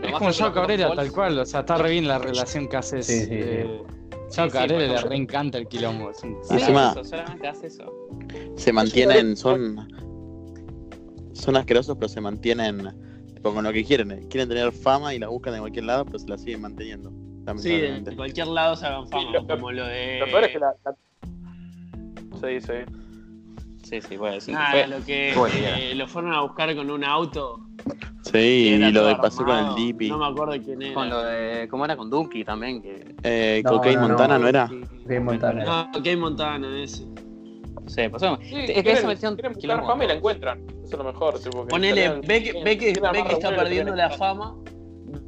Lo 0.00 0.06
Es 0.08 0.12
como 0.14 0.32
Joe 0.32 0.52
Cabrera, 0.52 0.94
tal 0.94 1.12
cual, 1.12 1.38
o 1.38 1.46
sea, 1.46 1.60
está 1.60 1.78
re 1.78 1.90
bien 1.90 2.08
la 2.08 2.18
relación 2.18 2.68
que 2.68 2.76
haces. 2.76 3.06
Sí, 3.06 3.20
sí, 3.20 3.26
sí. 3.26 3.32
eh, 3.32 3.82
Sí, 4.34 4.40
Joe 4.40 4.50
sí, 4.50 4.52
Cabrera 4.56 4.74
por 4.74 4.78
le 4.78 4.86
ejemplo. 4.94 5.08
re 5.10 5.16
encanta 5.16 5.58
el 5.58 5.68
quilombo. 5.68 6.10
es 6.10 6.22
un- 6.22 6.36
Sí, 6.44 6.54
Encima- 6.54 6.90
eso, 6.92 7.04
solamente 7.04 7.48
hace 7.48 7.66
eso. 7.68 7.92
Se 8.56 8.72
mantienen, 8.72 9.36
son. 9.36 9.88
Son 11.32 11.56
asquerosos, 11.56 11.96
pero 11.96 12.08
se 12.08 12.20
mantienen 12.20 12.88
tipo, 13.34 13.52
con 13.52 13.64
lo 13.64 13.72
que 13.72 13.84
quieren. 13.84 14.10
eh. 14.12 14.20
Quieren 14.30 14.48
tener 14.48 14.72
fama 14.72 15.14
y 15.14 15.18
la 15.18 15.28
buscan 15.28 15.52
de 15.54 15.60
cualquier 15.60 15.84
lado, 15.84 16.04
pero 16.04 16.18
se 16.18 16.28
la 16.28 16.38
siguen 16.38 16.60
manteniendo. 16.62 17.12
Sí, 17.58 17.76
de, 17.76 18.16
cualquier 18.16 18.46
lado 18.46 18.74
se 18.76 18.86
hagan 18.86 19.06
fama, 19.08 19.22
Sí, 19.24 19.28
lo- 19.32 19.46
como 19.46 19.70
lo 19.72 19.84
de. 19.86 20.18
Lo 20.20 20.26
peor 20.26 20.44
es 20.44 20.50
que 20.52 20.58
la. 20.58 20.74
la... 20.84 20.94
Sí, 22.40 22.60
sí. 22.60 22.72
Sí, 23.82 24.00
sí, 24.00 24.16
voy 24.16 24.30
a 24.30 24.32
decir. 24.32 24.54
Nada, 24.54 24.70
Fue- 24.70 24.86
lo 24.86 25.04
que 25.04 25.32
eh, 25.90 25.94
lo 25.94 26.08
fueron 26.08 26.32
a 26.32 26.40
buscar 26.40 26.74
con 26.74 26.90
un 26.90 27.04
auto. 27.04 27.60
Sí, 28.34 28.40
y 28.40 28.78
lo 28.92 29.06
de 29.06 29.14
pasó 29.16 29.44
con 29.44 29.56
el 29.56 29.74
Dippy. 29.76 30.08
No 30.10 30.18
me 30.18 30.26
acuerdo 30.26 30.54
quién 30.64 30.82
era. 30.82 30.94
Con 30.94 31.08
lo 31.08 31.22
de. 31.22 31.68
¿Cómo 31.70 31.84
era 31.84 31.96
con 31.96 32.10
Duki 32.10 32.44
también? 32.44 32.82
Que... 32.82 33.14
Eh, 33.22 33.62
No, 33.64 33.70
Cocaine 33.70 33.94
no, 33.96 34.02
no. 34.02 34.08
Montana, 34.08 34.38
¿no 34.40 34.48
era? 34.48 34.68
Bien 35.06 35.24
Montana. 35.24 35.64
No, 35.64 35.92
Kate 35.92 36.16
Montana, 36.16 36.82
ese. 36.82 37.04
Sí, 37.86 38.08
pasó. 38.08 38.36
Sí, 38.42 38.56
es 38.56 38.82
que 38.82 38.92
esa 38.92 39.06
versión. 39.06 39.34
quieren 39.36 39.52
buscar 39.52 39.60
quilombo. 39.60 39.86
fama 39.86 40.04
y 40.04 40.08
la 40.08 40.14
encuentran. 40.14 40.64
Eso 40.82 40.84
es 40.84 40.98
lo 40.98 41.04
mejor. 41.04 41.38
Tipo, 41.38 41.64
que 41.64 41.70
Ponele, 41.70 42.08
ve 42.26 42.42
que, 42.42 42.52
ve 42.64 42.76
que, 42.78 42.92
ve 43.00 43.24
que 43.24 43.32
está 43.34 43.54
perdiendo 43.54 43.94
la 43.94 44.10
fama. 44.10 44.56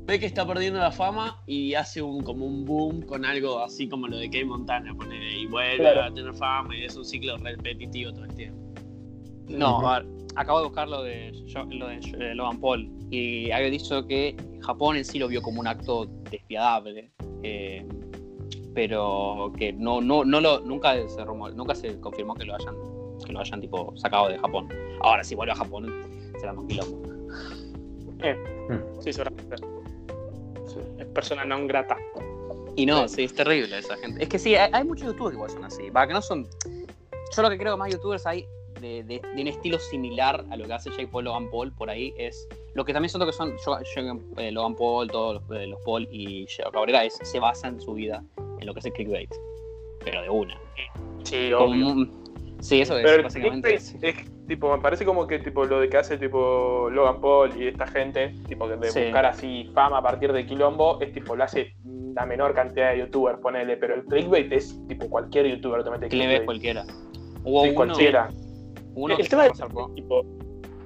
Ve 0.07 0.19
que 0.19 0.27
está 0.27 0.47
perdiendo 0.47 0.81
la 0.81 0.91
fama 0.91 1.43
y 1.47 1.75
hace 1.75 2.01
un 2.03 2.23
como 2.23 2.45
un 2.47 2.65
boom 2.65 3.03
con 3.03 3.25
algo 3.25 3.61
así 3.63 3.89
como 3.89 4.09
lo 4.09 4.17
de 4.17 4.27
Kate 4.27 4.45
Montana, 4.45 4.95
ponele, 4.97 5.37
y 5.41 5.47
vuelve 5.47 5.79
Claro. 5.79 6.05
a 6.05 6.15
tener 6.15 6.33
fama 6.35 6.77
y 6.77 6.85
es 6.85 6.97
un 6.97 7.05
ciclo 7.05 7.37
repetitivo 7.37 8.13
todo 8.13 8.25
el 8.25 8.35
tiempo. 8.35 8.59
No, 9.49 9.89
a 9.89 9.99
ver, 10.01 10.09
acabo 10.37 10.59
de 10.61 10.65
buscar 10.67 10.89
lo 10.89 11.03
de, 11.03 11.33
lo 11.71 11.87
de 11.89 12.35
Logan 12.35 12.61
Paul 12.61 12.89
y 13.11 13.51
había 13.51 13.71
dicho 13.71 14.07
que 14.07 14.37
Japón 14.63 14.97
en 14.97 15.05
sí 15.05 15.19
lo 15.19 15.29
vio 15.29 15.41
como 15.43 15.61
un 15.61 15.67
acto 15.69 16.07
despiadable, 16.31 17.13
eh, 17.43 17.87
pero 18.75 19.53
que 19.57 19.73
no, 19.73 20.01
no, 20.01 20.25
no 20.25 20.41
lo, 20.41 20.61
nunca 20.61 20.95
se 21.09 21.25
rumor- 21.25 21.55
nunca 21.55 21.75
se 21.75 21.99
confirmó 22.01 22.35
que 22.35 22.45
lo 22.45 22.55
hayan, 22.55 22.75
que 23.25 23.33
lo 23.33 23.41
hayan 23.41 23.61
tipo 23.61 23.97
sacado 23.97 24.29
de 24.29 24.39
Japón. 24.39 24.69
Ahora 25.01 25.23
si 25.25 25.35
vuelve 25.35 25.53
a 25.53 25.57
Japón 25.57 25.87
será 26.39 26.53
más 26.53 26.67
quilombo. 26.67 27.03
Sí, 29.01 29.13
seguramente. 29.13 29.57
Sí, 30.67 30.81
Es 30.99 31.07
persona 31.07 31.45
non 31.45 31.67
grata. 31.67 31.97
Y 32.77 32.85
no, 32.85 33.09
sí, 33.09 33.25
es 33.25 33.35
terrible 33.35 33.79
esa 33.79 33.97
gente. 33.97 34.23
Es 34.23 34.29
que 34.29 34.39
sí, 34.39 34.55
hay, 34.57 34.69
hay 34.73 34.85
muchos 34.85 35.07
youtubers 35.07 35.31
que 35.33 35.37
igual 35.37 35.51
son 35.51 35.65
así. 35.65 35.91
Va, 35.91 36.07
que 36.07 36.13
no 36.13 36.21
son. 36.21 36.47
Yo 37.35 37.43
lo 37.43 37.49
que 37.51 37.57
creo 37.57 37.75
que 37.75 37.79
más 37.79 37.91
youtubers 37.91 38.27
hay 38.27 38.45
de, 38.81 39.03
de- 39.05 39.21
de 39.35 39.43
un 39.43 39.49
estilo 39.49 39.79
similar 39.79 40.45
a 40.51 40.57
lo 40.57 40.67
que 40.67 40.73
hace 40.73 40.91
Jake 40.91 41.09
Paul, 41.09 41.25
Logan 41.25 41.51
Paul, 41.51 41.73
por 41.73 41.91
ahí 41.91 42.13
es. 42.19 42.49
Lo 42.75 42.85
que 42.85 42.93
también 42.93 43.09
siento 43.11 43.27
que 43.27 43.33
son 43.33 43.53
yo- 43.65 43.79
yo- 43.95 44.19
eh, 44.39 44.51
Logan 44.53 44.75
Paul, 44.75 45.09
todos 45.11 45.43
los, 45.49 45.59
eh, 45.59 45.67
los 45.67 45.81
Paul 45.85 46.07
y 46.11 46.47
Jake 46.47 46.71
Cabrera 46.73 47.05
es, 47.05 47.15
se 47.23 47.41
basan 47.41 47.81
su 47.81 47.95
vida 47.95 48.23
en 48.61 48.67
lo 48.67 48.73
que 48.75 48.81
es 48.81 48.87
el 48.87 48.93
clickbait. 48.93 49.31
Pero 50.05 50.23
de 50.23 50.31
una. 50.31 50.59
Sí, 51.25 51.51
Como 51.57 51.71
obvio. 51.95 52.09
sí, 52.61 52.81
eso 52.81 52.97
es 52.99 53.05
Pero 53.05 53.23
básicamente. 53.25 53.75
es 53.75 53.97
tipo, 54.47 54.75
me 54.77 54.81
parece 54.81 55.05
como 55.05 55.27
que 55.27 55.41
tipo 55.41 55.65
lo 55.65 55.81
de 55.81 55.89
que 55.89 55.97
hace 55.97 56.19
tipo 56.19 56.89
Logan 56.91 57.21
Paul 57.21 57.61
y 57.61 57.67
esta 57.67 57.87
gente, 57.89 58.35
tipo 58.47 58.69
de 58.69 58.91
Sí. 58.91 59.01
buscar 59.01 59.27
así 59.27 59.71
fama 59.75 59.99
a 59.99 60.03
partir 60.03 60.33
de 60.33 60.47
quilombo, 60.47 61.01
es 61.01 61.13
tipo 61.13 61.35
lo 61.35 61.43
hace 61.45 61.75
la 62.15 62.25
menor 62.25 62.55
cantidad 62.55 62.93
de 62.93 63.01
youtubers, 63.01 63.39
ponele, 63.41 63.77
pero 63.77 63.95
el 63.95 64.05
clickbait 64.05 64.51
es 64.53 64.79
tipo 64.87 65.09
cualquier 65.11 65.47
youtuber 65.49 65.83
te 65.83 65.91
mete 65.91 66.09
Clickbait 66.09 66.29
clickbait. 66.29 66.45
cualquiera. 66.45 66.85
Hubo 67.45 67.63
Sí, 67.63 67.69
uno, 67.71 67.75
cualquiera. 67.77 68.29
Uno 68.97 69.15
el 69.17 69.23
que 69.23 69.29
tema 69.29 69.47
pasó- 69.49 69.91
tipo, 69.95 70.25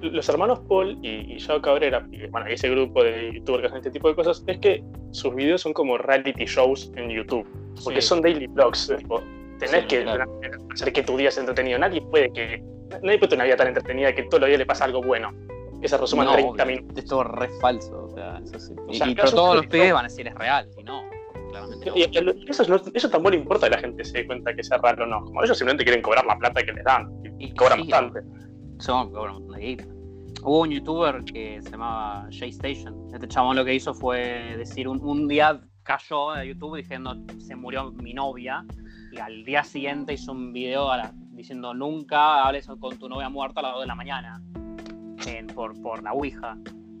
los 0.01 0.27
hermanos 0.29 0.59
Paul 0.67 0.97
y, 1.01 1.35
y 1.35 1.39
Joao 1.39 1.61
Cabrera, 1.61 2.07
y, 2.11 2.25
bueno, 2.27 2.49
y 2.49 2.53
ese 2.53 2.69
grupo 2.69 3.03
de 3.03 3.33
youtubers 3.35 3.61
que 3.61 3.67
hacen 3.67 3.77
este 3.77 3.91
tipo 3.91 4.07
de 4.09 4.15
cosas, 4.15 4.43
es 4.47 4.57
que 4.59 4.83
sus 5.11 5.33
videos 5.35 5.61
son 5.61 5.73
como 5.73 5.97
reality 5.97 6.45
shows 6.45 6.91
en 6.95 7.09
YouTube, 7.09 7.47
porque 7.83 8.01
Sí. 8.01 8.07
son 8.07 8.21
daily 8.21 8.47
vlogs. 8.47 8.91
tipo, 8.97 9.21
tenés 9.59 9.81
Sí, 9.81 9.87
que 9.87 10.03
claro. 10.03 10.39
hacer 10.73 10.91
que 10.93 11.03
tu 11.03 11.17
día 11.17 11.29
sea 11.31 11.41
entretenido. 11.41 11.77
Nadie 11.79 12.01
puede 12.01 12.31
que. 12.33 12.63
Nadie 13.03 13.19
puede 13.19 13.29
tener 13.29 13.35
una 13.37 13.43
vida 13.45 13.55
tan 13.57 13.67
entretenida 13.67 14.13
que 14.13 14.23
todos 14.23 14.41
los 14.41 14.47
días 14.47 14.59
le 14.59 14.65
pasa 14.65 14.85
algo 14.85 15.01
bueno. 15.01 15.31
Que 15.81 15.87
se 15.87 15.97
resuma 15.97 16.23
No, 16.25 16.31
en 16.31 16.35
30 16.37 16.63
obvio, 16.63 16.75
minutos. 16.75 16.97
Es 16.97 17.05
todo 17.05 17.23
re 17.23 17.47
falso. 17.61 18.05
O 18.05 18.09
sea, 18.15 18.39
eso 18.43 18.59
sí. 18.59 18.73
O 18.87 18.91
Y- 18.91 18.95
sea, 18.95 19.07
y- 19.07 19.11
acá 19.13 19.21
pero 19.23 19.35
todos 19.35 19.55
los 19.57 19.67
pibes 19.67 19.93
van 19.93 20.05
a 20.05 20.07
decir 20.09 20.27
es 20.27 20.35
real. 20.35 20.67
Y 20.77 20.83
no, 20.83 21.03
claramente 21.51 21.85
no. 21.89 21.95
Y, 21.97 22.01
y 22.01 22.49
eso, 22.49 22.63
eso 22.93 23.09
tampoco 23.09 23.29
le 23.31 23.37
importa 23.37 23.67
a 23.67 23.69
la 23.69 23.77
gente 23.77 24.03
se 24.03 24.17
dé 24.19 24.27
cuenta 24.27 24.53
que 24.53 24.63
sea 24.63 24.77
raro 24.79 25.05
o 25.05 25.07
no. 25.07 25.23
Como 25.23 25.43
ellos 25.43 25.57
simplemente 25.57 25.83
quieren 25.85 26.01
cobrar 26.01 26.25
la 26.25 26.37
plata 26.37 26.61
que 26.63 26.73
les 26.73 26.83
dan. 26.83 27.09
Y, 27.23 27.29
Y 27.43 27.53
cobran 27.53 27.79
bastante. 27.81 28.21
Son, 28.79 29.11
cobran. 29.11 29.37
Hubo 30.43 30.61
un 30.61 30.69
youtuber 30.71 31.23
que 31.23 31.61
se 31.61 31.69
llamaba 31.69 32.27
Jay 32.31 32.49
Station. 32.49 33.07
Este 33.13 33.27
chabón 33.27 33.55
lo 33.55 33.63
que 33.65 33.75
hizo 33.75 33.93
fue 33.93 34.55
decir, 34.57 34.87
un, 34.87 34.99
un 35.03 35.27
día 35.27 35.61
cayó 35.83 36.31
de 36.31 36.47
YouTube 36.47 36.77
diciendo 36.77 37.15
se 37.39 37.55
murió 37.55 37.91
mi 37.91 38.13
novia 38.13 38.65
y 39.11 39.17
al 39.19 39.43
día 39.43 39.63
siguiente 39.63 40.13
hizo 40.13 40.31
un 40.31 40.51
video 40.53 40.89
a 40.91 40.97
la- 40.97 41.13
diciendo 41.31 41.73
nunca 41.73 42.43
hables 42.45 42.67
con 42.67 42.97
tu 42.97 43.07
novia 43.09 43.29
muerta 43.29 43.59
a 43.59 43.63
las 43.63 43.71
2 43.73 43.81
de 43.81 43.87
la 43.87 43.95
mañana 43.95 44.41
en- 45.27 45.47
por, 45.47 45.79
por 45.81 46.01
la 46.01 46.13
Ouija. 46.13 46.57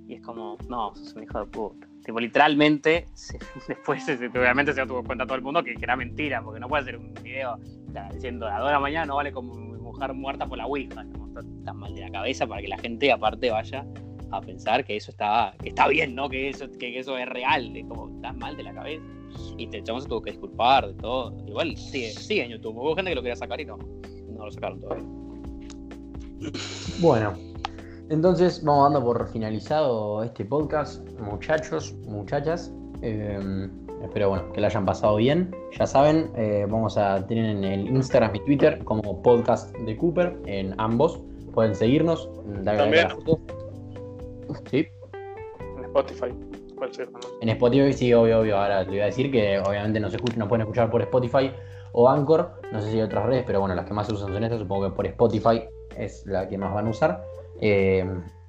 Y 0.07 0.15
es 0.15 0.21
como, 0.21 0.57
no, 0.67 0.93
sos 0.95 1.13
un 1.15 1.23
hijo 1.23 1.39
de 1.39 1.45
puta. 1.45 1.87
Tipo, 2.03 2.19
literalmente, 2.19 3.05
se- 3.13 3.39
después 3.67 4.03
se- 4.03 4.27
obviamente 4.27 4.73
se 4.73 4.85
tuvo 4.85 5.03
cuenta 5.03 5.25
todo 5.25 5.35
el 5.35 5.41
mundo 5.41 5.63
que, 5.63 5.73
que 5.75 5.83
era 5.83 5.95
mentira, 5.95 6.41
porque 6.43 6.59
no 6.59 6.67
puede 6.67 6.83
hacer 6.83 6.97
un 6.97 7.13
video 7.23 7.53
o 7.55 7.91
sea, 7.91 8.09
diciendo 8.11 8.45
a 8.45 8.51
las 8.51 8.59
2 8.59 8.67
de 8.67 8.73
la 8.73 8.79
mañana 8.79 9.05
no 9.05 9.15
vale 9.15 9.31
como 9.31 9.70
mujer 9.91 10.13
muerta 10.13 10.45
por 10.45 10.57
la 10.57 10.65
Ouija. 10.65 11.05
Está 11.27 11.41
tan 11.65 11.77
mal 11.77 11.93
de 11.93 12.01
la 12.01 12.09
cabeza 12.09 12.47
para 12.47 12.61
que 12.61 12.67
la 12.67 12.77
gente 12.77 13.11
aparte 13.11 13.49
vaya 13.49 13.85
a 14.31 14.41
pensar 14.41 14.85
que 14.85 14.95
eso 14.95 15.11
está, 15.11 15.53
que 15.61 15.69
está 15.69 15.87
bien, 15.87 16.15
¿no? 16.15 16.29
Que 16.29 16.49
eso, 16.49 16.65
que, 16.79 16.97
eso 16.97 17.17
es 17.17 17.27
real, 17.27 17.75
es 17.75 17.85
como, 17.85 18.09
estás 18.15 18.35
mal 18.37 18.55
de 18.55 18.63
la 18.63 18.73
cabeza. 18.73 19.03
Y 19.57 19.67
te 19.67 19.77
se 19.77 20.07
tuvo 20.07 20.21
que 20.21 20.31
disculpar 20.31 20.87
de 20.87 20.93
todo. 20.95 21.35
Igual 21.47 21.77
sigue, 21.77 22.11
sigue 22.11 22.43
en 22.45 22.51
YouTube. 22.51 22.77
Hubo 22.77 22.95
gente 22.95 23.11
que 23.11 23.15
lo 23.15 23.21
quería 23.21 23.35
sacar 23.35 23.59
y 23.61 23.65
no, 23.65 23.77
no 23.77 24.45
lo 24.45 24.51
sacaron 24.51 24.79
todavía. 24.79 25.05
Bueno, 26.99 27.33
entonces 28.09 28.63
vamos 28.63 28.91
dando 28.91 29.05
por 29.05 29.29
finalizado 29.29 30.23
este 30.23 30.43
podcast, 30.43 31.07
muchachos, 31.19 31.93
muchachas. 32.07 32.73
Eh, 33.01 33.69
espero 34.03 34.29
bueno, 34.29 34.51
que 34.51 34.61
la 34.61 34.67
hayan 34.67 34.85
pasado 34.85 35.15
bien. 35.15 35.55
Ya 35.77 35.87
saben, 35.87 36.31
eh, 36.35 36.65
vamos 36.69 36.97
a 36.97 37.25
tener 37.27 37.45
en 37.45 37.63
el 37.63 37.87
Instagram 37.87 38.35
y 38.35 38.39
Twitter 38.41 38.83
como 38.83 39.21
podcast 39.21 39.75
de 39.77 39.97
Cooper, 39.97 40.37
en 40.45 40.73
ambos. 40.79 41.21
Pueden 41.53 41.75
seguirnos, 41.75 42.29
darle 42.63 43.01
a. 43.01 43.15
Sí, 44.69 44.87
En 45.77 45.83
Spotify. 45.85 46.33
Ser, 46.91 47.11
¿no? 47.11 47.19
en 47.41 47.49
Spotify 47.49 47.93
sí, 47.93 48.13
obvio, 48.13 48.39
obvio. 48.39 48.57
Ahora 48.57 48.85
te 48.85 48.95
iba 48.95 49.03
a 49.03 49.07
decir 49.07 49.31
que 49.31 49.59
obviamente 49.59 49.99
nos, 49.99 50.13
escuchan, 50.15 50.39
nos 50.39 50.47
pueden 50.47 50.61
escuchar 50.61 50.89
por 50.89 51.01
Spotify 51.03 51.51
o 51.91 52.09
Anchor. 52.09 52.53
No 52.71 52.81
sé 52.81 52.89
si 52.89 52.97
hay 52.97 53.03
otras 53.03 53.25
redes, 53.25 53.43
pero 53.45 53.59
bueno, 53.59 53.75
las 53.75 53.85
que 53.85 53.93
más 53.93 54.07
se 54.07 54.13
usan 54.13 54.33
son 54.33 54.43
estas. 54.43 54.59
Supongo 54.59 54.89
que 54.89 54.95
por 54.95 55.05
Spotify 55.05 55.63
es 55.95 56.25
la 56.25 56.47
que 56.47 56.57
más 56.57 56.73
van 56.73 56.87
a 56.87 56.89
usar. 56.89 57.23
Eh, 57.59 58.03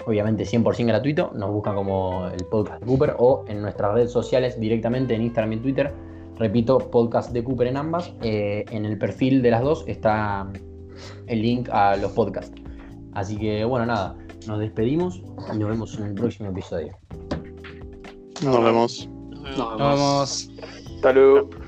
obviamente 0.06 0.44
100% 0.44 0.86
gratuito. 0.86 1.30
Nos 1.34 1.50
buscan 1.50 1.74
como 1.74 2.28
el 2.28 2.44
podcast 2.46 2.80
de 2.80 2.86
Cooper 2.86 3.16
o 3.18 3.44
en 3.48 3.62
nuestras 3.62 3.94
redes 3.94 4.12
sociales 4.12 4.58
directamente 4.58 5.14
en 5.14 5.22
Instagram 5.22 5.52
y 5.54 5.56
Twitter. 5.58 5.92
Repito, 6.38 6.78
podcast 6.78 7.32
de 7.32 7.44
Cooper 7.44 7.68
en 7.68 7.76
ambas. 7.76 8.12
Eh, 8.22 8.64
en 8.70 8.84
el 8.84 8.98
perfil 8.98 9.42
de 9.42 9.50
las 9.50 9.62
dos 9.62 9.84
está 9.86 10.48
el 11.26 11.42
link 11.42 11.68
a 11.70 11.96
los 11.96 12.12
podcasts. 12.12 12.60
Así 13.12 13.36
que 13.36 13.64
bueno, 13.64 13.86
nada, 13.86 14.16
nos 14.46 14.58
despedimos 14.58 15.22
y 15.52 15.58
nos 15.58 15.68
vemos 15.68 15.98
en 15.98 16.06
el 16.06 16.14
próximo 16.14 16.50
episodio. 16.50 16.96
Nos 18.42 18.64
vemos. 18.64 19.08
Nos 19.56 19.78
vemos. 19.78 20.50
Salud. 21.00 21.61